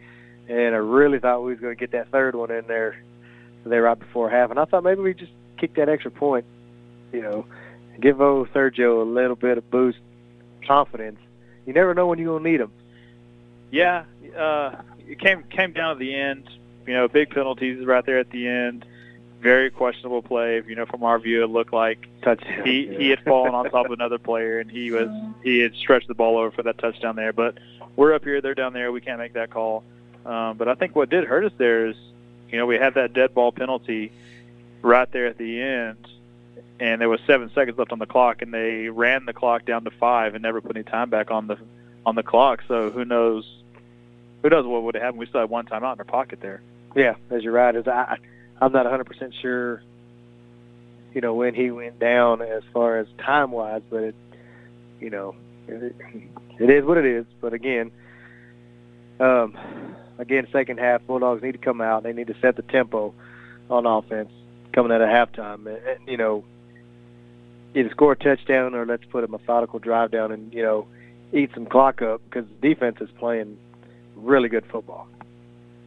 [0.47, 3.01] and I really thought we was going to get that third one in there
[3.65, 6.45] there right before half, and I thought maybe we just kick that extra point,
[7.13, 7.45] you know,
[7.99, 9.99] give old Sergio a little bit of boost,
[10.67, 11.19] confidence.
[11.65, 12.71] You never know when you're gonna need them.
[13.71, 14.03] Yeah,
[14.37, 16.49] uh, it came came down to the end.
[16.85, 18.85] You know, big penalties right there at the end.
[19.41, 20.61] Very questionable play.
[20.67, 22.65] You know, from our view, it looked like touchdown.
[22.65, 25.09] He he had fallen on top of another player, and he was
[25.43, 27.31] he had stretched the ball over for that touchdown there.
[27.31, 27.57] But
[27.95, 28.91] we're up here, they're down there.
[28.91, 29.83] We can't make that call.
[30.25, 31.95] Um, but I think what did hurt us there is,
[32.49, 34.11] you know, we had that dead ball penalty
[34.81, 36.07] right there at the end,
[36.79, 39.83] and there was seven seconds left on the clock, and they ran the clock down
[39.83, 41.57] to five and never put any time back on the
[42.05, 42.63] on the clock.
[42.67, 43.45] So who knows?
[44.41, 45.19] Who knows what would have happened?
[45.19, 46.61] We still had one timeout in our pocket there.
[46.95, 48.17] yeah, as you're right, as I,
[48.59, 49.81] I'm not 100% sure,
[51.13, 54.15] you know, when he went down as far as time wise, but it,
[54.99, 55.35] you know,
[55.67, 55.95] it,
[56.59, 57.25] it is what it is.
[57.39, 57.91] But again,
[59.19, 59.57] um,
[60.17, 62.03] again, second half, Bulldogs need to come out.
[62.03, 63.13] They need to set the tempo
[63.69, 64.31] on offense
[64.73, 65.67] coming out of halftime.
[65.67, 66.43] And, you know,
[67.75, 70.87] either score a touchdown or let's put a methodical drive down and you know
[71.33, 73.57] eat some clock up because the defense is playing
[74.15, 75.07] really good football.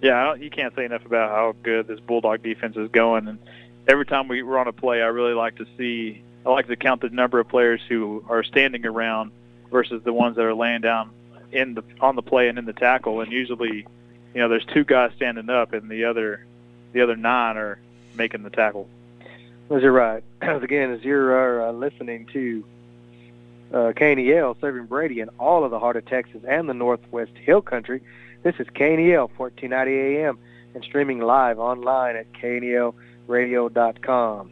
[0.02, 3.28] Yeah, you can't say enough about how good this Bulldog defense is going.
[3.28, 3.38] And
[3.86, 6.22] every time we run a play, I really like to see.
[6.44, 9.32] I like to count the number of players who are standing around
[9.70, 11.10] versus the ones that are laying down
[11.50, 13.20] in the on the play and in the tackle.
[13.20, 13.86] And usually,
[14.34, 16.44] you know, there's two guys standing up, and the other
[16.92, 17.78] the other nine are
[18.16, 18.88] making the tackle.
[19.70, 20.22] As you're right.
[20.40, 22.64] As again, as you're uh, listening to
[23.72, 27.62] uh, KNEL serving Brady in all of the heart of Texas and the Northwest Hill
[27.62, 28.02] Country,
[28.42, 30.38] this is KNEL 1490 AM
[30.74, 34.50] and streaming live online at knelradio.com,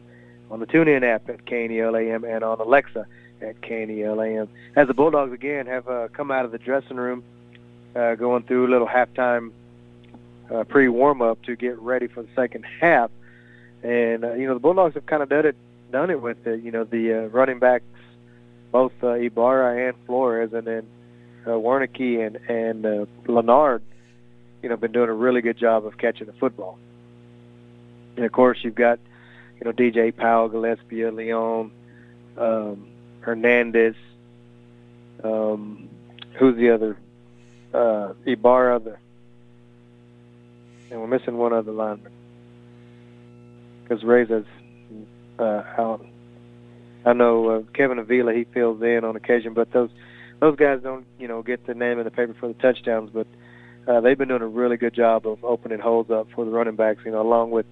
[0.51, 3.05] on the TuneIn app at KNEL AM, and on Alexa
[3.41, 4.49] at KNEL AM.
[4.75, 7.23] As the Bulldogs again have uh, come out of the dressing room,
[7.95, 9.51] uh, going through a little halftime
[10.53, 13.11] uh, pre-warm up to get ready for the second half.
[13.83, 15.55] And uh, you know the Bulldogs have kind of done it,
[15.91, 16.63] done it with it.
[16.63, 17.85] You know the uh, running backs,
[18.71, 20.87] both uh, Ibarra and Flores, and then
[21.45, 23.83] uh, Wernicke and and uh, Leonard,
[24.63, 26.79] you know, been doing a really good job of catching the football.
[28.15, 28.99] And of course, you've got
[29.59, 31.71] you know DJ Powell, Gillespie, Leon,
[32.37, 32.87] um,
[33.21, 33.95] Hernandez.
[35.23, 35.89] Um,
[36.33, 36.97] who's the other?
[37.73, 38.97] Uh, Ibarra, the,
[40.91, 42.11] and we're missing one other lineman
[43.83, 44.45] because Reza's
[45.39, 46.05] uh, out.
[47.05, 49.89] I know uh, Kevin Avila he fills in on occasion, but those
[50.39, 53.27] those guys don't you know get the name in the paper for the touchdowns, but
[53.87, 56.75] uh, they've been doing a really good job of opening holes up for the running
[56.75, 57.01] backs.
[57.05, 57.65] You know, along with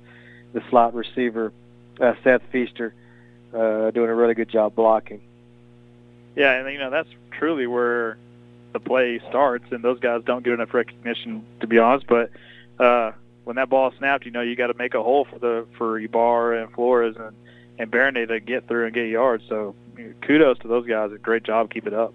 [0.53, 1.51] the slot receiver
[1.99, 2.93] uh, Seth Feaster
[3.53, 5.21] uh, doing a really good job blocking.
[6.35, 8.17] Yeah, and you know that's truly where
[8.73, 12.07] the play starts, and those guys don't get enough recognition, to be honest.
[12.07, 12.31] But
[12.79, 13.11] uh,
[13.43, 15.99] when that ball snapped, you know you got to make a hole for the for
[15.99, 17.35] Ibarra and Flores and
[17.77, 19.43] and Barony to get through and get yards.
[19.49, 19.75] So
[20.21, 21.11] kudos to those guys.
[21.11, 21.71] A great job.
[21.71, 22.13] Keep it up.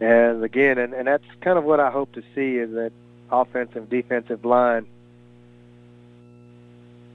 [0.00, 2.92] And again, and, and that's kind of what I hope to see is that
[3.30, 4.86] offensive defensive line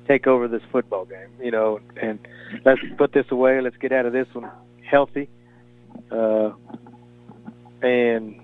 [0.08, 1.30] take over this football game.
[1.42, 2.20] You know, and
[2.66, 3.62] let's put this away.
[3.62, 4.50] Let's get out of this one
[4.84, 5.30] healthy.
[6.10, 6.52] Uh,
[7.82, 8.41] and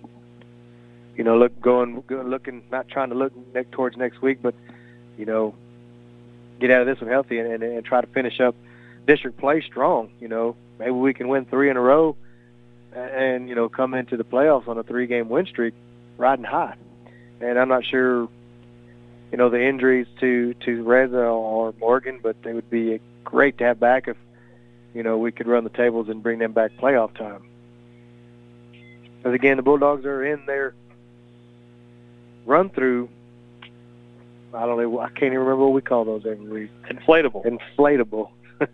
[1.17, 4.53] you know, look going, go, looking, not trying to look next, towards next week, but
[5.17, 5.55] you know,
[6.59, 8.55] get out of this one healthy and, and, and try to finish up
[9.07, 10.11] district play strong.
[10.19, 12.15] You know, maybe we can win three in a row,
[12.93, 15.73] and, you know, come into the playoffs on a three-game win streak,
[16.17, 16.75] riding high.
[17.41, 18.27] And I'm not sure,
[19.31, 23.63] you know, the injuries to to Reza or Morgan, but they would be great to
[23.65, 24.17] have back if
[24.93, 27.43] you know we could run the tables and bring them back playoff time.
[29.17, 30.73] Because again, the Bulldogs are in their
[32.47, 33.09] run through.
[34.53, 34.99] I don't know.
[34.99, 36.71] I can't even remember what we call those every week.
[36.89, 37.45] Inflatable.
[37.45, 38.29] Inflatable.
[38.61, 38.65] uh,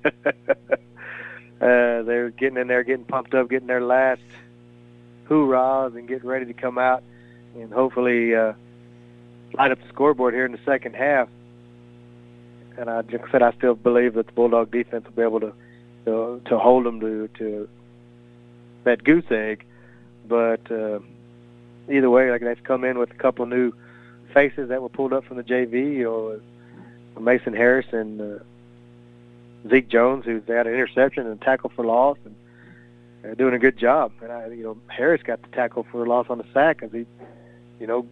[1.59, 4.21] they're getting in there, getting pumped up, getting their last
[5.27, 7.03] hoorahs, and getting ready to come out
[7.55, 8.53] and hopefully uh,
[9.53, 11.27] light up the scoreboard here in the second half.
[12.77, 15.53] And I just said I still believe that the Bulldog defense will be able to
[16.05, 17.69] to, to hold them to to
[18.83, 19.65] that goose egg.
[20.27, 20.99] But uh,
[21.89, 23.73] either way, like they've come in with a couple of new
[24.34, 26.41] faces that were pulled up from the JV, or
[27.19, 28.43] Mason Harris and uh,
[29.69, 32.35] Zeke Jones, who's had an interception and tackle for loss, and
[33.22, 34.11] they're doing a good job.
[34.22, 37.05] And I, you know, Harris got the tackle for loss on the sack because he,
[37.80, 38.05] you know,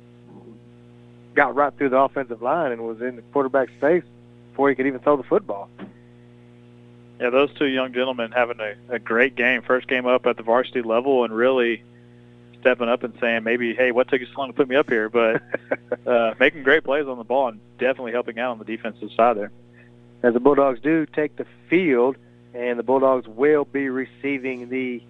[1.34, 4.04] got right through the offensive line and was in the quarterback's face
[4.52, 5.70] before he could even throw the football.
[7.20, 9.62] Yeah, those two young gentlemen having a, a great game.
[9.62, 11.84] First game up at the varsity level and really
[12.62, 14.90] stepping up and saying maybe, hey, what took you so long to put me up
[14.90, 15.10] here?
[15.10, 15.42] But
[16.08, 19.38] uh, making great plays on the ball and definitely helping out on the defensive side
[19.38, 19.52] there.
[20.24, 22.16] As the Bulldogs do take the field,
[22.54, 25.02] and the Bulldogs will be receiving the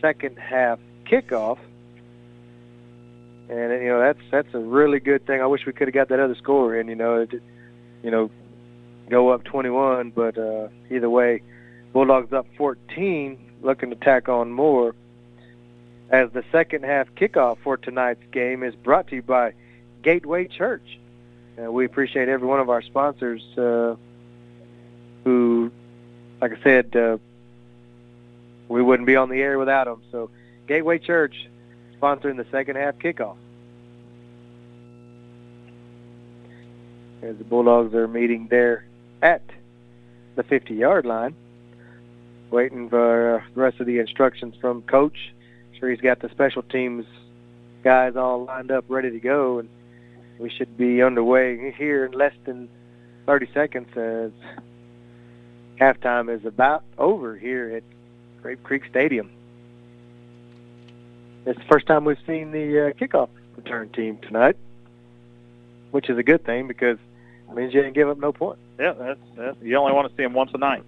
[0.00, 1.58] second half kickoff.
[3.48, 5.40] And you know that's that's a really good thing.
[5.40, 6.86] I wish we could have got that other score in.
[6.88, 7.32] You know, it,
[8.02, 8.30] you know,
[9.08, 11.42] go up 21, but uh, either way,
[11.92, 14.94] Bulldogs up 14, looking to tack on more.
[16.10, 19.54] As the second half kickoff for tonight's game is brought to you by
[20.02, 20.98] Gateway Church.
[21.58, 23.94] Uh, we appreciate every one of our sponsors uh,
[25.24, 25.70] who,
[26.40, 27.18] like I said, uh,
[28.68, 30.02] we wouldn't be on the air without them.
[30.10, 30.30] So,
[30.66, 31.48] Gateway Church
[32.00, 33.36] sponsoring the second half kickoff.
[37.22, 38.84] as the Bulldogs are meeting there
[39.22, 39.42] at
[40.36, 41.34] the 50-yard line,
[42.50, 45.32] waiting for uh, the rest of the instructions from Coach.
[45.80, 47.06] Sure, he's got the special teams
[47.82, 49.68] guys all lined up, ready to go, and
[50.38, 52.68] we should be underway here in less than
[53.24, 54.30] 30 seconds as
[55.80, 57.82] halftime is about over here at
[58.42, 59.30] Grape Creek Stadium.
[61.46, 64.56] It's the first time we've seen the uh, kickoff return team tonight,
[65.90, 66.98] which is a good thing because
[67.48, 68.60] it means you didn't give up no points.
[68.78, 70.84] Yeah, that's, that's you only want to see him once a night.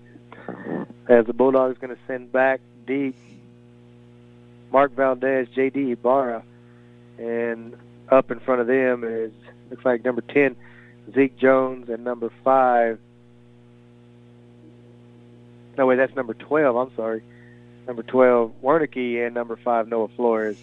[1.08, 3.16] As the Bulldogs going to send back deep
[4.72, 5.92] Mark Valdez, J.D.
[5.92, 6.42] Ibarra,
[7.18, 7.76] and
[8.10, 9.32] up in front of them is
[9.70, 10.54] looks like number 10
[11.14, 12.98] Zeke Jones and number 5
[15.78, 17.22] no wait that's number 12 I'm sorry
[17.86, 20.58] number 12 Wernicke and number 5 Noah Flores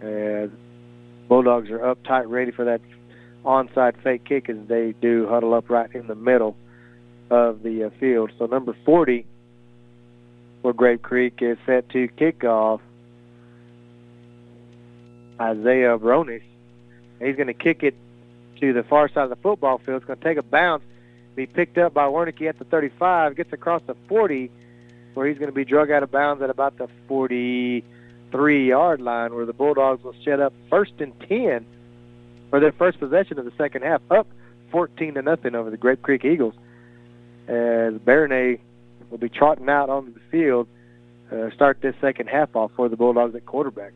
[0.00, 0.56] And
[1.28, 2.82] Bulldogs are up tight ready for that
[3.44, 6.54] onside fake kick as they do huddle up right in the middle
[7.30, 9.24] of the uh, field so number 40
[10.62, 12.80] for Grape Creek is set to kick off
[15.40, 16.42] Isaiah Bronis.
[17.20, 17.94] He's going to kick it
[18.60, 19.98] to the far side of the football field.
[19.98, 20.82] It's going to take a bounce,
[21.36, 24.50] be picked up by Wernicke at the 35, gets across the 40,
[25.14, 29.46] where he's going to be drug out of bounds at about the 43-yard line, where
[29.46, 31.66] the Bulldogs will set up first and 10
[32.50, 34.26] for their first possession of the second half, up
[34.70, 36.54] 14 to nothing over the Grape Creek Eagles.
[37.46, 38.58] As Baronay
[39.10, 40.68] will be trotting out onto the field,
[41.32, 43.92] uh, start this second half off for the Bulldogs at quarterback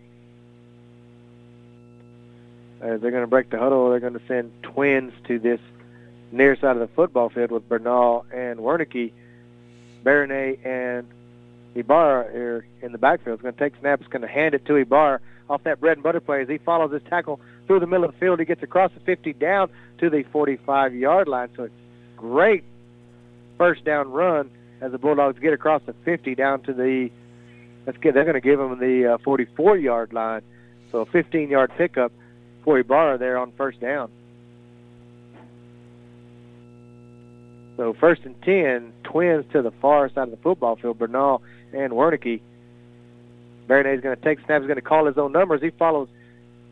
[2.83, 3.91] as they're going to break the huddle.
[3.91, 5.61] They're going to send twins to this
[6.33, 9.13] near side of the football field with Bernal and Wernicke.
[10.05, 11.07] Baronay and
[11.77, 13.35] Ibarra are in the backfield.
[13.35, 14.07] It's going to take snaps.
[14.09, 16.93] going to hand it to Ibarra off that bread and butter play as he follows
[16.93, 18.41] his tackle through the middle of the field.
[18.41, 21.51] He gets across the 50 down to the 45-yard line.
[21.57, 21.75] So it's
[22.17, 22.65] great
[23.59, 24.51] first down run
[24.83, 27.09] as the Bulldogs get across the 50 down to the
[27.87, 30.43] let's get they're going to give them the uh, 44-yard line.
[30.91, 32.13] So a 15-yard pickup
[32.65, 34.11] for Ibarra there on first down.
[37.77, 41.43] So first and 10, twins to the far side of the football field, Bernal
[41.73, 42.41] and Wernicke.
[43.71, 45.63] Is going to take snaps, going to call his own numbers.
[45.63, 46.09] He follows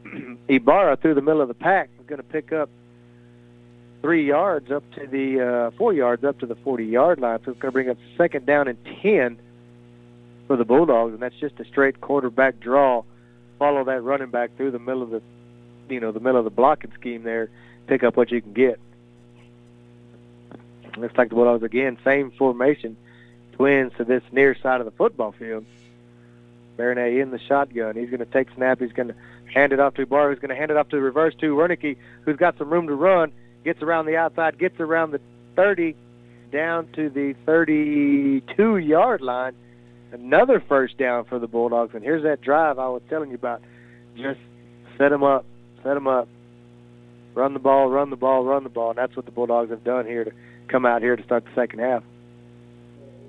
[0.48, 1.88] Ibarra through the middle of the pack.
[1.96, 2.68] He's going to pick up
[4.00, 7.38] three yards up to the uh, four yards up to the 40-yard line.
[7.44, 9.38] So it's going to bring up second down and 10
[10.46, 13.04] for the Bulldogs, and that's just a straight quarterback draw.
[13.58, 15.22] Follow that running back through the middle of the
[15.88, 17.50] you know the middle of the blocking scheme there,
[17.86, 18.80] pick up what you can get.
[20.96, 22.96] Looks like the Bulldogs again, same formation,
[23.52, 25.64] twins to this near side of the football field.
[26.76, 27.94] Baronay in the shotgun.
[27.94, 28.80] He's going to take snap.
[28.80, 29.14] He's going to
[29.52, 30.32] hand it off to Ibarra.
[30.32, 32.86] He's going to hand it off to the reverse to Wernicke, who's got some room
[32.86, 33.32] to run.
[33.64, 35.20] Gets around the outside, gets around the
[35.56, 35.94] 30,
[36.50, 39.54] down to the 32-yard line.
[40.12, 41.94] Another first down for the Bulldogs.
[41.94, 43.62] And here's that drive I was telling you about.
[44.16, 44.40] Just
[44.98, 45.44] set them up,
[45.82, 46.28] set them up,
[47.34, 48.90] run the ball, run the ball, run the ball.
[48.90, 50.32] And that's what the Bulldogs have done here to
[50.68, 52.02] come out here to start the second half.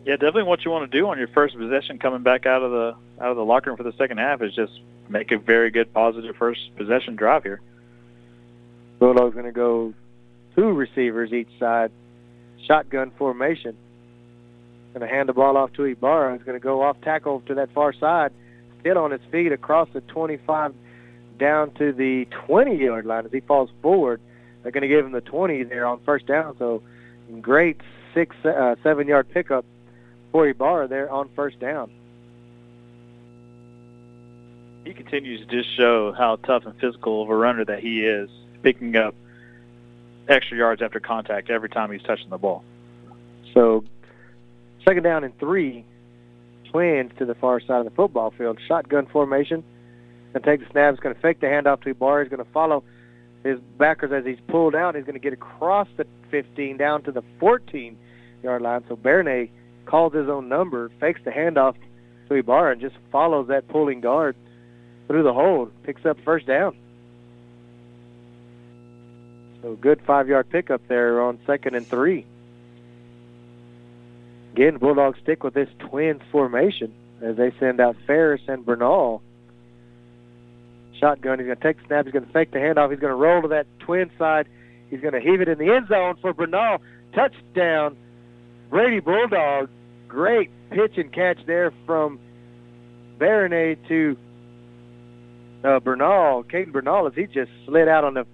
[0.06, 2.72] Yeah, definitely what you want to do on your first possession coming back out of
[2.72, 4.74] the out of the locker room for the second half is just
[5.08, 7.62] make a very good positive first possession drive here.
[8.98, 9.94] Bulldogs going to go
[10.56, 11.92] two receivers each side,
[12.66, 13.78] shotgun formation.
[14.94, 16.38] Going to hand the ball off to Ibarra.
[16.38, 18.34] He's going to go off tackle to that far side,
[18.82, 20.74] still on his feet across the 25
[21.38, 24.22] down to the 20-yard line as he falls forward.
[24.62, 26.56] They're going to give him the 20 there on first down.
[26.60, 26.84] So
[27.42, 27.80] great
[28.14, 29.66] six, uh, seven-yard pickup
[30.32, 31.92] for Ibarra there on first down.
[34.86, 38.30] He continues to just show how tough and physical of a runner that he is,
[38.62, 39.16] picking up
[40.28, 42.64] extra yards after contact every time he's touching the ball.
[43.54, 43.84] So
[44.86, 45.86] second down and three,
[46.72, 48.60] twins to the far side of the football field.
[48.68, 49.64] Shotgun formation.
[50.34, 50.94] To take the snap.
[50.94, 52.24] He's going to fake the handoff to Ibarra.
[52.24, 52.86] He's going to follow
[53.44, 54.96] his backers as he's pulled out.
[54.96, 58.84] He's going to get across the 15 down to the 14-yard line.
[58.88, 59.50] So Baronay
[59.86, 61.76] calls his own number, fakes the handoff
[62.30, 64.38] to Ibarra, and just follows that pulling guard
[65.08, 65.70] through the hole.
[65.84, 66.78] Picks up first down.
[69.62, 72.26] So good five-yard pickup there on second and three.
[74.54, 79.22] Again, Bulldogs stick with this twins formation as they send out Ferris and Bernal.
[81.00, 81.40] Shotgun.
[81.40, 82.06] He's going to take the snap.
[82.06, 82.92] He's going to fake the handoff.
[82.92, 84.48] He's going to roll to that twin side.
[84.90, 86.80] He's going to heave it in the end zone for Bernal.
[87.14, 87.96] Touchdown,
[88.70, 89.70] Brady Bulldog.
[90.08, 92.20] Great pitch and catch there from
[93.18, 94.18] Baronay to
[95.64, 96.44] uh, Bernal.
[96.44, 98.26] Caden Bernal as he just slid out on the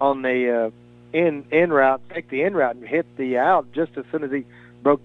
[0.00, 0.70] on the uh,
[1.16, 4.30] in in route, take the in route, and hit the out just as soon as
[4.30, 4.44] he
[4.82, 5.02] broke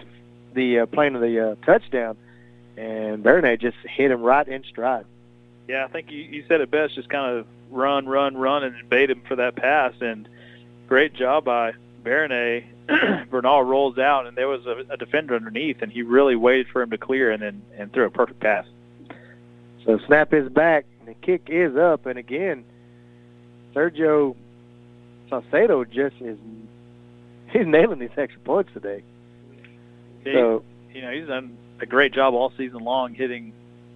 [0.53, 2.17] the uh, plane of the uh, touchdown,
[2.77, 5.05] and Bernay just hit him right in stride.
[5.67, 6.95] Yeah, I think you, you said it best.
[6.95, 9.93] Just kind of run, run, run, and bait him for that pass.
[10.01, 10.27] And
[10.87, 12.65] great job by Bernay.
[13.29, 16.81] Bernal rolls out, and there was a, a defender underneath, and he really waited for
[16.81, 18.65] him to clear, and then and threw a perfect pass.
[19.85, 22.65] So snap is back, and the kick is up, and again,
[23.75, 24.35] Sergio
[25.29, 26.37] Salcedo just is
[27.51, 29.03] he's nailing these extra points today.
[30.23, 33.53] He, So you know, he's done a great job all season long hitting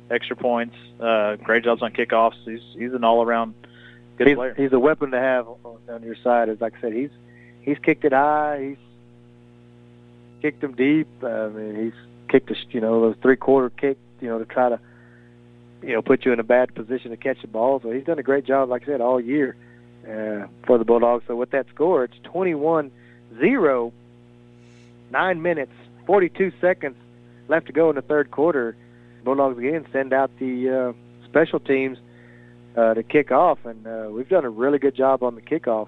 [0.10, 0.76] extra points.
[1.00, 2.38] Uh, great jobs on kickoffs.
[2.46, 3.54] He's he's an all-around
[4.18, 4.54] good he's, player.
[4.56, 6.50] he's a weapon to have on, on your side.
[6.50, 7.12] As like I said, he's
[7.62, 8.70] he's kicked it high.
[8.70, 8.78] He's
[10.42, 11.08] kicked them deep.
[11.24, 14.80] I mean, he's kicked the you know those three-quarter kick, you know, to try to
[15.82, 17.80] you know put you in a bad position to catch the ball.
[17.82, 19.56] So he's done a great job, like I said, all year
[20.08, 21.24] uh, for the Bulldogs.
[21.28, 23.92] So with that score, it's 21-0.
[25.12, 25.72] Nine minutes,
[26.06, 26.96] 42 seconds
[27.48, 28.76] left to go in the third quarter.
[29.24, 31.98] Bulldogs again send out the uh, special teams
[32.76, 35.88] uh, to kick off, and uh, we've done a really good job on the kickoff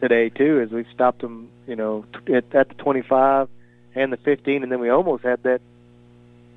[0.00, 3.48] today too, as we've stopped them, you know, t- at, at the 25
[3.94, 5.60] and the 15, and then we almost had that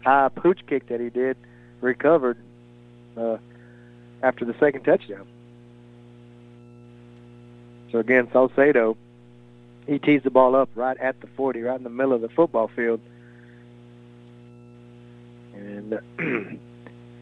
[0.03, 1.37] high pooch kick that he did
[1.81, 2.37] recovered
[3.17, 3.37] uh,
[4.21, 5.27] after the second touchdown.
[7.93, 8.97] So again, Salcedo,
[9.85, 12.27] he tees the ball up right at the 40, right in the middle of the
[12.27, 12.99] football field.
[15.53, 15.93] And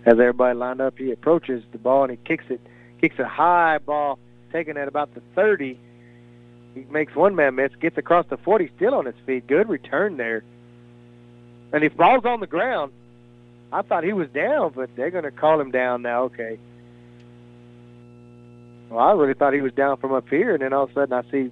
[0.05, 2.61] as everybody lined up, he approaches the ball and he kicks it,
[3.01, 4.17] kicks a high ball,
[4.53, 5.77] taken at about the 30.
[6.73, 9.47] He makes one man miss, gets across the 40, still on his feet.
[9.47, 10.41] Good return there.
[11.73, 12.93] And if ball's on the ground,
[13.73, 16.23] I thought he was down, but they're going to call him down now.
[16.23, 16.59] Okay.
[18.91, 20.93] Well, I really thought he was down from up here, and then all of a
[20.93, 21.49] sudden I see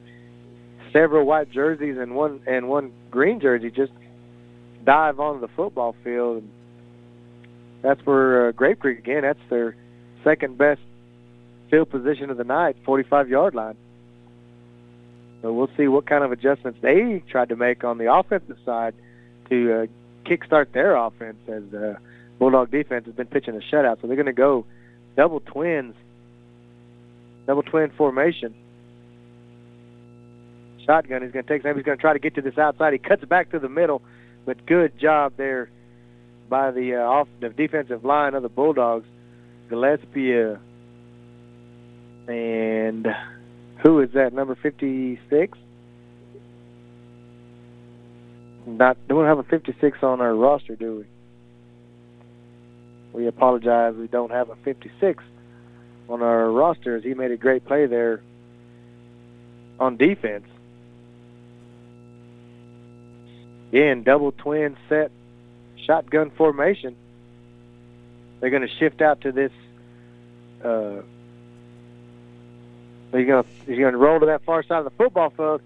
[0.91, 3.93] several white jerseys and one and one green jersey just
[4.83, 6.43] dive onto the football field.
[6.43, 6.51] And
[7.81, 9.21] that's where uh, Grape Creek again.
[9.21, 9.77] That's their
[10.23, 10.81] second best
[11.69, 13.77] field position of the night, 45 yard line.
[15.41, 18.93] So we'll see what kind of adjustments they tried to make on the offensive side
[19.49, 21.95] to uh, kickstart their offense as uh,
[22.37, 24.01] Bulldog defense has been pitching a shutout.
[24.01, 24.65] So they're going to go
[25.15, 25.95] double twins,
[27.49, 28.53] double twin formation.
[30.85, 31.23] Shotgun.
[31.23, 31.65] He's going to take.
[31.65, 32.93] He's going to try to get to this outside.
[32.93, 34.03] He cuts back to the middle,
[34.45, 35.71] but good job there
[36.47, 39.07] by the uh, off the defensive line of the Bulldogs.
[39.67, 40.57] Gillespie
[42.27, 43.07] and
[43.83, 44.31] who is that?
[44.31, 45.57] Number fifty-six.
[48.67, 50.97] Not don't have a fifty-six on our roster, do
[53.13, 53.21] we?
[53.21, 53.95] We apologize.
[53.95, 55.23] We don't have a fifty-six
[56.09, 56.95] on our roster.
[56.95, 58.21] As he made a great play there
[59.79, 60.45] on defense.
[63.71, 65.11] Again, double twin set
[65.85, 66.95] shotgun formation.
[68.39, 69.51] They're going to shift out to this.
[70.63, 71.01] Uh,
[73.11, 75.61] he's going to he's going to roll to that far side of the football field.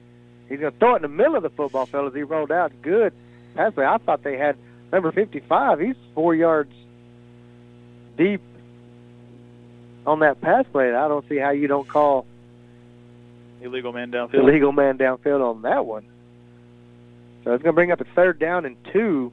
[0.50, 2.52] He's going to throw it in the middle of the football field as he rolled
[2.52, 2.72] out.
[2.82, 3.14] Good
[3.56, 3.86] pass play.
[3.86, 4.58] I thought they had
[4.92, 5.80] number 55.
[5.80, 6.74] He's four yards
[8.18, 8.42] deep
[10.06, 10.94] on that pass play.
[10.94, 12.26] I don't see how you don't call
[13.62, 14.36] Illegal man downfield.
[14.36, 16.06] illegal man downfield on that one.
[17.44, 19.32] So it's going to bring up a third down and two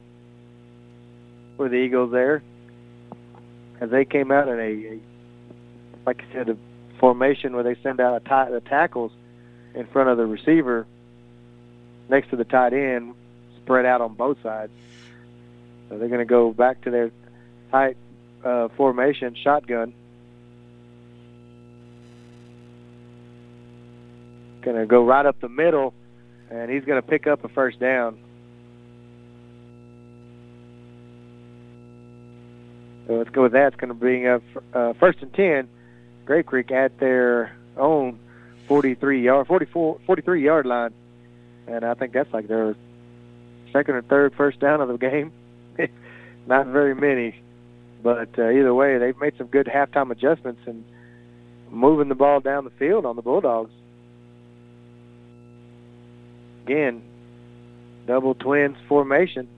[1.57, 2.41] for the Eagles there,
[3.79, 4.99] as they came out in a, a
[6.05, 6.57] like I said, a
[6.99, 9.11] formation where they send out a the tackles
[9.73, 10.85] in front of the receiver
[12.09, 13.13] next to the tight end,
[13.63, 14.71] spread out on both sides.
[15.89, 17.11] So they're going to go back to their
[17.71, 17.97] tight
[18.43, 19.93] uh, formation, shotgun.
[24.61, 25.93] Going to go right up the middle,
[26.49, 28.17] and he's going to pick up a first down.
[33.07, 33.67] So let's go with that.
[33.67, 34.43] It's going to bring up
[34.73, 35.67] uh, first and 10.
[36.25, 38.19] Grape Creek at their own
[38.67, 40.93] 43 yard, 44, 43 yard line.
[41.67, 42.75] And I think that's like their
[43.73, 45.31] second or third first down of the game.
[46.47, 47.35] Not very many.
[48.03, 50.83] But uh, either way, they've made some good halftime adjustments and
[51.69, 53.71] moving the ball down the field on the Bulldogs.
[56.71, 57.01] Again,
[58.07, 59.49] double twins formation.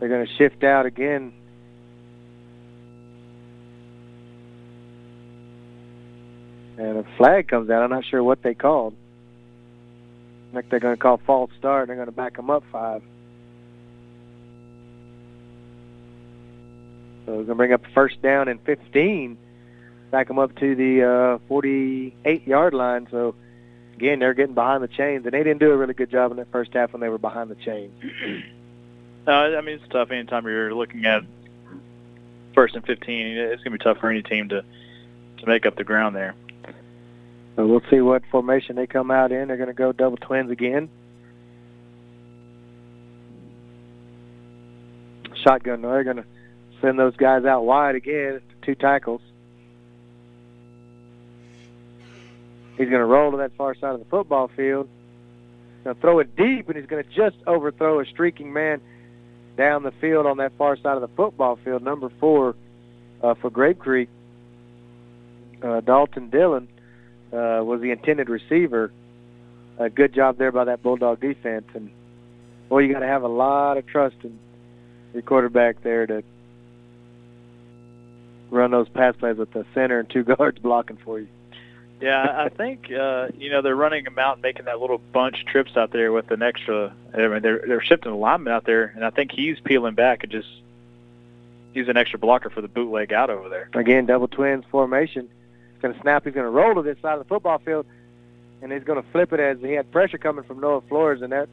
[0.00, 1.32] They're going to shift out again.
[6.78, 7.84] And a flag comes out.
[7.84, 8.96] I'm not sure what they called.
[10.50, 11.86] I think they're going to call false start.
[11.86, 13.02] They're going to back them up five.
[17.24, 19.38] So we're going to bring up first down and 15
[20.10, 23.06] back them up to the uh, 48-yard line.
[23.12, 23.36] So
[23.96, 26.36] again, they're getting behind the chains, and they didn't do a really good job in
[26.38, 27.92] that first half when they were behind the chains.
[29.26, 31.22] Uh, I mean, it's tough anytime you're looking at
[32.54, 33.26] first and 15.
[33.26, 34.62] It's going to be tough for any team to
[35.38, 36.34] to make up the ground there.
[37.56, 39.48] So we'll see what formation they come out in.
[39.48, 40.90] They're going to go double twins again.
[45.42, 45.82] Shotgun.
[45.82, 46.26] They're going to
[46.80, 48.40] send those guys out wide again.
[48.62, 49.22] Two tackles.
[52.76, 54.88] He's going to roll to that far side of the football field.
[55.84, 58.80] To throw it deep, and he's going to just overthrow a streaking man
[59.56, 61.82] down the field on that far side of the football field.
[61.82, 62.56] Number four
[63.22, 64.08] uh, for Grape Creek,
[65.62, 66.68] uh, Dalton Dillon
[67.32, 68.92] uh, was the intended receiver.
[69.78, 71.90] A good job there by that Bulldog defense, and
[72.68, 74.38] boy, you got to have a lot of trust in
[75.12, 76.22] your quarterback there to
[78.50, 81.28] run those pass plays with the center and two guards blocking for you.
[82.04, 85.46] Yeah, I think uh, you know they're running them out, and making that little bunch
[85.46, 86.94] trips out there with an extra.
[87.14, 90.30] I mean, they're they're shifting lineman out there, and I think he's peeling back and
[90.30, 90.48] just
[91.72, 93.70] he's an extra blocker for the bootleg out over there.
[93.72, 95.30] Again, double twins formation.
[95.72, 96.24] He's going to snap.
[96.24, 97.86] He's going to roll to this side of the football field,
[98.60, 101.32] and he's going to flip it as he had pressure coming from Noah Flores, and
[101.32, 101.48] that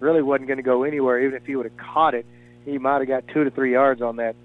[0.00, 1.18] really wasn't going to go anywhere.
[1.20, 2.26] Even if he would have caught it,
[2.66, 4.36] he might have got two to three yards on that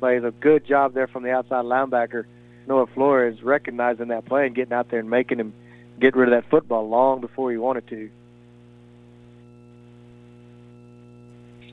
[0.00, 0.16] play.
[0.16, 2.24] It's a good job there from the outside linebacker,
[2.66, 5.54] Noah Flores, recognizing that play and getting out there and making him
[6.00, 8.10] get rid of that football long before he wanted to.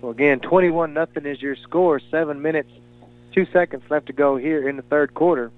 [0.02, 2.00] So again, 21 nothing is your score.
[2.12, 2.70] Seven minutes,
[3.34, 5.52] two seconds left to go here in the third quarter.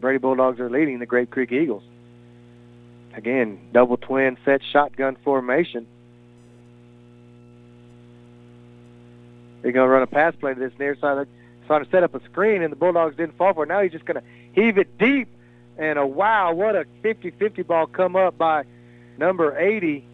[0.00, 1.82] Brady Bulldogs are leading the Grape Creek Eagles.
[3.14, 5.86] Again, double twin set shotgun formation.
[9.62, 11.26] They're going to run a pass play to this near side.
[11.66, 13.68] Trying to set up a screen, and the Bulldogs didn't fall for it.
[13.68, 14.22] Now he's just going to
[14.54, 15.28] heave it deep.
[15.76, 18.64] And a wow, what a 50-50 ball come up by
[19.18, 20.06] number 80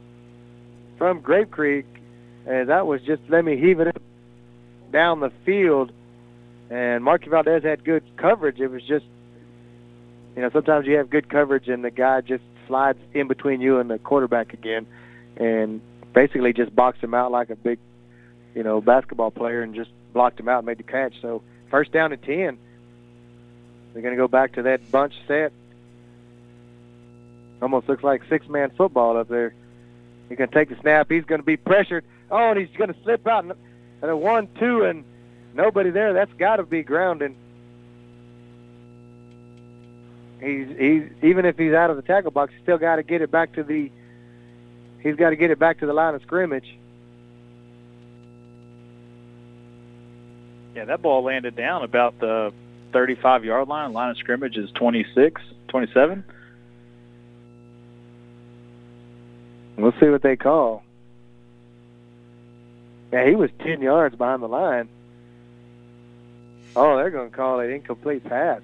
[0.97, 1.87] from Grape Creek.
[2.47, 3.97] And that was just let me heave it
[4.91, 5.93] down the field.
[6.71, 8.59] And Marky Valdez had good coverage.
[8.61, 9.05] It was just,
[10.35, 13.79] you know, sometimes you have good coverage and the guy just slides in between you
[13.79, 14.87] and the quarterback again
[15.37, 15.81] and
[16.15, 17.79] basically just boxed him out like a big,
[18.55, 21.15] you know, basketball player and just blocked him out and made the catch.
[21.21, 22.59] So first down and 10.
[23.93, 25.53] They're going to go back to that bunch set.
[27.61, 29.53] Almost looks like six-man football up there.
[30.29, 31.11] He's going to take the snap.
[31.11, 32.05] He's going to be pressured.
[32.31, 33.45] Oh, and he's going to slip out.
[33.45, 35.05] And a one-two, and
[35.55, 36.13] nobody there.
[36.13, 37.37] That's got to be grounding.
[40.41, 43.21] He's he's even if he's out of the tackle box, he's still got to get
[43.21, 43.91] it back to the.
[45.01, 46.79] He's got to get it back to the line of scrimmage.
[50.75, 52.55] Yeah, that ball landed down about the
[52.93, 53.93] 35-yard line.
[53.93, 56.25] Line of scrimmage is 26, 27.
[59.77, 60.83] We'll see what they call.
[63.13, 64.89] Yeah, he was 10 yards behind the line.
[66.77, 68.61] Oh, they're going to call it incomplete pass.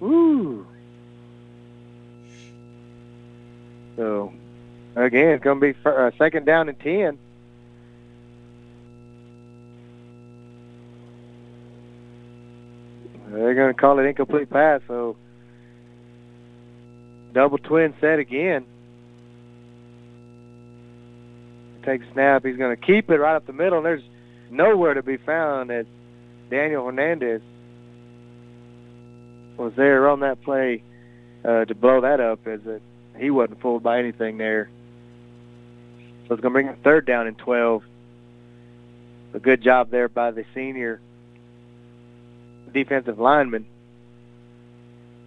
[0.00, 0.66] Woo.
[3.96, 4.32] So,
[4.96, 7.18] again, it's going to be fir- uh, second down and 10.
[13.32, 15.16] They're going to call it incomplete pass, so
[17.32, 18.66] double twin set again.
[21.82, 22.44] Take snap.
[22.44, 24.02] He's going to keep it right up the middle, and there's
[24.50, 25.86] nowhere to be found as
[26.50, 27.40] Daniel Hernandez
[29.56, 30.82] was there on that play
[31.44, 32.82] uh, to blow that up as it,
[33.18, 34.68] he wasn't fooled by anything there.
[36.28, 37.82] So it's going to bring a third down and 12.
[39.34, 41.00] A good job there by the senior
[42.72, 43.66] defensive lineman.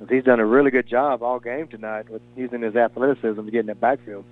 [0.09, 3.61] He's done a really good job all game tonight with using his athleticism to get
[3.61, 4.25] in that backfield.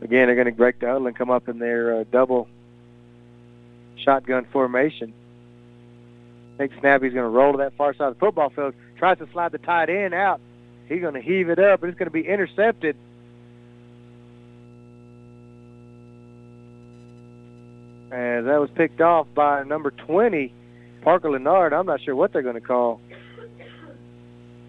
[0.00, 2.48] Again, they're going to break the huddle and come up in their uh, double
[3.96, 5.12] shotgun formation.
[6.58, 7.02] Take snap.
[7.02, 8.74] He's going to roll to that far side of the football field.
[8.98, 10.40] Tries to slide the tight end out.
[10.88, 12.96] He's going to heave it up, and it's going to be intercepted.
[18.10, 20.52] And that was picked off by number 20,
[21.02, 21.72] Parker Leonard.
[21.72, 23.00] I'm not sure what they're going to call.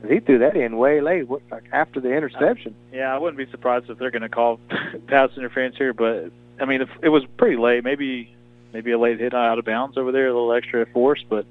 [0.07, 2.75] He threw that in way late, what, like after the interception.
[2.91, 4.59] Yeah, I wouldn't be surprised if they're going to call
[5.07, 7.83] pass interference here, but I mean, if, it was pretty late.
[7.83, 8.33] Maybe,
[8.73, 11.45] maybe a late hit out of bounds over there, a little extra force, but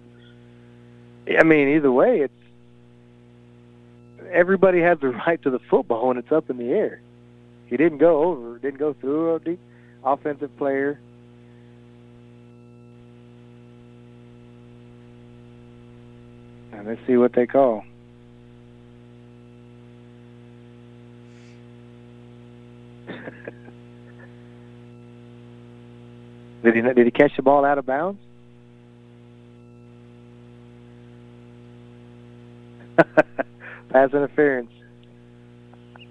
[1.28, 2.34] I mean, either way, it's
[4.32, 7.00] everybody has the right to the football when it's up in the air.
[7.66, 9.60] He didn't go over, didn't go through a deep
[10.04, 10.98] offensive player.
[16.80, 17.84] And let's see what they call.
[26.64, 28.18] did he did he catch the ball out of bounds?
[33.90, 34.70] Pass interference.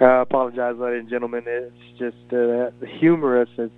[0.00, 1.42] I apologize, ladies and gentlemen.
[1.46, 3.50] It's just uh, humorous.
[3.58, 3.74] It's,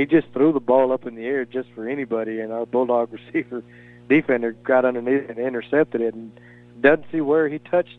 [0.00, 3.12] he just threw the ball up in the air just for anybody, and our Bulldog
[3.34, 3.62] receiver
[4.08, 6.32] defender got underneath and intercepted it, and
[6.80, 7.98] doesn't see where he touched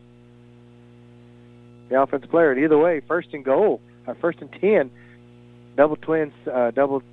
[1.89, 2.51] the offensive player.
[2.51, 4.89] And either way, first and goal, uh, first and ten,
[5.77, 7.03] double twins, uh, double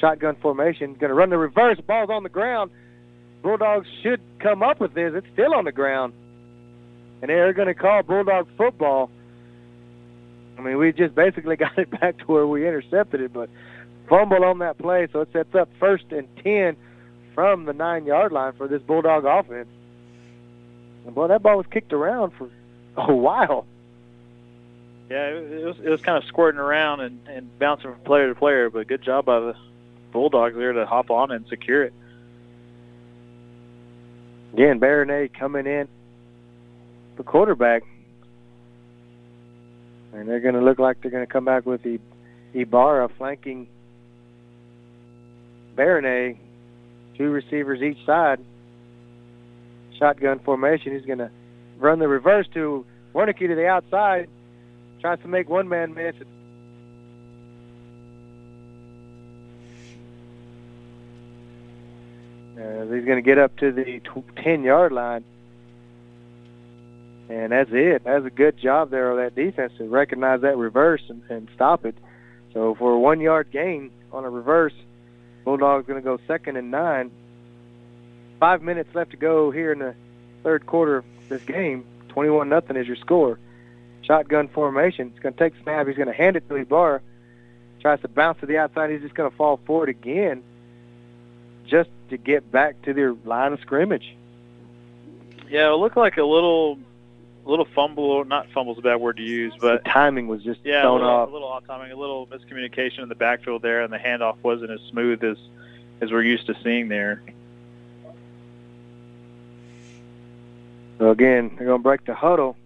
[0.00, 0.94] shotgun formation.
[0.94, 1.78] Going to run the reverse.
[1.86, 2.70] Ball's on the ground.
[3.42, 5.12] Bulldogs should come up with this.
[5.14, 6.14] It's still on the ground,
[7.20, 9.10] and they're going to call Bulldog football.
[10.56, 13.50] I mean, we just basically got it back to where we intercepted it, but
[14.08, 16.76] fumble on that play, so it sets up first and ten
[17.34, 19.68] from the nine-yard line for this Bulldog offense.
[21.06, 22.50] And boy, that ball was kicked around for
[22.96, 23.66] a while.
[25.10, 28.28] Yeah, it it was it was kind of squirting around and, and bouncing from player
[28.28, 29.54] to player, but good job by the
[30.12, 31.94] Bulldogs there to hop on and secure it.
[34.52, 35.88] Again, Baronet coming in,
[37.16, 37.82] the quarterback,
[40.12, 41.98] and they're going to look like they're going to come back with the
[42.52, 43.66] Ibarra flanking
[45.76, 46.36] Baronet,
[47.16, 48.40] two receivers each side.
[49.98, 50.92] Shotgun formation.
[50.92, 51.30] He's going to
[51.78, 52.84] run the reverse to
[53.14, 54.28] Wernicke to the outside,
[55.00, 56.14] tries to make one man miss.
[62.56, 64.00] Uh, he's going to get up to the
[64.36, 65.24] 10-yard line.
[67.28, 68.04] And that's it.
[68.04, 71.86] That's a good job there of that defense to recognize that reverse and, and stop
[71.86, 71.96] it.
[72.52, 74.74] So for a one-yard gain on a reverse,
[75.44, 77.10] Bulldogs going to go second and nine.
[78.38, 79.94] Five minutes left to go here in the
[80.42, 81.84] third quarter of this game.
[82.08, 83.38] 21 nothing is your score.
[84.02, 85.10] Shotgun formation.
[85.10, 85.86] He's going to take snap.
[85.86, 87.00] He's going to hand it to Ibarra.
[87.80, 88.90] Tries to bounce to the outside.
[88.90, 90.42] He's just going to fall forward again
[91.66, 94.16] just to get back to their line of scrimmage.
[95.48, 96.78] Yeah, it looked like a little
[97.50, 98.24] little fumble.
[98.24, 101.08] Not fumble's a bad word to use, but the timing was just yeah, a little,
[101.08, 101.28] off.
[101.28, 104.70] a little off timing, a little miscommunication in the backfield there, and the handoff wasn't
[104.70, 105.36] as smooth as
[106.00, 107.22] as we're used to seeing there.
[110.98, 112.56] So again, they're going to break the huddle,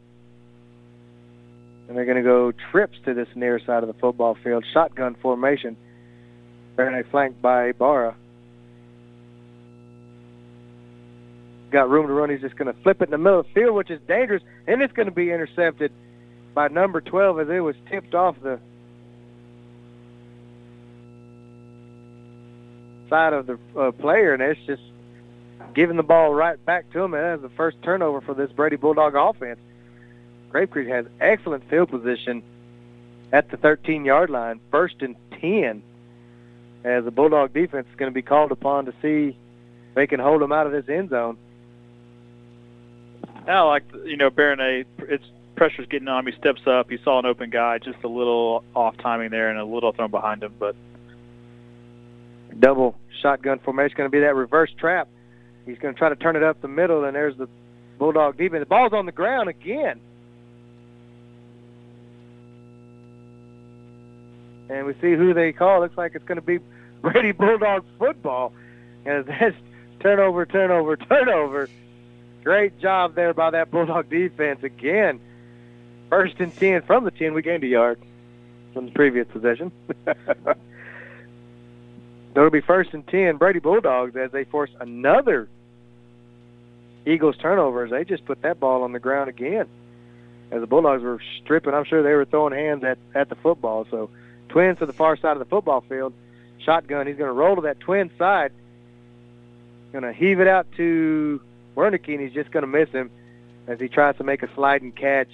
[1.89, 4.65] and they're going to go trips to this near side of the football field.
[4.73, 5.77] Shotgun formation.
[6.77, 8.15] Baronet flanked by Barra.
[11.70, 12.30] Got room to run.
[12.30, 14.43] He's just going to flip it in the middle of the field, which is dangerous,
[14.66, 15.93] and it's going to be intercepted
[16.55, 18.60] by number 12 as it was tipped off the
[23.09, 24.82] side of the uh, player, and it's just
[25.74, 27.14] giving the ball right back to him.
[27.14, 29.60] And that's the first turnover for this Brady Bulldog offense.
[30.51, 32.43] Grape Creek has excellent field position
[33.32, 35.82] at the 13-yard line, first and 10,
[36.84, 39.36] as the Bulldog defense is going to be called upon to see
[39.88, 41.36] if they can hold them out of this end zone.
[43.47, 44.86] I like you know Baronet.
[44.98, 45.24] It's
[45.55, 46.32] pressure's getting on him.
[46.32, 46.90] He steps up.
[46.90, 50.10] He saw an open guy, just a little off timing there, and a little thrown
[50.10, 50.55] behind him.
[50.59, 50.77] But
[52.59, 55.09] double shotgun formation going to be that reverse trap.
[55.64, 57.48] He's going to try to turn it up the middle, and there's the
[57.98, 58.60] Bulldog defense.
[58.60, 60.01] The ball's on the ground again.
[64.68, 65.81] And we see who they call.
[65.81, 66.59] Looks like it's going to be
[67.01, 68.52] Brady Bulldog football.
[69.05, 69.56] And that's
[70.01, 71.68] turnover, turnover, turnover.
[72.47, 75.18] Great job there by that Bulldog defense again.
[76.09, 77.35] First and 10 from the 10.
[77.35, 78.01] We gained a yard
[78.73, 79.73] from the previous possession.
[82.36, 85.48] It'll be first and 10 Brady Bulldogs as they force another
[87.05, 89.66] Eagles turnover as they just put that ball on the ground again.
[90.52, 93.89] As the Bulldogs were stripping, I'm sure they were throwing hands at, at the football.
[93.90, 94.09] So
[94.51, 96.12] twins to the far side of the football field.
[96.59, 97.09] Shotgun.
[97.09, 98.52] He's going to roll to that twin side.
[99.90, 101.40] Going to heave it out to
[101.77, 103.11] Wernicke, and he's just going to miss him
[103.66, 105.28] as he tries to make a sliding catch.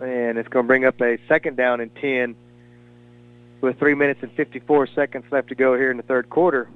[0.00, 2.36] And it's going to bring up a second down and 10
[3.60, 6.68] with 3 minutes and 54 seconds left to go here in the third quarter.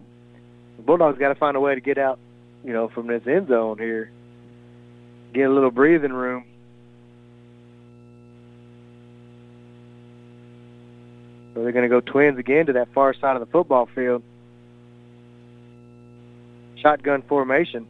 [0.76, 2.18] The Bulldogs got to find a way to get out,
[2.64, 4.10] you know, from this end zone here.
[5.32, 6.44] Get a little breathing room.
[11.54, 14.22] So they're going to go twins again to that far side of the football field.
[16.82, 17.86] Shotgun formation.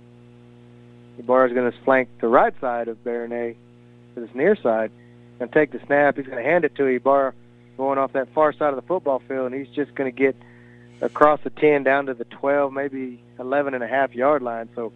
[1.18, 3.56] Ibarra's going to flank the right side of Baronet
[4.14, 4.90] to this near side.
[5.40, 6.16] and take the snap.
[6.16, 7.34] He's going to hand it to Ibarra
[7.76, 10.36] going off that far side of the football field, and he's just going to get
[11.00, 14.68] across the 10 down to the 12, maybe 11 and a half yard line.
[14.74, 14.92] So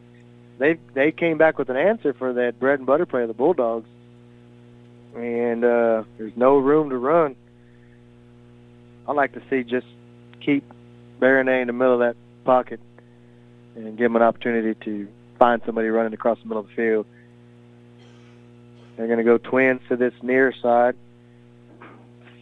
[0.58, 3.34] they they came back with an answer for that bread and butter play of the
[3.34, 3.88] Bulldogs.
[5.14, 7.34] And uh, there's no room to run.
[9.08, 9.86] I like to see just
[10.40, 10.62] keep
[11.18, 12.80] Baronet in the middle of that pocket
[13.76, 15.08] and give him an opportunity to
[15.38, 17.06] find somebody running across the middle of the field.
[18.96, 20.96] They're going to go twins to this near side.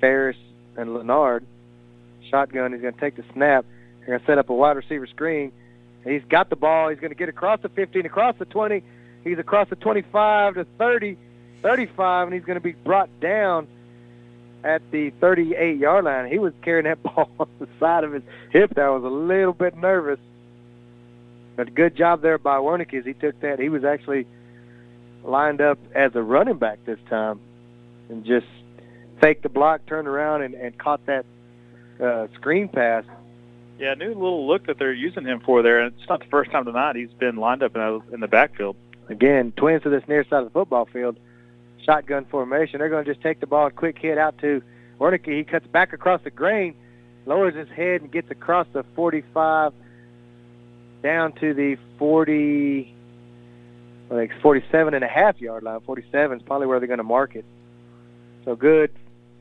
[0.01, 0.37] Ferris
[0.77, 1.45] and Leonard.
[2.31, 2.73] Shotgun.
[2.73, 3.65] He's going to take the snap.
[3.99, 5.53] They're going to set up a wide receiver screen.
[6.05, 6.91] He's got the ball.
[6.91, 8.83] He's going to get across the 15, across the 20.
[9.25, 11.17] He's across the 25 to 30,
[11.63, 13.67] 35, and he's going to be brought down
[14.63, 16.31] at the 38-yard line.
[16.31, 18.75] He was carrying that ball on the side of his hip.
[18.75, 20.21] That was a little bit nervous.
[21.57, 23.59] But good job there by Wernicke as he took that.
[23.59, 24.27] He was actually
[25.23, 27.41] lined up as a running back this time
[28.09, 28.47] and just
[29.21, 31.25] faked the block, turned around, and, and caught that
[32.03, 33.05] uh, screen pass.
[33.79, 35.81] Yeah, new little look that they're using him for there.
[35.81, 38.29] And it's not the first time tonight he's been lined up in, a, in the
[38.29, 38.77] backfield.
[39.09, 41.19] Again, twins to this near side of the football field.
[41.85, 42.79] Shotgun formation.
[42.79, 44.63] They're going to just take the ball, quick hit out to
[44.99, 45.37] Wernicke.
[45.37, 46.75] He cuts back across the grain,
[47.27, 49.73] lowers his head, and gets across the 45
[51.05, 52.93] down to the 40,
[54.09, 55.79] like 47 and a half yard line.
[55.81, 57.45] 47 is probably where they're going to mark it.
[58.45, 58.91] So good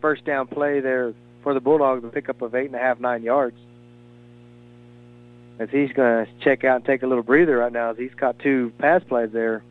[0.02, 3.24] first down play there for the Bulldogs, a pickup of eight and a half, nine
[3.24, 3.58] yards.
[5.58, 8.14] As he's going to check out and take a little breather right now, as he's
[8.14, 9.64] caught two pass plays there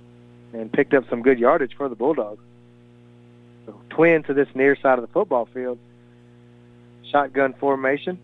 [0.55, 2.43] and picked up some good yardage for the Bulldogs.
[3.67, 5.79] So twin to this near side of the football field.
[7.11, 8.19] Shotgun formation.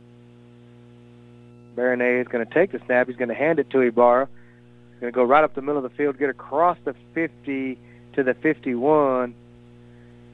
[1.78, 3.06] Baronet is going to take the snap.
[3.06, 4.26] He's going to hand it to Ibarra.
[4.26, 7.78] He's going to go right up the middle of the field, get across the 50
[8.14, 9.32] to the 51,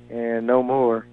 [0.09, 1.07] and no more.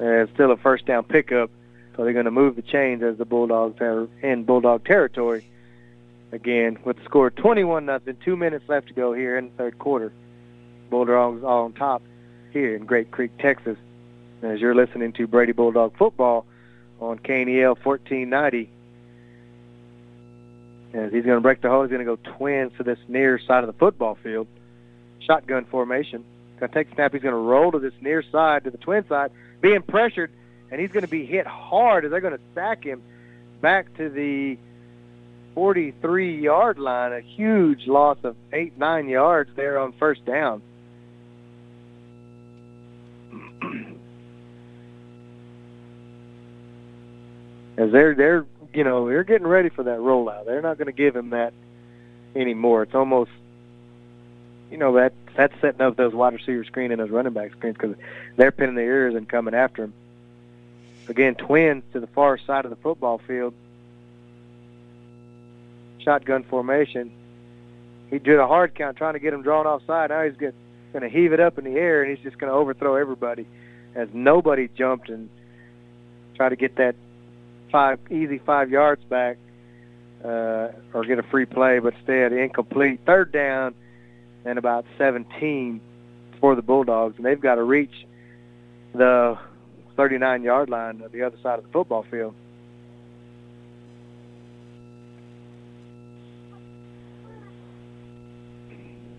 [0.00, 1.48] And it's still a first down pickup,
[1.96, 5.46] so they're going to move the chains as the Bulldogs are in Bulldog territory
[6.32, 8.16] again with the score 21 nothing.
[8.24, 10.12] Two minutes left to go here in the third quarter.
[10.90, 12.02] Bulldogs all on top
[12.52, 13.78] here in Grape Creek, Texas.
[14.42, 16.46] As you're listening to Brady Bulldog football
[17.00, 18.70] on KNEL 1490.
[20.94, 23.38] As he's going to break the hole, he's going to go twins to this near
[23.38, 24.46] side of the football field.
[25.20, 26.24] Shotgun formation.
[26.58, 27.12] Going to take snap.
[27.12, 30.30] He's going to roll to this near side, to the twin side, being pressured,
[30.70, 33.02] and he's going to be hit hard as they're going to sack him
[33.60, 34.56] back to the
[35.54, 37.12] 43-yard line.
[37.12, 40.62] A huge loss of eight, nine yards there on first down.
[47.76, 50.46] as they're they're you know they're getting ready for that rollout.
[50.46, 51.52] They're not going to give him that
[52.34, 52.82] anymore.
[52.82, 53.30] It's almost
[54.70, 57.76] you know that that's setting up those wide receiver screen and those running back screens
[57.76, 57.96] because
[58.36, 59.94] they're pinning their ears and coming after him.
[61.08, 63.54] Again, twins to the far side of the football field.
[66.00, 67.12] Shotgun formation.
[68.10, 70.10] He did a hard count trying to get him drawn offside.
[70.10, 70.52] Now he's going
[71.00, 73.46] to heave it up in the air and he's just going to overthrow everybody
[73.94, 75.28] as nobody jumped and
[76.36, 76.94] tried to get that
[77.70, 79.38] five easy five yards back
[80.24, 83.00] uh, or get a free play, but instead incomplete.
[83.06, 83.74] Third down
[84.44, 85.80] and about 17
[86.40, 88.06] for the Bulldogs, and they've got to reach
[88.94, 89.38] the
[89.96, 92.34] 39-yard line on the other side of the football field.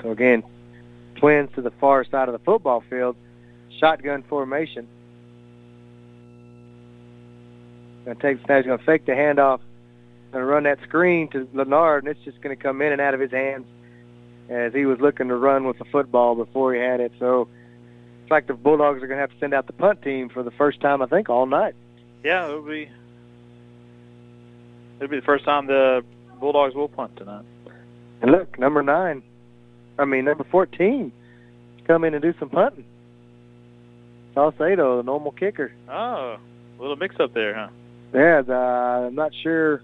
[0.01, 0.43] So again,
[1.15, 3.15] twins to the far side of the football field,
[3.79, 4.87] shotgun formation.
[8.07, 8.59] Going to take the snap.
[8.59, 9.59] He's going to fake the handoff.
[10.31, 13.01] Going to run that screen to Leonard, and it's just going to come in and
[13.01, 13.65] out of his hands
[14.47, 17.11] as he was looking to run with the football before he had it.
[17.19, 17.49] So
[18.21, 20.41] it's like the Bulldogs are going to have to send out the punt team for
[20.41, 21.75] the first time, I think, all night.
[22.23, 22.89] Yeah, it'll be
[25.01, 26.01] it'll be the first time the
[26.39, 27.43] Bulldogs will punt tonight.
[28.21, 29.21] And look, number nine,
[29.99, 31.11] I mean number fourteen,
[31.85, 32.85] come in and do some punting.
[34.33, 35.73] Salcedo, the normal kicker.
[35.89, 37.67] Oh, a little mix up there, huh?
[38.13, 39.81] Yeah, the, I'm not sure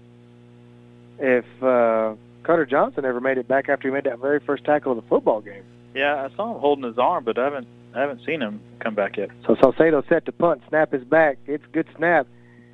[1.18, 4.92] if uh, Cutter Johnson ever made it back after he made that very first tackle
[4.92, 5.62] of the football game.
[5.94, 8.94] Yeah, I saw him holding his arm, but I haven't I haven't seen him come
[8.94, 9.30] back yet.
[9.46, 11.38] So Salcedo set to punt, snap his back.
[11.46, 12.26] It's a good snap.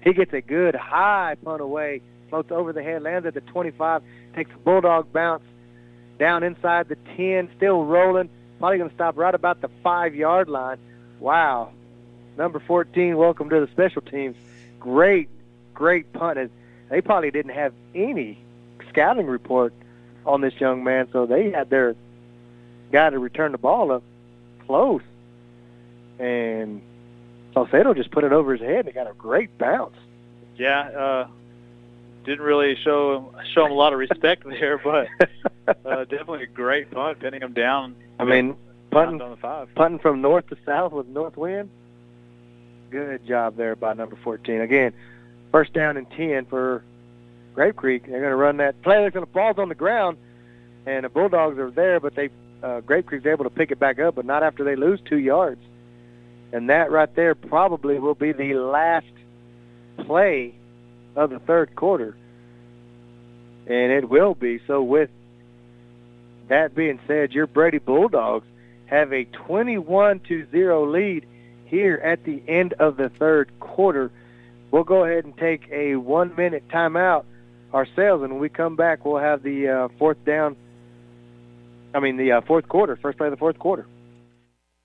[0.03, 2.01] He gets a good high punt away,
[2.31, 4.03] floats over the head, lands at the 25,
[4.35, 5.43] takes a bulldog bounce
[6.19, 8.31] down inside the 10, still rolling.
[8.59, 10.79] Probably going to stop right about the five-yard line.
[11.19, 11.73] Wow.
[12.39, 14.37] Number 14, welcome to the special teams.
[14.79, 15.29] Great,
[15.81, 16.39] great punt.
[16.39, 16.51] And
[16.91, 18.39] they probably didn't have any
[18.91, 19.73] scouting report
[20.27, 21.97] on this young man, so they had their
[22.93, 24.03] guy to return the ball up
[24.67, 25.01] close.
[26.19, 26.83] And
[27.55, 29.97] Salcedo just put it over his head and got a great bounce.
[30.59, 31.29] Yeah, uh,
[32.27, 35.09] didn't really show show him a lot of respect there, but
[35.67, 37.97] uh, definitely a great punt, pinning him down.
[38.19, 38.55] I mean,
[38.91, 39.75] punting, on the five.
[39.75, 41.71] punting from north to south with north wind.
[42.91, 44.61] Good job there by number 14.
[44.61, 44.93] Again,
[45.53, 46.83] first down and 10 for
[47.55, 48.07] Grape Creek.
[48.07, 48.97] They're going to run that play.
[48.97, 50.19] They're going to ball's on the ground,
[50.87, 52.31] and the Bulldogs are there, but they
[52.63, 55.19] uh, Grape Creek's able to pick it back up, but not after they lose two
[55.19, 55.61] yards.
[56.53, 59.07] And that right there probably will be the last
[59.99, 60.55] play
[61.17, 62.17] of the third quarter.
[63.67, 64.61] And it will be.
[64.67, 65.11] So with
[66.49, 68.47] that being said, your Brady Bulldogs
[68.87, 71.27] have a 21 to 0 lead
[71.67, 74.11] here at the end of the third quarter.
[74.71, 77.25] We'll go ahead and take a one minute timeout
[77.75, 80.57] ourselves, and when we come back, we'll have the uh, fourth down.
[81.93, 83.87] I mean, the uh, fourth quarter, first play of the fourth quarter.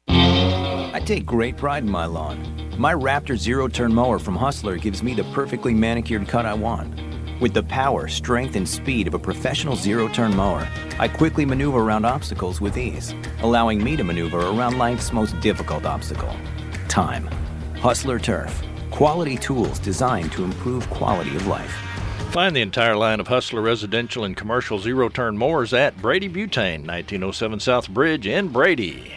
[0.08, 2.70] I take great pride in my lawn.
[2.80, 7.00] My Raptor zero turn mower from Hustler gives me the perfectly manicured cut I want.
[7.42, 10.68] With the power, strength, and speed of a professional zero turn mower,
[10.98, 15.86] I quickly maneuver around obstacles with ease, allowing me to maneuver around life's most difficult
[15.86, 16.34] obstacle
[16.88, 17.28] time.
[17.76, 18.64] Hustler Turf.
[18.96, 21.70] Quality tools designed to improve quality of life.
[22.32, 26.88] Find the entire line of Hustler residential and commercial zero turn mowers at Brady Butane,
[26.88, 29.12] 1907 South Bridge in Brady.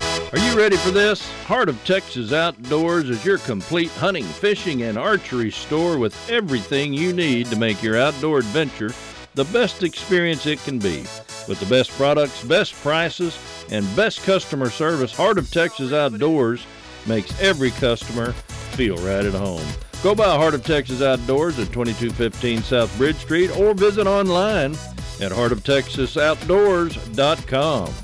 [0.00, 1.30] Are you ready for this?
[1.44, 7.12] Heart of Texas Outdoors is your complete hunting, fishing, and archery store with everything you
[7.12, 8.92] need to make your outdoor adventure
[9.34, 11.00] the best experience it can be.
[11.46, 13.38] With the best products, best prices,
[13.70, 16.64] and best customer service, Heart of Texas Outdoors
[17.06, 19.66] makes every customer feel right at home.
[20.02, 24.72] Go by Heart of Texas Outdoors at 2215 South Bridge Street or visit online
[25.20, 27.94] at heartoftexasoutdoors.com.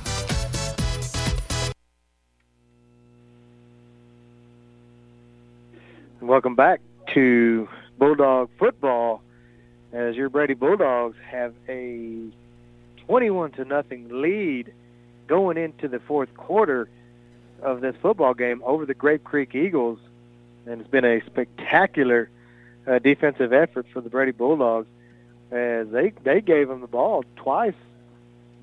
[6.22, 6.80] Welcome back
[7.14, 7.68] to
[7.98, 9.22] Bulldog football
[9.92, 12.30] as your Brady Bulldogs have a
[13.06, 14.72] 21 to nothing lead
[15.26, 16.88] going into the fourth quarter
[17.62, 19.98] of this football game over the Grape Creek Eagles.
[20.66, 22.28] And it's been a spectacular
[22.86, 24.86] uh, defensive effort for the Brady Bulldogs
[25.50, 27.74] as they, they gave them the ball twice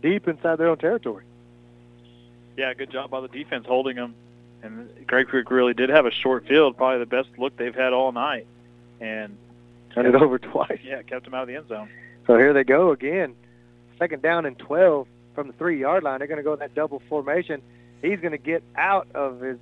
[0.01, 1.23] deep inside their own territory.
[2.57, 4.15] Yeah, good job by the defense holding them.
[4.61, 7.93] And Grape Creek really did have a short field, probably the best look they've had
[7.93, 8.47] all night.
[8.99, 9.37] And
[9.93, 10.79] Turned it over twice.
[10.83, 11.89] yeah, kept them out of the end zone.
[12.27, 13.35] So here they go again.
[13.97, 16.19] Second down and 12 from the three-yard line.
[16.19, 17.61] They're going to go in that double formation.
[18.01, 19.57] He's going to get out of his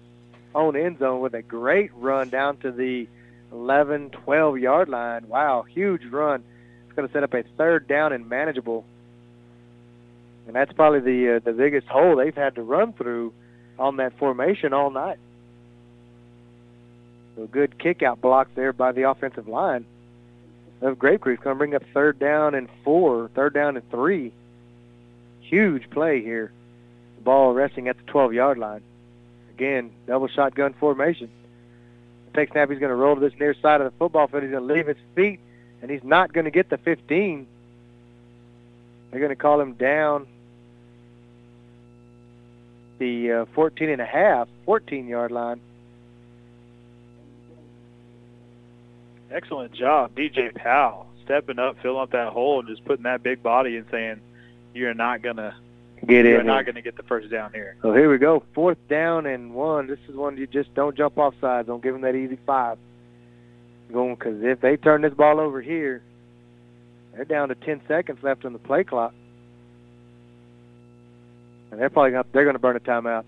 [0.54, 3.08] own end zone with a great run down to the
[3.52, 5.28] 11, 12-yard line.
[5.28, 6.44] Wow, huge run.
[6.86, 8.86] It's going to set up a third down and manageable.
[10.46, 13.34] And that's probably the uh, the biggest hole they've had to run through
[13.78, 15.20] on that formation all night.
[17.36, 19.86] So good kick-out block there by the offensive line
[20.82, 21.42] of Grape Creek.
[21.42, 24.32] Going to bring up third down and four, third down and three.
[25.42, 26.52] Huge play here.
[27.18, 28.82] The ball resting at the 12-yard line.
[29.52, 31.30] Again, double shotgun formation.
[32.34, 32.70] Take snap.
[32.70, 34.44] He's going to roll to this near side of the football field.
[34.44, 35.40] He's going to leave his feet,
[35.82, 37.48] and he's not going to get the 15.
[39.10, 40.28] They're going to call him down
[43.00, 45.60] the uh, 14 and a half, 14-yard line.
[49.32, 53.44] Excellent job, DJ Powell, stepping up, filling up that hole, and just putting that big
[53.44, 54.22] body and saying,
[54.74, 55.54] "You're not gonna
[56.06, 58.44] Get you're in not gonna get the first down here." So here we go.
[58.54, 59.88] Fourth down and one.
[59.88, 61.68] This is one you just don't jump off sides.
[61.68, 62.78] Don't give them that easy five.
[63.92, 66.02] Going because if they turn this ball over here,
[67.18, 69.14] they're down to 10 seconds left on the play clock,
[71.72, 73.24] and they're probably gonna, they're going to burn a timeout.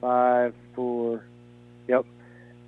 [0.00, 1.22] Five, four,
[1.86, 2.04] yep.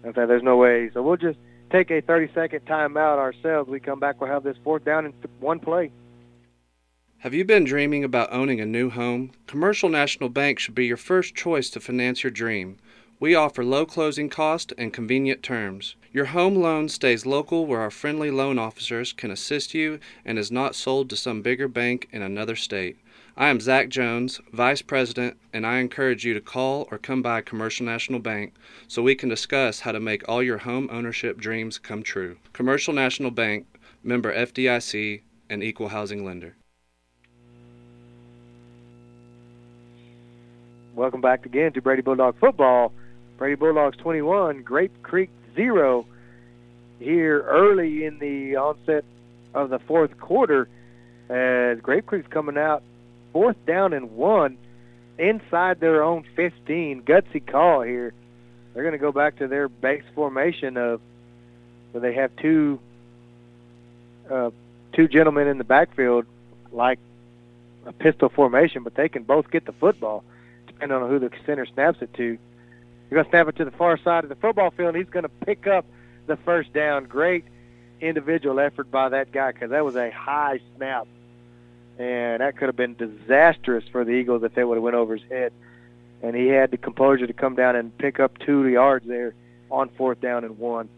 [0.05, 0.91] Okay, there's no way.
[0.95, 1.39] So we'll just
[1.71, 3.69] take a 30-second timeout ourselves.
[3.69, 4.21] We come back.
[4.21, 5.91] We'll have this fourth down and th- one play.
[7.25, 9.31] Have you been dreaming about owning a new home?
[9.47, 12.77] Commercial National Bank should be your first choice to finance your dream.
[13.19, 15.97] We offer low closing cost and convenient terms.
[16.13, 20.53] Your home loan stays local where our friendly loan officers can assist you and is
[20.53, 22.99] not sold to some bigger bank in another state.
[23.39, 27.41] I am Zach Jones, Vice President, and I encourage you to call or come by
[27.41, 28.53] Commercial National Bank
[28.87, 32.37] so we can discuss how to make all your home ownership dreams come true.
[32.53, 33.65] Commercial National Bank,
[34.03, 36.57] member FDIC, and equal housing lender.
[40.95, 42.93] Welcome back again to Brady Bulldog football.
[43.37, 46.07] Brady Bulldogs 21, Grape Creek 0
[47.01, 49.05] here early in the onset
[49.55, 50.69] of the fourth quarter
[51.29, 52.85] as Grape Creek's coming out
[53.33, 54.57] fourth down and one
[55.19, 57.03] inside their own 15.
[57.03, 58.15] Gutsy call here
[58.73, 61.01] they're going to go back to their base formation of
[61.93, 62.79] where they have two
[64.31, 64.51] uh,
[64.93, 66.25] two gentlemen in the backfield,
[66.73, 66.99] like
[67.85, 70.25] a pistol formation, but they can both get the football,
[70.75, 72.25] depending on who the center snaps it to.
[73.11, 74.95] You're going to snap it to the far side of the football field.
[74.95, 75.85] And he's going to pick up
[76.27, 77.05] the first down.
[77.05, 77.45] Great
[78.01, 81.07] individual effort by that guy because that was a high snap,
[81.99, 85.17] and that could have been disastrous for the Eagles if they would have went over
[85.17, 85.53] his head.
[86.23, 89.35] And he had the composure to come down and pick up two yards there
[89.71, 90.89] on fourth down and one.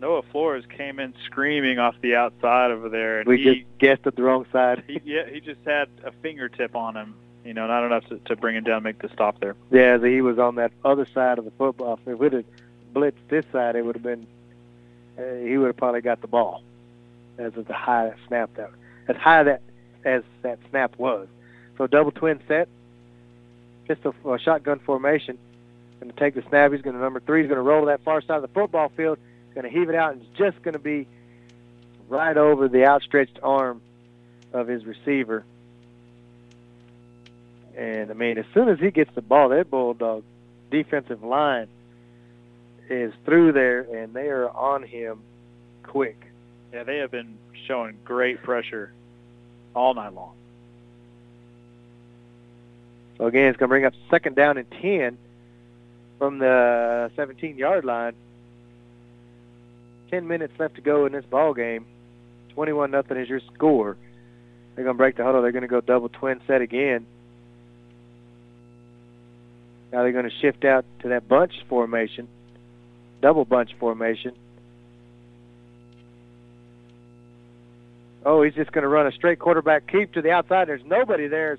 [0.00, 4.06] Noah Flores came in screaming off the outside over there, and We he, just guessed
[4.06, 4.84] at the wrong side.
[4.86, 7.14] he yeah he just had a fingertip on him,
[7.44, 9.56] you know, not enough to, to bring him down, make the stop there.
[9.70, 11.98] Yeah, he was on that other side of the football.
[12.04, 12.44] If would have
[12.94, 14.26] blitzed this side, it would have been.
[15.18, 16.62] Uh, he would have probably got the ball,
[17.38, 18.70] as of the high snap that,
[19.08, 19.62] as high that
[20.04, 21.26] as that snap was.
[21.76, 22.68] So double twin set,
[23.86, 25.38] pistol uh, shotgun formation.
[26.00, 26.72] Going to take the snap.
[26.72, 27.40] He's going to number three.
[27.40, 29.18] He's going to roll to that far side of the football field.
[29.54, 31.08] Going to heave it out, and it's just going to be
[32.08, 33.80] right over the outstretched arm
[34.52, 35.44] of his receiver.
[37.78, 40.24] And I mean, as soon as he gets the ball, that bulldog
[40.68, 41.68] defensive line
[42.90, 45.20] is through there, and they are on him
[45.84, 46.20] quick.
[46.72, 48.92] Yeah, they have been showing great pressure
[49.74, 50.32] all night long.
[53.16, 55.16] So again, it's going to bring up second down and ten
[56.18, 58.14] from the 17-yard line.
[60.10, 61.86] Ten minutes left to go in this ball game.
[62.54, 63.96] Twenty-one nothing is your score.
[64.74, 65.42] They're going to break the huddle.
[65.42, 67.06] They're going to go double twin set again.
[69.92, 72.28] Now they're going to shift out to that bunch formation,
[73.22, 74.32] double bunch formation.
[78.24, 80.68] Oh, he's just going to run a straight quarterback keep to the outside.
[80.68, 81.58] There's nobody there.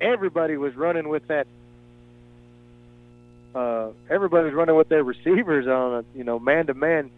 [0.00, 1.46] Everybody was running with that.
[3.54, 7.10] Uh, everybody was running with their receivers on a you know man-to-man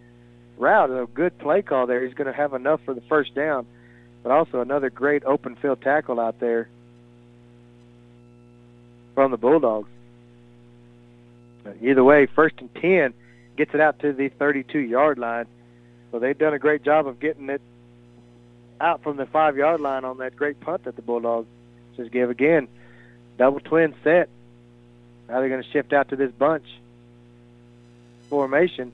[0.59, 0.91] route.
[0.91, 2.05] A good play call there.
[2.05, 3.66] He's going to have enough for the first down,
[4.23, 6.69] but also another great open field tackle out there
[9.15, 9.89] from the Bulldogs.
[11.80, 13.14] Either way, first and 10
[13.56, 15.47] gets it out to the 32-yard line.
[16.10, 17.60] So they've done a great job of getting it
[18.80, 21.48] out from the five-yard line on that great punt that the Bulldogs
[21.97, 22.68] just gave again.
[23.39, 24.28] Double twin set.
[25.28, 26.66] Now they're going to shift out to this bunch
[28.28, 28.93] formation.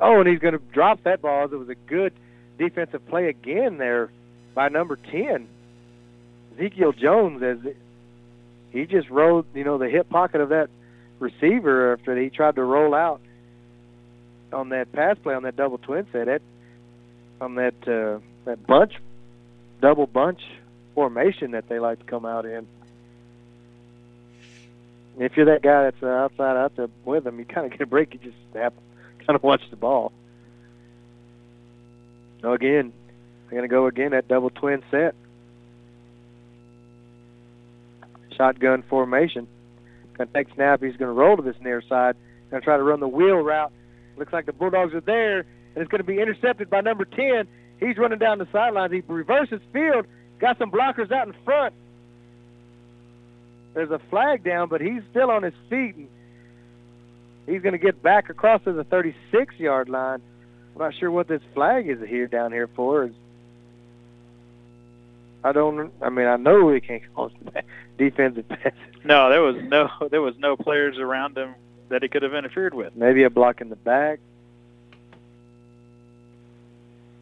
[0.00, 1.44] Oh, and he's going to drop that ball.
[1.44, 2.12] It was a good
[2.58, 4.10] defensive play again there
[4.54, 5.48] by number 10.
[6.56, 7.58] Ezekiel Jones as
[8.70, 10.68] he just rode, you know, the hip pocket of that
[11.18, 13.20] receiver after he tried to roll out
[14.52, 16.42] on that pass play on that double twin set.
[17.40, 18.94] On that uh, that bunch,
[19.80, 20.40] double bunch
[20.94, 22.66] formation that they like to come out in.
[25.18, 27.80] If you're that guy that's uh, outside out there with them, you kind of get
[27.80, 28.14] a break.
[28.14, 28.72] You just have
[29.26, 30.12] kind of watch the ball.
[32.40, 32.92] So again,
[33.44, 35.14] they're going to go again that double twin set.
[38.36, 39.46] Shotgun formation.
[40.16, 40.82] Going to take snap.
[40.82, 42.16] He's going to roll to this near side.
[42.50, 43.72] Going to try to run the wheel route.
[44.16, 47.48] Looks like the Bulldogs are there, and it's going to be intercepted by number 10.
[47.80, 48.92] He's running down the sidelines.
[48.92, 50.06] He reverses field.
[50.38, 51.74] Got some blockers out in front.
[53.74, 56.08] There's a flag down, but he's still on his feet, and
[57.46, 60.22] he's going to get back across to the 36-yard line.
[60.74, 63.10] I'm not sure what this flag is here down here for.
[65.44, 65.92] I don't.
[66.00, 67.64] I mean, I know he can't call it
[67.98, 68.72] defensive pass.
[69.04, 71.54] No, there was no there was no players around him
[71.90, 72.96] that he could have interfered with.
[72.96, 74.18] Maybe a block in the back.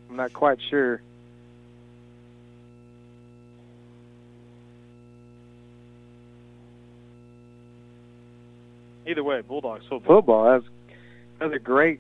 [0.08, 1.02] I'm not quite sure.
[9.04, 10.18] Either way, Bulldogs football.
[10.18, 10.44] Football.
[10.44, 10.64] That's
[11.40, 11.98] another great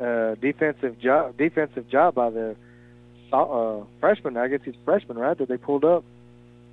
[0.00, 1.36] uh, defensive job.
[1.36, 2.56] Defensive job by the
[3.36, 4.36] uh, freshman.
[4.36, 5.36] I guess he's a freshman, right?
[5.36, 6.04] That they pulled up.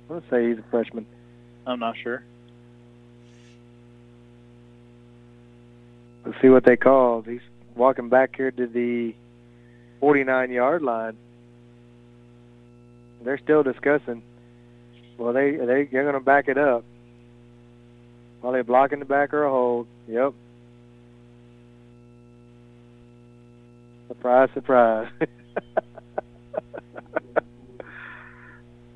[0.08, 1.06] I'm gonna say he's a freshman.
[1.66, 2.22] I'm not sure.
[6.24, 7.26] Let's see what they called.
[7.26, 7.40] He's
[7.74, 9.14] walking back here to the
[10.02, 11.16] 49-yard line.
[13.22, 14.22] They're still discussing.
[15.18, 16.84] Well, they they they're going to back it up.
[18.42, 19.86] Are they blocking the back or a hold?
[20.08, 20.32] Yep.
[24.08, 25.10] Surprise, surprise.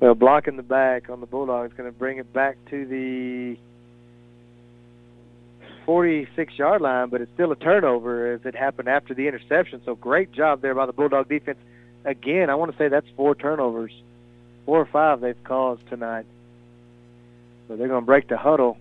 [0.05, 3.57] well, blocking the back on the Bulldog is going to bring it back to the
[5.87, 9.81] 46-yard line, but it's still a turnover as it happened after the interception.
[9.83, 11.57] So great job there by the Bulldog defense.
[12.03, 13.91] Again, I want to say that's four turnovers
[14.67, 16.27] four or five they've caused tonight.
[17.67, 18.77] So they're going to break the huddle.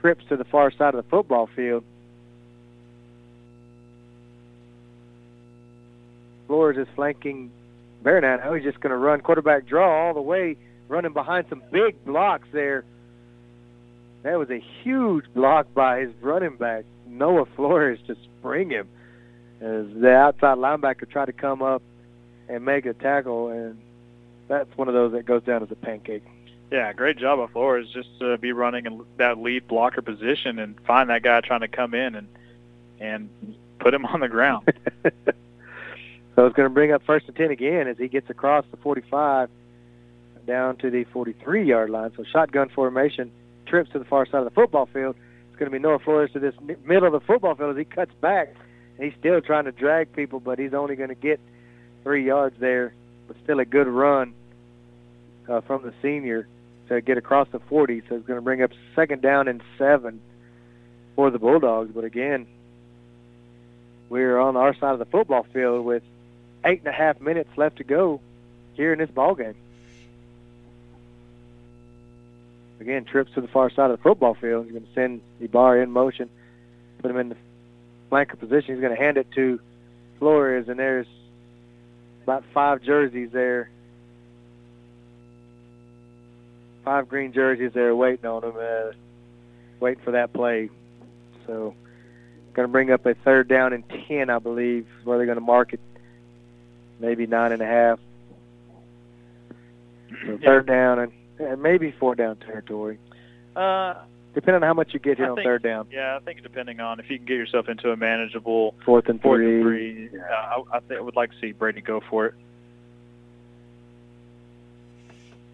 [0.00, 1.84] Trips to the far side of the football field.
[6.48, 7.52] Flores is flanking
[8.06, 10.56] Now he's just going to run quarterback draw all the way,
[10.88, 12.84] running behind some big blocks there.
[14.22, 18.88] That was a huge block by his running back, Noah Flores, to spring him
[19.60, 21.82] as the outside linebacker tried to come up
[22.48, 23.76] and make a tackle, and
[24.46, 26.22] that's one of those that goes down as a pancake.
[26.70, 30.78] Yeah, great job of Flores just to be running in that lead blocker position and
[30.86, 32.28] find that guy trying to come in and
[33.00, 33.28] and
[33.78, 34.72] put him on the ground.
[36.36, 38.76] So it's going to bring up first and 10 again as he gets across the
[38.76, 39.48] 45
[40.46, 42.12] down to the 43-yard line.
[42.16, 43.32] So shotgun formation,
[43.66, 45.16] trips to the far side of the football field.
[45.48, 46.54] It's going to be Noah Flores to this
[46.84, 48.54] middle of the football field as he cuts back.
[49.00, 51.40] He's still trying to drag people, but he's only going to get
[52.02, 52.94] three yards there.
[53.26, 54.34] But still a good run
[55.48, 56.46] uh, from the senior
[56.88, 58.02] to get across the 40.
[58.08, 60.20] So it's going to bring up second down and seven
[61.16, 61.90] for the Bulldogs.
[61.94, 62.46] But again,
[64.10, 66.02] we're on our side of the football field with
[66.66, 68.20] eight and a half minutes left to go
[68.74, 69.54] here in this ball game.
[72.80, 74.64] Again, trips to the far side of the football field.
[74.64, 76.28] He's going to send Ibarra in motion,
[76.98, 77.36] put him in the
[78.12, 78.74] flanker position.
[78.74, 79.58] He's going to hand it to
[80.18, 81.06] Flores, and there's
[82.24, 83.70] about five jerseys there.
[86.84, 88.92] Five green jerseys there waiting on him, uh,
[89.80, 90.68] waiting for that play.
[91.46, 91.74] So,
[92.52, 95.44] going to bring up a third down and 10, I believe, where they're going to
[95.44, 95.80] mark it
[97.00, 97.98] maybe nine and a half.
[100.26, 102.98] So third down and, and maybe four down territory,
[103.54, 103.94] Uh,
[104.34, 105.88] depending on how much you get here I on think- third down.
[105.90, 109.20] Yeah, I think depending on if you can get yourself into a manageable Fourth and
[109.20, 109.54] fourth three.
[109.54, 109.62] and
[110.10, 110.24] three, uh,
[110.72, 112.34] I, I think I would like to see Brady go for it.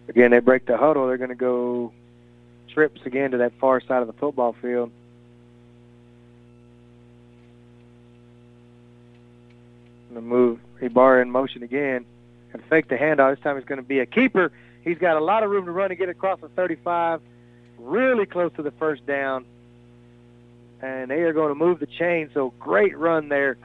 [0.09, 1.07] Again, they break the huddle.
[1.07, 1.91] They're going to go
[2.73, 4.91] trips again to that far side of the football field.
[10.11, 12.05] Going to move Ibarra in motion again
[12.53, 13.35] and fake the handoff.
[13.35, 14.51] This time it's going to be a keeper.
[14.83, 17.21] He's got a lot of room to run and get across the 35,
[17.79, 19.45] really close to the first down.
[20.81, 22.29] And they are going to move the chain.
[22.33, 23.57] So great run there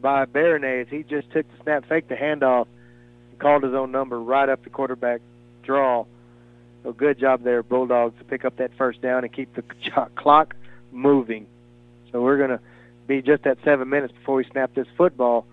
[0.00, 0.88] by Baronets.
[0.88, 2.66] He just took the snap, faked the handoff,
[3.30, 5.20] and called his own number right up the quarterback
[5.62, 6.06] draw.
[6.82, 9.62] So good job there, Bulldogs, to pick up that first down and keep the
[10.16, 10.54] clock
[10.92, 11.46] moving.
[12.12, 12.60] So we're going to
[13.06, 15.44] be just at seven minutes before we snap this football.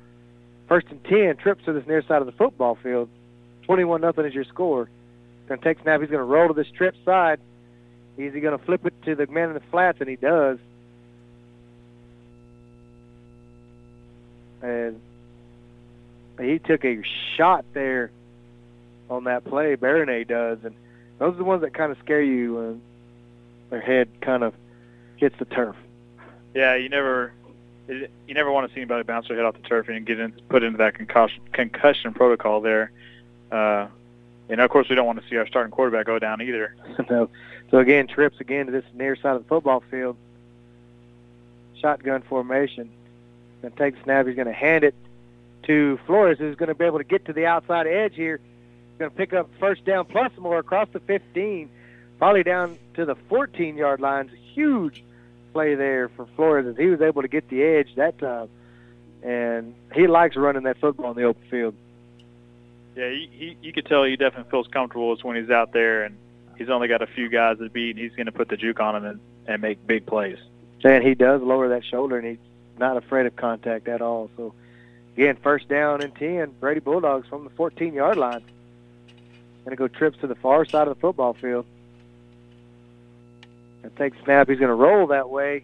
[0.67, 3.09] First and 10, trips to this near side of the football field.
[3.63, 4.89] 21 nothing is your score.
[5.47, 6.01] Going to take snap.
[6.01, 7.39] He's going to roll to this trip side.
[8.17, 9.99] Is he going to flip it to the man in the flats?
[10.01, 10.57] And he does.
[14.61, 14.99] And
[16.39, 17.01] he took a
[17.35, 18.11] shot there
[19.09, 19.75] on that play.
[19.75, 20.75] Baronet does, and
[21.19, 22.81] those are the ones that kind of scare you when
[23.69, 24.53] their head kind of
[25.15, 25.75] hits the turf.
[26.53, 27.33] Yeah, you never
[27.87, 30.19] it, you never want to see anybody bounce their head off the turf and get
[30.19, 32.91] in, put into that concussion concussion protocol there.
[33.51, 33.87] Uh,
[34.49, 36.75] and of course, we don't want to see our starting quarterback go down either.
[37.07, 37.29] so,
[37.69, 40.15] so again, trips again to this near side of the football field.
[41.81, 42.89] Shotgun formation.
[43.61, 44.27] Going to take the snap.
[44.27, 44.95] He's going to hand it
[45.63, 48.39] to Flores, who's going to be able to get to the outside edge here.
[48.91, 51.69] He's going to pick up first down plus more across the 15,
[52.19, 54.29] probably down to the 14-yard line.
[54.53, 55.03] Huge
[55.57, 58.47] play there for Flores as he was able to get the edge that time.
[59.23, 61.73] And he likes running that football in the open field.
[62.95, 66.03] Yeah, he, he you could tell he definitely feels comfortable is when he's out there
[66.03, 66.15] and
[66.59, 68.79] he's only got a few guys to beat and he's going to put the juke
[68.79, 70.37] on him and, and make big plays.
[70.83, 72.47] And he does lower that shoulder, and he's
[72.77, 74.29] not afraid of contact at all.
[74.37, 74.53] So,
[75.15, 78.43] again, first down and 10, Brady Bulldogs from the 14-yard line.
[79.65, 81.65] Going to go trips to the far side of the football field.
[83.87, 84.49] And take snap.
[84.49, 85.63] He's going to roll that way.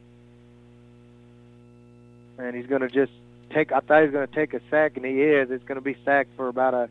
[2.38, 3.12] And he's going to just
[3.50, 5.52] take, I thought he was going to take a sack, and he is.
[5.52, 6.90] It's going to be sacked for about a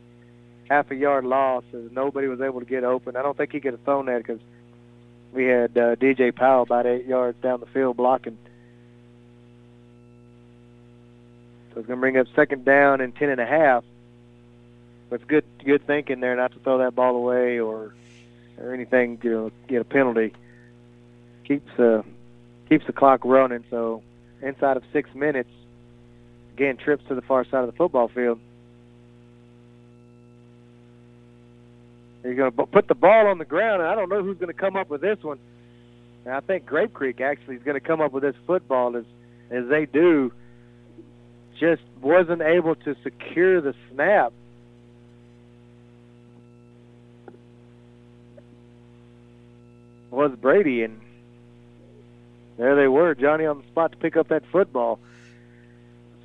[0.69, 3.15] half a yard loss as nobody was able to get open.
[3.15, 4.41] I don't think he could have thrown that because
[5.33, 8.37] we had uh, DJ Powell about eight yards down the field blocking.
[11.73, 13.83] So it's going to bring up second down and ten and a half.
[15.09, 17.95] But it's good, good thinking there not to throw that ball away or
[18.59, 19.17] or anything.
[19.23, 20.33] You know, get a penalty
[21.43, 22.03] keeps the
[22.69, 23.63] keeps the clock running.
[23.69, 24.01] So
[24.41, 25.49] inside of six minutes,
[26.53, 28.39] again trips to the far side of the football field.
[32.23, 34.47] You're going to put the ball on the ground, and I don't know who's going
[34.47, 35.39] to come up with this one.
[36.25, 39.03] And I think Grape Creek actually is going to come up with this football as
[39.51, 40.31] as they do.
[41.59, 44.33] Just wasn't able to secure the snap.
[50.09, 51.01] Was Brady and
[52.57, 54.99] there they were, Johnny on the spot to pick up that football.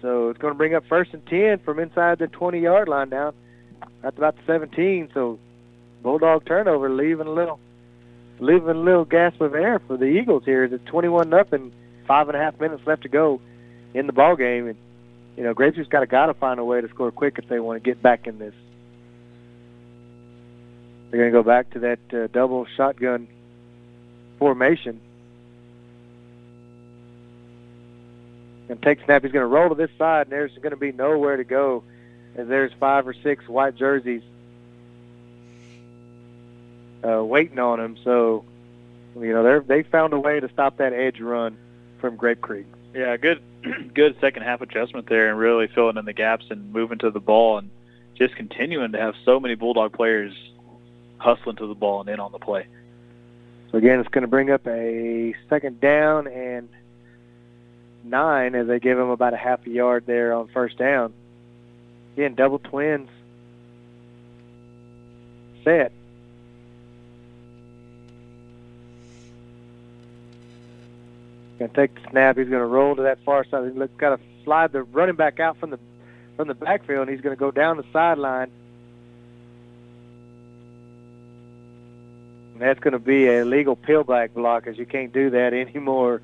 [0.00, 3.34] So it's going to bring up first and 10 from inside the 20-yard line down
[4.04, 5.10] at about the 17.
[5.12, 5.38] So
[6.02, 7.58] Bulldog turnover, leaving a little,
[8.38, 10.64] leaving a little gasp of air for the Eagles here.
[10.64, 11.72] It's 21 nothing,
[12.06, 13.40] five and a half minutes left to go
[13.94, 14.76] in the ball game, and
[15.36, 17.58] you know Grapesy's got to got to find a way to score quick if they
[17.58, 18.54] want to get back in this.
[21.10, 23.28] They're going to go back to that uh, double shotgun
[24.38, 25.00] formation.
[28.68, 29.22] And take snap.
[29.22, 31.82] He's going to roll to this side, and there's going to be nowhere to go,
[32.36, 34.22] as there's five or six white jerseys
[37.06, 37.96] uh, waiting on him.
[38.04, 38.44] So,
[39.18, 41.56] you know, they they found a way to stop that edge run
[42.00, 42.66] from Grape Creek.
[42.94, 43.42] Yeah, good
[43.94, 47.20] good second half adjustment there and really filling in the gaps and moving to the
[47.20, 47.70] ball and
[48.16, 50.34] just continuing to have so many Bulldog players
[51.18, 52.66] hustling to the ball and in on the play.
[53.70, 56.68] So again, it's going to bring up a second down and
[58.08, 61.12] nine as they give him about a half a yard there on first down.
[62.16, 63.08] Again, double twins
[65.64, 65.92] set.
[71.58, 72.36] To take the snap.
[72.36, 73.72] He's to roll to that far side.
[73.72, 75.78] He's got to slide the running back out from the
[76.36, 78.50] from the backfield, and he's to go down the sideline.
[82.52, 86.22] And that's going to be a legal peelback block, as you can't do that anymore.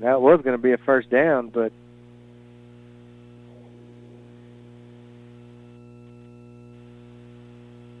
[0.00, 1.72] That was going to be a first down, but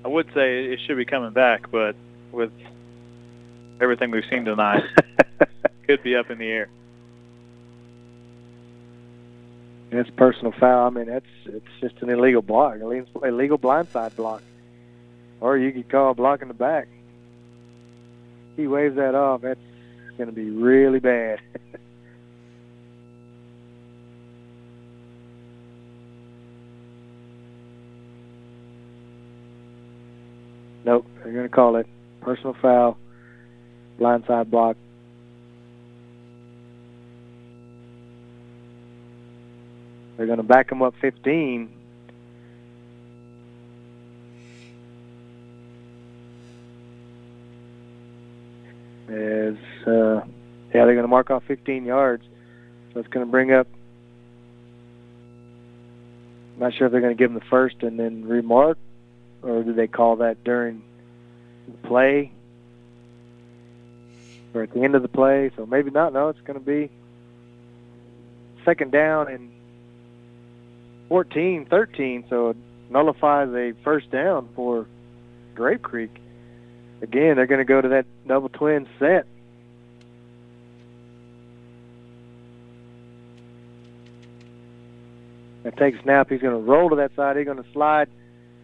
[0.04, 1.96] I would say it should be coming back, but
[2.32, 2.52] with
[3.80, 4.84] everything we've seen tonight,
[5.86, 6.68] could be up in the air.
[9.90, 10.86] it's personal foul.
[10.86, 14.42] I mean, that's it's just an illegal block, illegal illegal blindside block,
[15.40, 16.88] or you could call a block in the back.
[18.56, 19.42] He waves that off.
[19.42, 19.60] That's
[20.16, 21.40] going to be really bad.
[31.26, 31.88] they're going to call it
[32.20, 32.96] personal foul,
[33.98, 34.76] blindside block.
[40.16, 41.68] They're going to back him up 15.
[49.08, 50.20] As uh,
[50.72, 52.22] yeah, they're going to mark off 15 yards,
[52.94, 53.66] so it's going to bring up.
[56.54, 58.78] I'm not sure if they're going to give him the first and then remark,
[59.42, 60.84] or do they call that during
[61.66, 62.32] the play
[64.54, 65.50] or at the end of the play?
[65.56, 66.12] So maybe not.
[66.12, 66.90] No, it's going to be
[68.64, 69.52] second down and
[71.08, 72.56] 14, 13, so it
[72.90, 74.86] nullifies a first down for
[75.54, 76.10] Grape Creek.
[77.00, 79.26] Again, they're going to go to that double twin set.
[85.62, 86.30] That takes snap.
[86.30, 87.36] He's going to roll to that side.
[87.36, 88.08] He's going to slide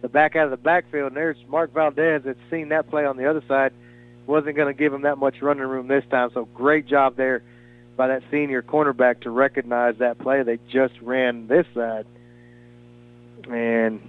[0.03, 1.07] the back out of the backfield.
[1.07, 3.73] And there's Mark Valdez that's seen that play on the other side.
[4.27, 6.29] Wasn't going to give him that much running room this time.
[6.33, 7.41] So great job there
[7.95, 10.43] by that senior cornerback to recognize that play.
[10.43, 12.05] They just ran this side
[13.49, 14.01] and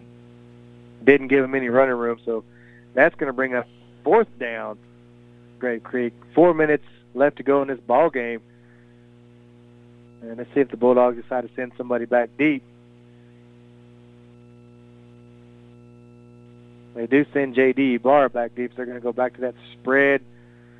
[1.04, 2.18] didn't give him any running room.
[2.24, 2.44] So
[2.92, 3.66] that's going to bring us
[4.02, 4.78] fourth down,
[5.60, 6.12] Grape Creek.
[6.34, 8.40] Four minutes left to go in this ball game.
[10.22, 12.64] And let's see if the Bulldogs decide to send somebody back deep.
[16.94, 17.98] They do send J.D.
[17.98, 20.22] Barr back deep, so they're going to go back to that spread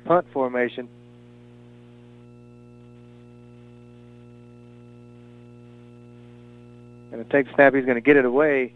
[0.05, 0.87] punt formation.
[7.11, 7.73] Going to take the snap.
[7.73, 8.73] He's going to get it away.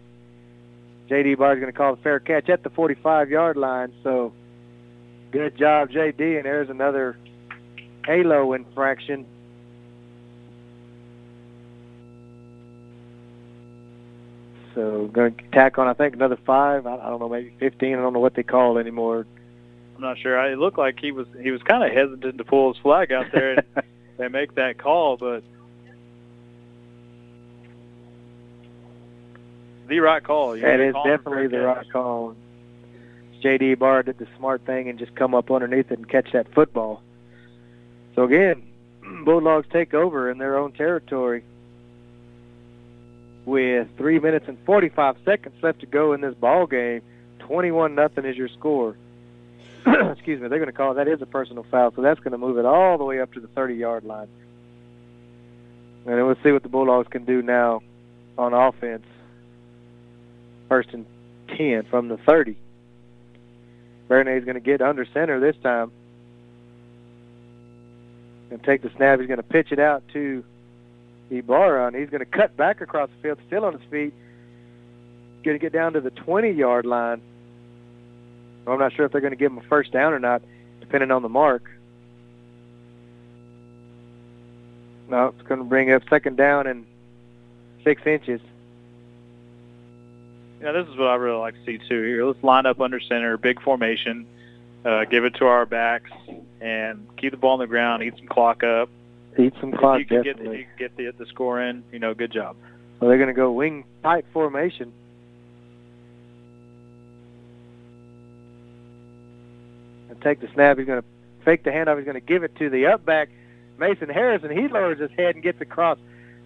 [1.07, 1.35] J.D.
[1.35, 3.93] Barr is going to call the fair catch at the 45-yard line.
[4.03, 4.33] So
[5.31, 6.35] good job, J.D.
[6.35, 7.17] And there's another
[8.05, 9.25] halo infraction.
[14.79, 16.87] So going to tack on, I think, another five.
[16.87, 17.95] I, I don't know, maybe 15.
[17.95, 19.27] I don't know what they call it anymore.
[19.97, 20.41] I'm not sure.
[20.49, 23.25] It looked like he was he was kind of hesitant to pull his flag out
[23.33, 23.63] there and,
[24.19, 25.43] and make that call, but
[29.89, 30.55] the right call.
[30.55, 31.65] You That is definitely the catch.
[31.65, 32.37] right call.
[33.41, 33.75] J.D.
[33.75, 37.03] Barr did the smart thing and just come up underneath it and catch that football.
[38.15, 38.63] So again,
[39.25, 41.43] Bulldogs take over in their own territory
[43.49, 47.01] with three minutes and 45 seconds left to go in this ball game.
[47.39, 48.95] 21 nothing is your score.
[49.87, 50.47] Excuse me.
[50.47, 52.65] They're going to call that is a personal foul, so that's going to move it
[52.65, 54.27] all the way up to the 30-yard line.
[56.05, 57.81] And then we'll see what the Bulldogs can do now
[58.37, 59.05] on offense.
[60.67, 61.05] First and
[61.57, 62.55] 10 from the 30.
[64.07, 65.91] Bernay's going to get under center this time.
[68.51, 69.19] And take the snap.
[69.19, 70.43] He's going to pitch it out to
[71.29, 74.13] Ibarra, and he's going to cut back across the field, still on his feet.
[75.43, 77.21] Going to get down to the 20-yard line.
[78.67, 80.41] I'm not sure if they're going to give him a first down or not,
[80.79, 81.69] depending on the mark.
[85.09, 86.85] No, it's going to bring up second down and
[87.83, 88.41] six inches.
[90.61, 92.03] Yeah, this is what I really like to see too.
[92.03, 94.27] Here, let's line up under center, big formation,
[94.85, 96.11] uh, give it to our backs,
[96.59, 98.89] and keep the ball on the ground, eat some clock up.
[99.37, 100.59] Eat some If clock, you can get the, definitely.
[100.59, 102.55] you get the, the score in, you know, good job.
[102.99, 104.91] So they're going to go wing tight formation.
[110.09, 110.77] And take the snap.
[110.77, 111.07] He's going to
[111.45, 111.97] fake the handoff.
[111.97, 113.29] He's going to give it to the up back,
[113.77, 115.97] Mason Harris, and he lowers his head and gets across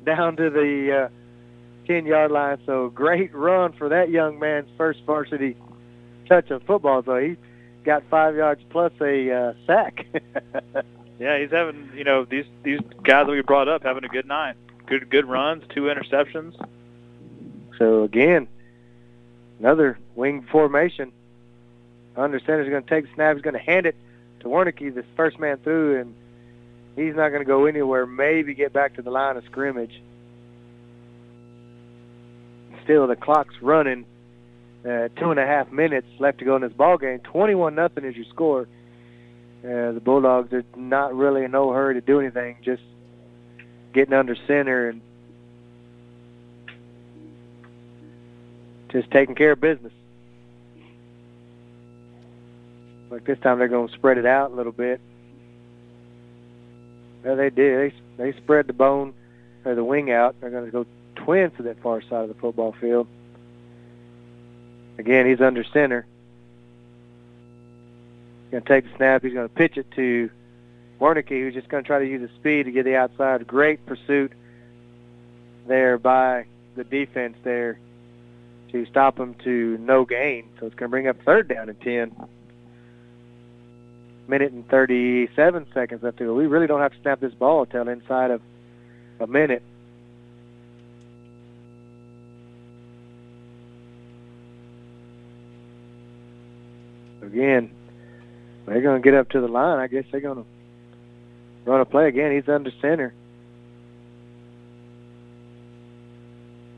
[0.05, 2.57] down to the uh, 10-yard line.
[2.65, 5.55] So great run for that young man's first varsity
[6.27, 7.01] touch of football.
[7.03, 7.37] So he
[7.83, 10.05] got five yards plus a uh, sack.
[11.24, 14.27] Yeah, he's having, you know, these these guys that we brought up having a good
[14.27, 14.58] night.
[14.88, 16.53] Good good runs, two interceptions.
[17.77, 18.50] So again,
[19.58, 21.14] another wing formation.
[22.18, 23.38] Under center's going to take the snap.
[23.38, 23.95] He's going to hand it
[24.42, 26.14] to Wernicke, this first man through, and
[26.98, 28.06] he's not going to go anywhere.
[28.06, 30.02] Maybe get back to the line of scrimmage.
[32.84, 34.06] Still, the clock's running.
[34.84, 37.19] Uh, two and a half minutes left to go in this ball game.
[37.19, 38.68] Twenty-one nothing is your score.
[39.64, 42.58] Uh, the Bulldogs are not really in no hurry to do anything.
[42.64, 42.83] Just
[43.93, 45.01] getting under center and
[48.92, 49.93] just taking care of business.
[53.09, 55.00] Like this time they're going to spread it out a little bit.
[57.24, 57.93] Yeah, they did.
[58.17, 59.14] They they spread the bone
[59.64, 60.35] or the wing out.
[60.42, 60.85] They're going to go
[61.16, 63.08] twins to that far side of the football field.
[64.98, 66.06] Again, he's under center.
[68.53, 69.23] Going to take the snap.
[69.23, 70.30] He's going to pitch it to
[71.01, 73.48] Wernicke, who's just going to try to use his speed to get the outside.
[73.48, 74.32] Great pursuit
[75.65, 77.80] there by the defense there
[78.72, 80.49] to stop him to no gain.
[80.59, 82.15] So it's going to bring up third down and 10.
[84.27, 86.35] Minute and 37 seconds left to go.
[86.35, 88.40] We really don't have to snap this ball until inside of
[89.19, 89.64] a minute.
[97.23, 97.72] Again,
[98.66, 99.80] they're going to get up to the line.
[99.80, 100.45] I guess they're going to
[101.66, 102.32] run a play again.
[102.32, 103.14] He's under center.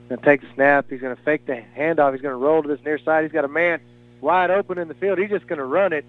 [0.10, 0.88] Going to take the snap.
[0.90, 2.14] He's going to fake the handoff.
[2.14, 3.24] He's going to roll to this near side.
[3.24, 3.80] He's got a man
[4.22, 5.18] wide open in the field.
[5.18, 6.06] He's just going to run it.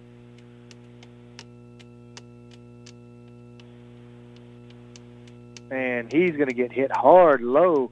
[5.70, 7.90] And he's going to get hit hard, low.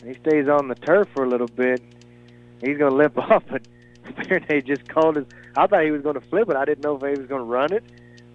[0.00, 1.82] And he stays on the turf for a little bit.
[2.60, 3.62] He's going to limp off, but
[4.26, 5.26] Faraday just called his.
[5.56, 6.56] I thought he was going to flip it.
[6.56, 7.84] I didn't know if he was going to run it,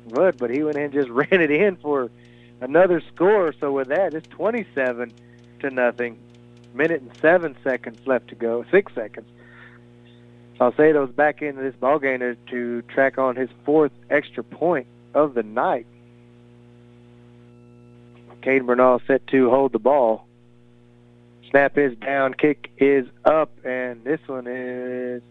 [0.10, 2.10] but but he went in and just ran it in for
[2.62, 3.54] another score.
[3.60, 5.14] So with that, it's 27
[5.60, 6.18] to nothing.
[6.74, 8.66] Minute and seven seconds left to go.
[8.70, 9.28] Six seconds.
[10.58, 15.44] Salcedo's back into this ball game to- track on his fourth extra point of the
[15.44, 15.88] night.
[18.42, 20.28] Caden Bernal set to hold the ball.
[21.50, 25.22] Snap is down, kick is up, and this one is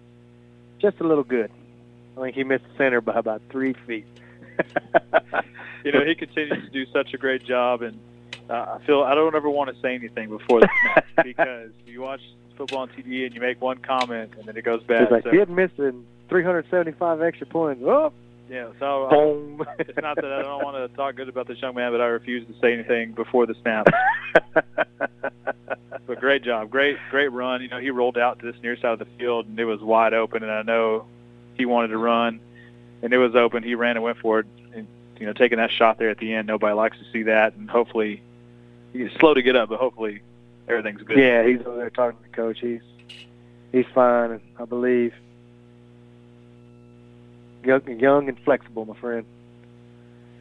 [0.80, 1.50] just a little good.
[2.16, 4.06] I think he missed the center by about three feet.
[5.84, 8.00] You know, he continues to do such a great job, and
[8.48, 12.00] uh, I feel I don't ever want to say anything before the snap because you
[12.00, 12.22] watch
[12.56, 15.02] football on TV and you make one comment and then it goes bad.
[15.02, 17.82] It's like so, he had missed in 375 extra points.
[17.84, 18.12] Oh,
[18.48, 19.66] yeah, so Boom.
[19.68, 22.00] I, it's not that I don't want to talk good about this young man, but
[22.00, 23.86] I refuse to say anything before the snap.
[26.06, 27.60] but great job, great great run.
[27.60, 29.82] You know, he rolled out to this near side of the field and it was
[29.82, 31.04] wide open, and I know
[31.56, 32.40] he wanted to run,
[33.02, 33.62] and it was open.
[33.62, 34.46] He ran and went for it.
[34.74, 34.86] And,
[35.18, 37.70] you know, taking that shot there at the end, nobody likes to see that, and
[37.70, 38.22] hopefully
[38.92, 40.22] he's slow to get up, but hopefully
[40.68, 41.18] everything's good.
[41.18, 42.58] Yeah, he's over there talking to the coach.
[42.60, 42.80] He's
[43.72, 45.12] he's fine, I believe.
[47.64, 49.24] Young, young and flexible, my friend.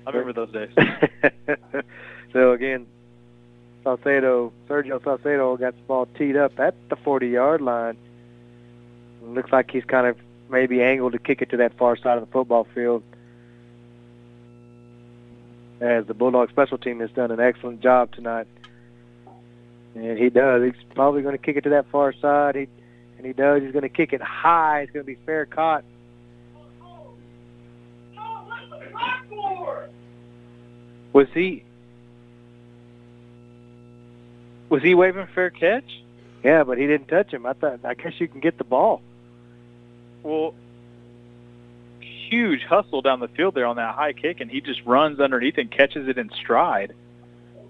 [0.05, 0.69] I remember those days.
[2.33, 2.85] so again,
[3.83, 7.97] Salcedo, Sergio Salcedo got the ball teed up at the 40-yard line.
[9.23, 10.17] Looks like he's kind of
[10.53, 13.03] maybe angled to kick it to that far side of the football field.
[15.81, 18.47] As the Bulldog special team has done an excellent job tonight.
[19.95, 20.63] And he does.
[20.63, 22.55] He's probably going to kick it to that far side.
[22.55, 22.67] He,
[23.17, 23.63] and he does.
[23.63, 24.81] He's going to kick it high.
[24.81, 25.83] It's going to be fair caught.
[31.11, 31.63] Was he
[34.69, 36.01] was he waving fair catch?
[36.43, 37.45] Yeah, but he didn't touch him.
[37.45, 37.85] I thought.
[37.85, 39.01] I guess you can get the ball.
[40.23, 40.55] Well,
[42.29, 45.57] huge hustle down the field there on that high kick, and he just runs underneath
[45.57, 46.93] and catches it in stride,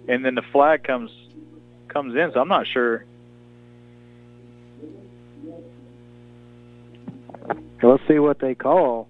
[0.07, 1.11] and then the flag comes
[1.87, 2.31] comes in.
[2.33, 3.05] So I'm not sure.
[7.81, 9.09] Let's see what they call.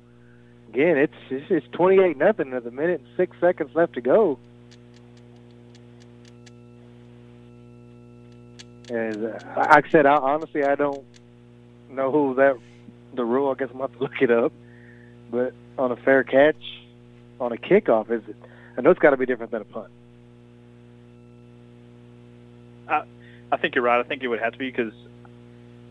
[0.69, 4.39] Again, it's it's, it's 28 nothing with a minute and six seconds left to go.
[8.89, 11.05] And uh, I said, I, honestly, I don't
[11.89, 12.57] know who that
[13.15, 13.51] the rule.
[13.51, 14.51] I guess I'm have to look it up.
[15.31, 16.55] But on a fair catch,
[17.39, 18.35] on a kickoff, is it?
[18.77, 19.89] I know it's got to be different than a punt.
[22.87, 23.03] I,
[23.51, 23.99] I think you're right.
[23.99, 24.93] I think it would have to be because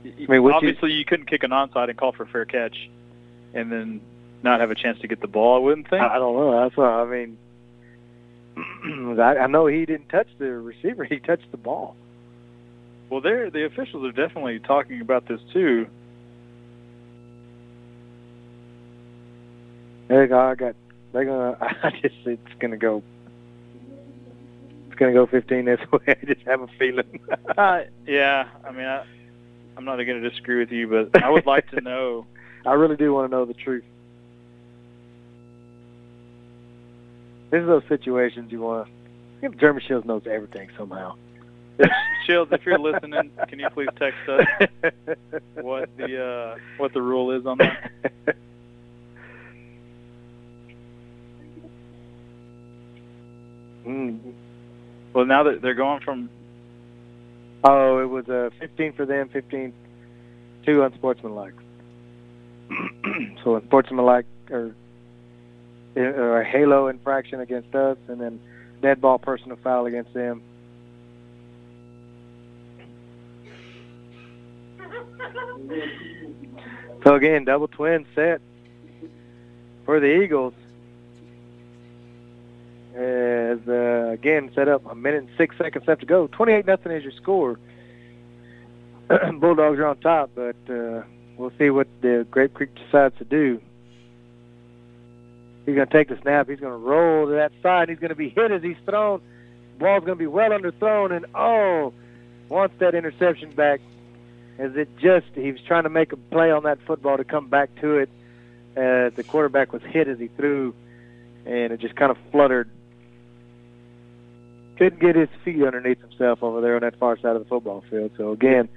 [0.04, 2.44] I mean, would you- obviously you, couldn't kick an onside and call for a fair
[2.44, 2.90] catch,
[3.54, 4.00] and then
[4.42, 5.56] not have a chance to get the ball.
[5.56, 6.02] I wouldn't think.
[6.02, 6.60] I, I don't know.
[6.62, 7.38] That's what I mean.
[9.20, 11.04] I, I know he didn't touch the receiver.
[11.12, 11.96] He touched the ball.
[13.10, 15.86] Well, there the officials are definitely talking about this too.
[20.08, 20.38] There you go.
[20.38, 20.74] I got.
[21.12, 21.56] They're gonna.
[21.60, 22.14] I just.
[22.24, 23.02] It's gonna go.
[24.86, 26.00] It's gonna go 15 this way.
[26.08, 27.20] I just have a feeling.
[27.58, 29.04] Uh, yeah, I mean, I,
[29.76, 32.26] I'm not going to disagree with you, but I would like to know.
[32.64, 33.84] I really do want to know the truth.
[37.50, 38.88] This is those situations you want
[39.42, 39.48] to.
[39.50, 41.16] German Shields knows everything somehow.
[42.26, 44.46] Shields, if you're listening, can you please text us
[45.56, 48.36] what the uh, what the rule is on that?
[53.86, 54.32] Mm.
[55.12, 56.30] Well, now that they're going from
[57.64, 59.72] Oh, it was uh, 15 for them, 15
[60.64, 61.54] two unsportsmanlike.
[63.44, 64.74] so unsportsmanlike or,
[65.96, 68.40] or a halo infraction against us, and then
[68.80, 70.42] dead ball personal foul against them.
[77.04, 78.40] So again, double twin set
[79.84, 80.54] for the Eagles.
[84.12, 86.26] Again set up a minute and six seconds left to go.
[86.28, 87.58] Twenty-eight nothing is your score.
[89.34, 91.02] Bulldogs are on top, but uh,
[91.36, 93.60] we'll see what the Grape Creek decides to do.
[95.66, 96.48] He's going to take the snap.
[96.48, 97.88] He's going to roll to that side.
[97.88, 99.20] He's going to be hit as he's thrown.
[99.78, 101.92] Ball's going to be well underthrown, and oh,
[102.48, 103.80] wants that interception back.
[104.58, 107.48] As it just, he was trying to make a play on that football to come
[107.48, 108.10] back to it.
[108.76, 110.74] Uh, the quarterback was hit as he threw,
[111.46, 112.70] and it just kind of fluttered.
[114.76, 117.84] Couldn't get his feet underneath himself over there on that far side of the football
[117.90, 118.12] field.
[118.16, 118.68] So again,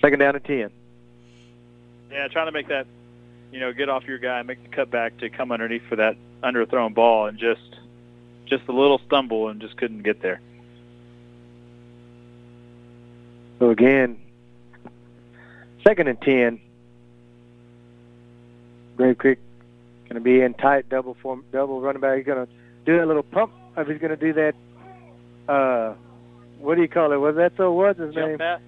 [0.00, 0.70] second down and ten.
[2.10, 2.86] yeah, trying to make that
[3.52, 6.94] you know get off your guy, make the cutback to come underneath for that underthrown
[6.94, 7.76] ball, and just
[8.46, 10.40] just a little stumble and just couldn't get there.
[13.58, 14.18] So again,
[15.84, 16.60] second and ten.
[18.96, 19.38] Grape Creek
[20.10, 22.16] going to be in tight double form, double running back.
[22.16, 22.52] He's going to
[22.84, 23.52] do that little pump.
[23.76, 24.54] If he's going to do that,
[25.50, 25.94] uh,
[26.58, 27.16] what do you call it?
[27.16, 27.72] Was that so?
[27.72, 28.28] What's his name?
[28.28, 28.60] Jump pass.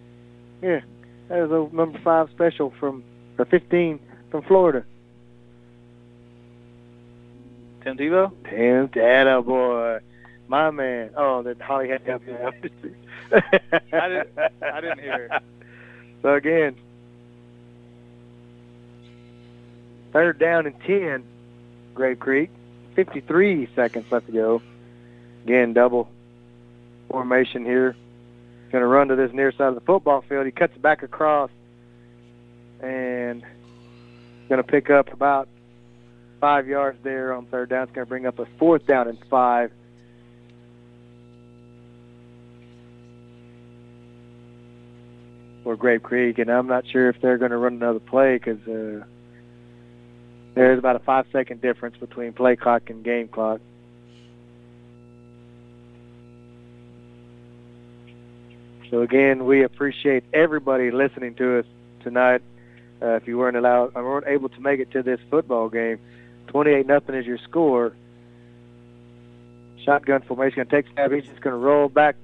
[0.63, 0.81] Yeah,
[1.29, 3.05] that was a number five special from
[3.39, 4.85] or fifteen from Florida.
[7.83, 8.33] Tim Tebow.
[8.49, 9.99] Tim Data boy,
[10.49, 11.11] my man.
[11.17, 12.55] Oh, that Holly had to help you out.
[13.93, 14.29] I didn't.
[14.63, 15.29] I didn't hear.
[15.33, 15.43] it.
[16.23, 16.77] So again,
[20.13, 21.25] third down and ten,
[21.95, 22.51] Grape Creek.
[22.95, 24.63] Fifty-three seconds left to go.
[25.45, 26.09] Again, double
[27.13, 27.95] formation here.
[28.73, 30.47] Going to run to this near side of the football field.
[30.47, 31.51] He cuts back across
[32.81, 33.45] and
[34.49, 35.47] going to pick up about
[36.41, 37.85] five yards there on third down.
[37.85, 39.71] It's going to bring up a fourth down and five.
[45.65, 48.59] For Grape Creek, and I'm not sure if they're going to run another play because
[48.67, 49.05] uh,
[50.57, 53.61] there's about a five-second difference between play clock and game clock.
[58.93, 61.65] So again, we appreciate everybody listening to us
[62.03, 62.43] tonight.
[63.01, 65.99] Uh, if you weren't allowed, or weren't able to make it to this football game,
[66.49, 67.95] 28 nothing is your score.
[69.83, 71.11] Shotgun formation going to take snap.
[71.11, 72.17] He's just going to roll back,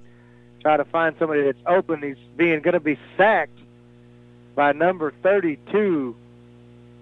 [0.61, 2.03] try to find somebody that's open.
[2.03, 3.59] He's being going to be sacked
[4.55, 6.15] by number 32,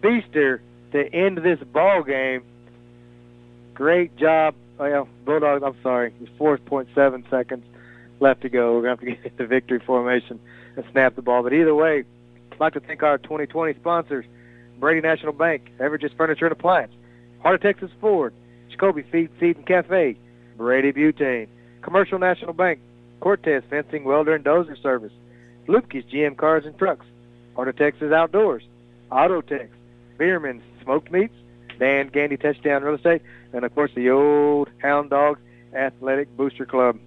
[0.01, 0.63] Feaster,
[0.93, 2.45] to end this ball game.
[3.75, 4.55] Great job.
[4.79, 6.15] Bulldogs, I'm sorry.
[6.21, 7.65] It's 4.7 seconds
[8.21, 8.75] left to go.
[8.75, 10.41] We're going to have to get the victory formation
[10.77, 11.43] and snap the ball.
[11.43, 12.05] But either way,
[12.53, 14.25] I'd like to thank our 2020 sponsors,
[14.79, 16.93] Brady National Bank, Everidge's Furniture and Appliance,
[17.43, 18.35] Heart of Texas Ford,
[18.71, 20.17] Jacoby Feed, Feed and Cafe,
[20.57, 21.49] Brady Butane,
[21.83, 22.81] Commercial National Bank,
[23.21, 25.13] Cortez Fencing, Welder and Dozer Service,
[25.67, 27.07] Lupke's GM Cars and Trucks,
[27.55, 28.63] Heart of Texas Outdoors,
[29.11, 29.69] Autotex,
[30.19, 31.35] Beerman's Smoked Meats,
[31.79, 33.23] Dan Gandy Touchdown Real Estate,
[33.53, 35.41] and of course the old Hound Dogs
[35.75, 36.99] Athletic Booster Club.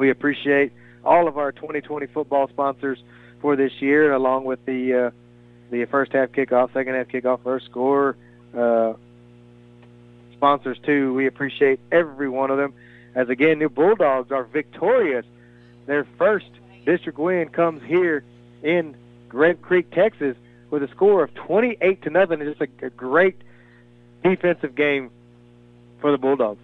[0.00, 0.72] We appreciate
[1.04, 2.98] all of our 2020 football sponsors
[3.42, 5.10] for this year, along with the uh,
[5.70, 8.16] the first half kickoff, second half kickoff, first score
[8.56, 8.94] uh,
[10.32, 11.12] sponsors too.
[11.12, 12.72] We appreciate every one of them.
[13.14, 15.26] As again, New Bulldogs are victorious.
[15.84, 16.48] Their first
[16.86, 18.24] district win comes here
[18.62, 18.96] in
[19.30, 20.34] Red Creek, Texas,
[20.70, 22.40] with a score of 28 to nothing.
[22.40, 23.36] It's just a, a great
[24.24, 25.10] defensive game
[26.00, 26.62] for the Bulldogs.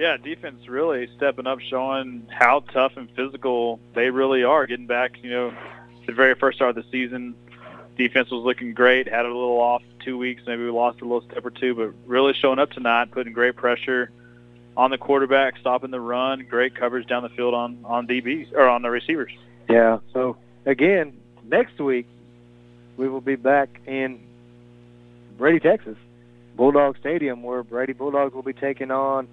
[0.00, 4.66] Yeah, defense really stepping up, showing how tough and physical they really are.
[4.66, 5.52] Getting back, you know,
[6.06, 7.34] the very first start of the season,
[7.98, 9.06] defense was looking great.
[9.06, 11.74] Had it a little off two weeks, maybe we lost a little step or two,
[11.74, 14.10] but really showing up tonight, putting great pressure
[14.74, 18.66] on the quarterback, stopping the run, great coverage down the field on on DBs or
[18.66, 19.32] on the receivers.
[19.68, 19.98] Yeah.
[20.14, 21.12] So again,
[21.44, 22.06] next week
[22.96, 24.18] we will be back in
[25.36, 25.98] Brady, Texas,
[26.56, 29.28] Bulldog Stadium, where Brady Bulldogs will be taking on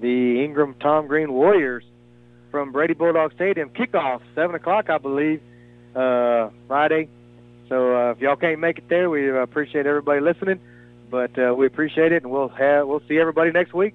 [0.00, 1.84] the Ingram Tom Green Warriors
[2.50, 3.70] from Brady Bulldog Stadium.
[3.70, 5.40] Kickoff seven o'clock, I believe,
[5.94, 7.08] uh, Friday.
[7.68, 10.60] So uh, if y'all can't make it there, we appreciate everybody listening.
[11.10, 13.94] But uh, we appreciate it, and we'll have we'll see everybody next week.